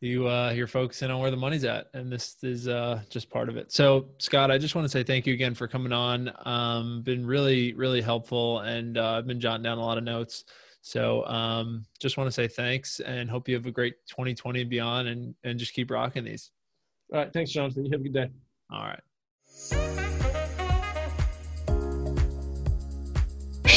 you 0.00 0.28
uh 0.28 0.50
you're 0.50 0.68
focusing 0.68 1.10
on 1.10 1.20
where 1.20 1.30
the 1.30 1.36
money's 1.36 1.64
at 1.64 1.88
and 1.92 2.10
this 2.12 2.36
is 2.42 2.68
uh 2.68 3.00
just 3.10 3.30
part 3.30 3.48
of 3.48 3.56
it. 3.56 3.72
So 3.72 4.08
scott 4.18 4.50
i 4.50 4.58
just 4.58 4.74
want 4.74 4.84
to 4.84 4.88
say 4.88 5.02
thank 5.02 5.26
you 5.26 5.34
again 5.34 5.54
for 5.54 5.66
coming 5.66 5.92
on. 5.92 6.32
Um 6.44 7.02
been 7.02 7.26
really 7.26 7.72
really 7.74 8.00
helpful 8.00 8.60
and 8.60 8.96
uh, 8.96 9.14
i've 9.14 9.26
been 9.26 9.40
jotting 9.40 9.62
down 9.62 9.78
a 9.78 9.84
lot 9.84 9.98
of 9.98 10.04
notes. 10.04 10.44
So 10.82 11.24
um 11.26 11.84
just 11.98 12.16
want 12.16 12.28
to 12.28 12.32
say 12.32 12.46
thanks 12.46 13.00
and 13.00 13.28
hope 13.28 13.48
you 13.48 13.54
have 13.54 13.66
a 13.66 13.72
great 13.72 13.94
2020 14.08 14.60
and 14.60 14.70
beyond 14.70 15.08
and 15.08 15.34
and 15.44 15.58
just 15.58 15.74
keep 15.74 15.90
rocking 15.90 16.24
these. 16.24 16.50
All 17.12 17.20
right. 17.20 17.32
Thanks 17.32 17.50
jonathan. 17.50 17.84
You 17.84 17.90
have 17.92 18.00
a 18.00 18.04
good 18.04 18.14
day. 18.14 18.30
All 18.70 18.84
right 18.84 19.87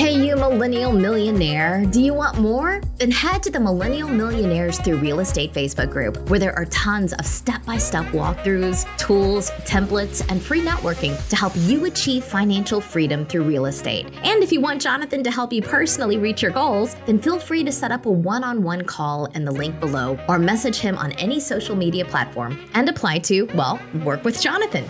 Hey, 0.02 0.16
you 0.26 0.36
millennial 0.36 0.92
millionaire. 0.92 1.86
Do 1.86 2.02
you 2.02 2.12
want 2.16 2.40
more? 2.40 2.82
Then 2.98 3.12
head 3.12 3.44
to 3.44 3.52
the 3.52 3.60
Millennial 3.60 4.10
Millionaires 4.10 4.80
Through 4.80 4.98
Real 4.98 5.20
Estate 5.20 5.54
Facebook 5.54 5.92
group, 5.92 6.28
where 6.28 6.40
there 6.40 6.56
are 6.58 6.66
tons 6.66 7.14
of 7.14 7.24
step 7.24 7.64
by 7.66 7.78
step 7.78 8.08
walkthroughs, 8.08 8.88
tools, 8.98 9.52
templates, 9.62 10.28
and 10.32 10.42
free 10.42 10.60
networking 10.60 11.16
to 11.30 11.36
help 11.36 11.54
you 11.56 11.86
achieve 11.86 12.24
financial 12.24 12.82
freedom 12.82 13.28
through 13.28 13.44
real 13.44 13.68
estate. 13.68 14.08
And 14.24 14.42
if 14.42 14.52
you 14.52 14.60
want 14.60 14.82
Jonathan 14.82 15.22
to 15.24 15.30
help 15.30 15.54
you 15.54 15.62
personally 15.62 16.18
reach 16.18 16.42
your 16.42 16.50
goals, 16.50 16.96
then 17.06 17.22
feel 17.22 17.38
free 17.38 17.64
to 17.64 17.72
set 17.72 17.92
up 17.92 18.08
a 18.08 18.12
one 18.12 18.44
on 18.44 18.64
one 18.64 18.84
call 18.84 19.26
in 19.26 19.46
the 19.46 19.52
link 19.52 19.80
below 19.80 20.18
or 20.28 20.40
message 20.40 20.78
him 20.78 20.98
on 20.98 21.12
any 21.14 21.40
social 21.40 21.76
media 21.76 22.06
platform 22.06 22.60
and 22.74 22.90
apply 22.90 23.20
to, 23.20 23.44
well, 23.54 23.80
work 24.04 24.24
with 24.24 24.42
Jonathan. 24.42 24.84